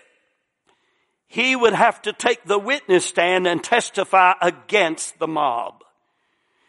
he 1.27 1.55
would 1.55 1.73
have 1.73 2.01
to 2.03 2.13
take 2.13 2.45
the 2.45 2.59
witness 2.59 3.05
stand 3.05 3.47
and 3.47 3.63
testify 3.63 4.33
against 4.41 5.17
the 5.17 5.27
mob. 5.27 5.84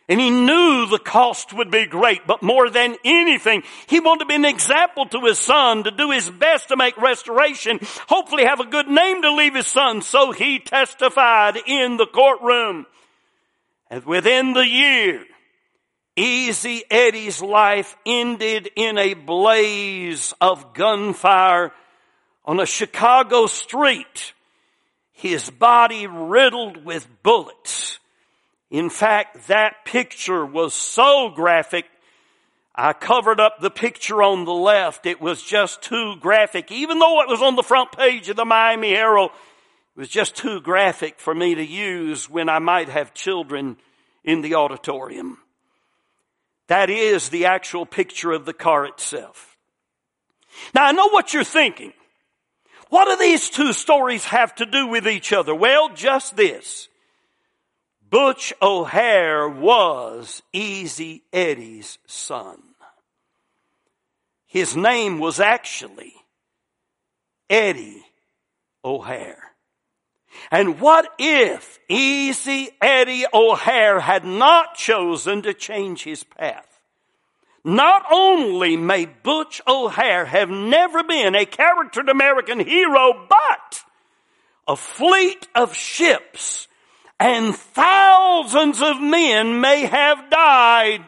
And 0.08 0.20
he 0.20 0.30
knew 0.30 0.86
the 0.86 1.00
cost 1.00 1.52
would 1.52 1.70
be 1.70 1.86
great, 1.86 2.28
but 2.28 2.42
more 2.42 2.70
than 2.70 2.96
anything, 3.04 3.64
he 3.88 3.98
wanted 3.98 4.20
to 4.20 4.26
be 4.26 4.36
an 4.36 4.44
example 4.44 5.06
to 5.06 5.24
his 5.24 5.38
son, 5.40 5.82
to 5.82 5.90
do 5.90 6.12
his 6.12 6.30
best 6.30 6.68
to 6.68 6.76
make 6.76 6.96
restoration, 6.96 7.80
hopefully 8.06 8.44
have 8.44 8.60
a 8.60 8.66
good 8.66 8.86
name 8.86 9.22
to 9.22 9.34
leave 9.34 9.56
his 9.56 9.66
son. 9.66 10.02
So 10.02 10.30
he 10.30 10.60
testified 10.60 11.56
in 11.66 11.96
the 11.96 12.06
courtroom. 12.06 12.86
And 13.90 14.04
within 14.04 14.52
the 14.52 14.66
year, 14.66 15.24
Easy 16.14 16.84
Eddie's 16.88 17.42
life 17.42 17.96
ended 18.06 18.70
in 18.76 18.98
a 18.98 19.14
blaze 19.14 20.32
of 20.40 20.72
gunfire 20.72 21.72
on 22.44 22.60
a 22.60 22.66
Chicago 22.66 23.46
street. 23.46 24.32
His 25.12 25.50
body 25.50 26.06
riddled 26.06 26.84
with 26.84 27.06
bullets. 27.22 27.98
In 28.70 28.90
fact, 28.90 29.48
that 29.48 29.84
picture 29.84 30.44
was 30.44 30.74
so 30.74 31.30
graphic, 31.34 31.86
I 32.74 32.92
covered 32.92 33.40
up 33.40 33.60
the 33.60 33.70
picture 33.70 34.22
on 34.22 34.44
the 34.44 34.52
left. 34.52 35.06
It 35.06 35.20
was 35.20 35.42
just 35.42 35.82
too 35.82 36.16
graphic. 36.20 36.70
Even 36.70 36.98
though 36.98 37.22
it 37.22 37.28
was 37.28 37.40
on 37.40 37.56
the 37.56 37.62
front 37.62 37.92
page 37.92 38.28
of 38.28 38.36
the 38.36 38.44
Miami 38.44 38.90
Herald, 38.90 39.30
it 39.96 40.00
was 40.00 40.08
just 40.08 40.36
too 40.36 40.60
graphic 40.60 41.18
for 41.18 41.34
me 41.34 41.54
to 41.54 41.64
use 41.64 42.28
when 42.28 42.48
I 42.48 42.58
might 42.58 42.88
have 42.88 43.14
children 43.14 43.76
in 44.24 44.42
the 44.42 44.56
auditorium. 44.56 45.38
That 46.66 46.90
is 46.90 47.28
the 47.28 47.46
actual 47.46 47.86
picture 47.86 48.32
of 48.32 48.44
the 48.44 48.52
car 48.52 48.84
itself. 48.84 49.56
Now 50.74 50.84
I 50.84 50.92
know 50.92 51.08
what 51.08 51.32
you're 51.32 51.44
thinking. 51.44 51.92
What 52.88 53.06
do 53.06 53.16
these 53.24 53.48
two 53.48 53.72
stories 53.72 54.24
have 54.24 54.54
to 54.56 54.66
do 54.66 54.86
with 54.86 55.08
each 55.08 55.32
other? 55.32 55.54
Well, 55.54 55.90
just 55.94 56.36
this. 56.36 56.88
Butch 58.08 58.52
O'Hare 58.62 59.48
was 59.48 60.42
Easy 60.52 61.24
Eddie's 61.32 61.98
son. 62.06 62.62
His 64.46 64.76
name 64.76 65.18
was 65.18 65.40
actually 65.40 66.14
Eddie 67.50 68.04
O'Hare. 68.84 69.42
And 70.50 70.80
what 70.80 71.12
if 71.18 71.78
Easy 71.88 72.70
Eddie 72.80 73.26
O'Hare 73.32 74.00
had 74.00 74.24
not 74.24 74.76
chosen 74.76 75.42
to 75.42 75.54
change 75.54 76.04
his 76.04 76.22
path? 76.22 76.80
Not 77.64 78.04
only 78.12 78.76
may 78.76 79.06
Butch 79.06 79.60
O'Hare 79.66 80.26
have 80.26 80.48
never 80.48 81.02
been 81.02 81.34
a 81.34 81.44
charactered 81.44 82.08
American 82.08 82.60
hero, 82.60 83.26
but 83.28 83.82
a 84.68 84.76
fleet 84.76 85.48
of 85.54 85.74
ships 85.74 86.68
and 87.18 87.54
thousands 87.54 88.82
of 88.82 89.00
men 89.00 89.60
may 89.60 89.86
have 89.86 90.30
died 90.30 91.00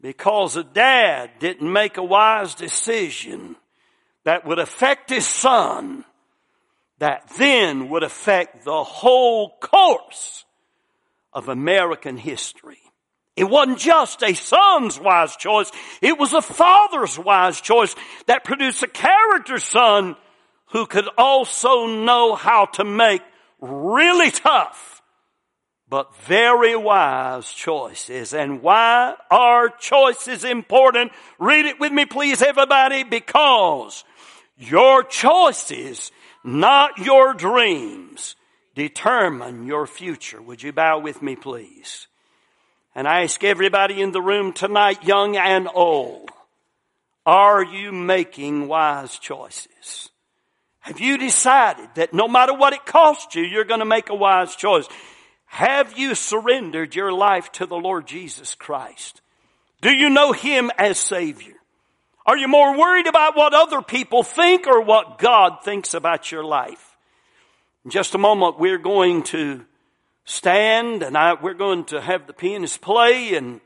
because 0.00 0.56
a 0.56 0.64
dad 0.64 1.30
didn't 1.38 1.72
make 1.72 1.96
a 1.96 2.02
wise 2.02 2.54
decision 2.54 3.56
that 4.24 4.44
would 4.44 4.58
affect 4.58 5.10
his 5.10 5.26
son 5.26 6.04
that 6.98 7.28
then 7.36 7.88
would 7.88 8.04
affect 8.04 8.64
the 8.64 8.84
whole 8.84 9.56
course 9.60 10.44
of 11.32 11.48
American 11.48 12.16
history. 12.16 12.78
It 13.34 13.44
wasn't 13.44 13.78
just 13.78 14.22
a 14.22 14.34
son's 14.34 15.00
wise 15.00 15.34
choice. 15.36 15.70
It 16.00 16.18
was 16.18 16.32
a 16.32 16.42
father's 16.42 17.18
wise 17.18 17.60
choice 17.60 17.96
that 18.26 18.44
produced 18.44 18.82
a 18.82 18.86
character 18.86 19.58
son 19.58 20.16
who 20.66 20.86
could 20.86 21.08
also 21.18 21.86
know 21.86 22.34
how 22.34 22.66
to 22.66 22.84
make 22.84 23.22
really 23.62 24.30
tough, 24.30 25.00
but 25.88 26.14
very 26.26 26.76
wise 26.76 27.50
choices. 27.50 28.34
And 28.34 28.60
why 28.60 29.14
are 29.30 29.70
choices 29.70 30.44
important? 30.44 31.12
Read 31.38 31.64
it 31.64 31.80
with 31.80 31.92
me, 31.92 32.04
please, 32.04 32.42
everybody, 32.42 33.04
because 33.04 34.04
your 34.58 35.02
choices 35.02 36.12
not 36.44 36.98
your 36.98 37.34
dreams, 37.34 38.36
determine 38.74 39.66
your 39.66 39.86
future. 39.86 40.40
Would 40.40 40.62
you 40.62 40.72
bow 40.72 40.98
with 40.98 41.22
me, 41.22 41.36
please? 41.36 42.08
And 42.94 43.06
I 43.08 43.22
ask 43.22 43.42
everybody 43.44 44.02
in 44.02 44.12
the 44.12 44.20
room 44.20 44.52
tonight, 44.52 45.04
young 45.04 45.36
and 45.36 45.68
old, 45.72 46.30
are 47.24 47.62
you 47.62 47.92
making 47.92 48.66
wise 48.68 49.18
choices? 49.18 50.10
Have 50.82 51.00
you 51.00 51.16
decided 51.16 51.88
that 51.94 52.12
no 52.12 52.26
matter 52.28 52.52
what 52.52 52.72
it 52.72 52.84
costs 52.84 53.34
you, 53.36 53.42
you're 53.42 53.64
going 53.64 53.80
to 53.80 53.86
make 53.86 54.10
a 54.10 54.14
wise 54.14 54.56
choice? 54.56 54.86
Have 55.46 55.96
you 55.96 56.14
surrendered 56.14 56.94
your 56.94 57.12
life 57.12 57.52
to 57.52 57.66
the 57.66 57.76
Lord 57.76 58.06
Jesus 58.06 58.54
Christ? 58.54 59.20
Do 59.80 59.90
you 59.90 60.10
know 60.10 60.32
Him 60.32 60.70
as 60.78 60.98
Savior? 60.98 61.54
Are 62.26 62.36
you 62.36 62.48
more 62.48 62.76
worried 62.76 63.06
about 63.06 63.36
what 63.36 63.54
other 63.54 63.80
people 63.80 64.22
think 64.22 64.66
or 64.66 64.80
what 64.80 65.18
God 65.18 65.58
thinks 65.64 65.94
about 65.94 66.32
your 66.32 66.44
life? 66.44 66.96
In 67.84 67.90
just 67.90 68.14
a 68.14 68.18
moment, 68.18 68.58
we're 68.58 68.78
going 68.78 69.22
to 69.24 69.64
stand 70.24 71.02
and 71.02 71.16
I, 71.16 71.34
we're 71.34 71.54
going 71.54 71.84
to 71.86 72.00
have 72.00 72.26
the 72.26 72.32
pianist 72.32 72.80
play 72.80 73.34
and 73.34 73.60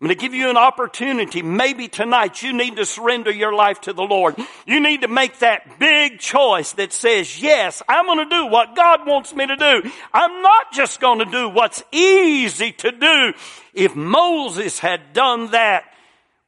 I'm 0.00 0.06
going 0.06 0.16
to 0.16 0.22
give 0.22 0.34
you 0.34 0.48
an 0.48 0.56
opportunity. 0.56 1.42
Maybe 1.42 1.88
tonight 1.88 2.40
you 2.40 2.52
need 2.52 2.76
to 2.76 2.86
surrender 2.86 3.32
your 3.32 3.52
life 3.52 3.80
to 3.80 3.92
the 3.92 4.04
Lord. 4.04 4.36
You 4.64 4.78
need 4.78 5.00
to 5.00 5.08
make 5.08 5.40
that 5.40 5.80
big 5.80 6.20
choice 6.20 6.70
that 6.74 6.92
says, 6.92 7.42
yes, 7.42 7.82
I'm 7.88 8.06
going 8.06 8.28
to 8.28 8.36
do 8.36 8.46
what 8.46 8.76
God 8.76 9.08
wants 9.08 9.34
me 9.34 9.44
to 9.48 9.56
do. 9.56 9.90
I'm 10.14 10.40
not 10.40 10.72
just 10.72 11.00
going 11.00 11.18
to 11.18 11.24
do 11.24 11.48
what's 11.48 11.82
easy 11.90 12.70
to 12.70 12.92
do. 12.92 13.32
If 13.74 13.96
Moses 13.96 14.78
had 14.78 15.14
done 15.14 15.50
that, 15.50 15.82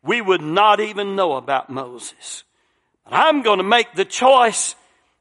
we 0.05 0.21
would 0.21 0.43
not 0.43 0.79
even 0.79 1.17
know 1.17 1.33
about 1.33 1.71
Moses. 1.71 2.45
But 3.05 3.15
I'm 3.15 3.43
going 3.43 3.59
to 3.59 3.65
make 3.65 3.95
the 3.95 4.05
choice 4.05 4.77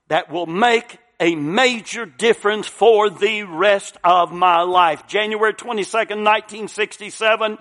that 0.09 0.31
will 0.31 0.45
make 0.45 0.99
a 1.19 1.33
major 1.33 2.05
difference 2.05 2.67
for 2.67 3.09
the 3.09 3.41
rest 3.41 3.97
of 4.03 4.31
my 4.31 4.61
life. 4.61 5.07
January 5.07 5.55
22nd, 5.55 6.23
1967, 6.23 7.57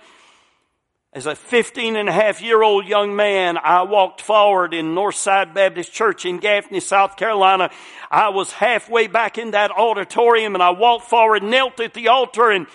as 1.13 1.27
a 1.27 1.35
15 1.35 1.97
and 1.97 2.09
a 2.09 2.13
half 2.13 2.43
year 2.43 2.63
old 2.63 2.87
young 2.87 3.17
man, 3.17 3.57
I 3.57 3.83
walked 3.83 4.21
forward 4.21 4.75
in 4.75 4.95
Northside 4.95 5.55
Baptist 5.55 5.93
Church 5.93 6.27
in 6.27 6.39
Gaffney, 6.39 6.81
South 6.81 7.17
Carolina. 7.17 7.71
I 8.11 8.29
was 8.29 8.53
halfway 8.53 9.07
back 9.07 9.39
in 9.39 9.53
that 9.53 9.71
auditorium 9.71 10.55
and 10.55 10.63
I 10.63 10.71
walked 10.71 11.07
forward, 11.07 11.43
knelt 11.43 11.81
at 11.81 11.95
the 11.95 12.09
altar 12.09 12.51
and, 12.51 12.67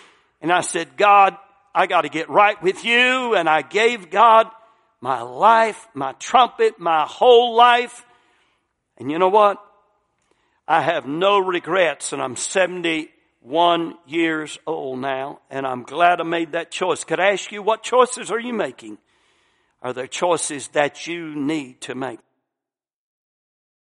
and 0.42 0.52
I 0.52 0.62
said, 0.62 0.98
God, 0.98 1.38
I 1.76 1.86
got 1.86 2.02
to 2.02 2.10
get 2.10 2.30
right 2.30 2.62
with 2.62 2.84
you. 2.84 3.36
And 3.36 3.48
I 3.48 3.62
gave 3.62 4.10
God 4.10 4.48
my 5.00 5.22
life, 5.22 5.88
my 5.94 6.14
trumpet, 6.14 6.80
my 6.80 7.06
whole 7.06 7.56
life. 7.56 8.04
And 8.98 9.12
you 9.12 9.20
know 9.20 9.30
what? 9.30 9.64
I 10.68 10.82
have 10.82 11.06
no 11.06 11.38
regrets 11.38 12.14
and 12.14 12.22
I'm 12.22 12.36
71 13.44 13.96
years 14.08 14.58
old 14.66 15.00
now 15.00 15.42
and 15.50 15.68
I'm 15.68 15.84
glad 15.84 16.22
I 16.22 16.24
made 16.24 16.54
that 16.54 16.72
choice. 16.72 17.04
Could 17.04 17.20
I 17.20 17.34
ask 17.34 17.52
you 17.52 17.62
what 17.62 17.84
choices 17.84 18.32
are 18.32 18.40
you 18.40 18.54
making? 18.54 18.98
Are 19.82 19.92
there 19.92 20.08
choices 20.08 20.70
that 20.70 21.08
you 21.08 21.36
need 21.36 21.82
to 21.82 21.94
make? 21.94 22.20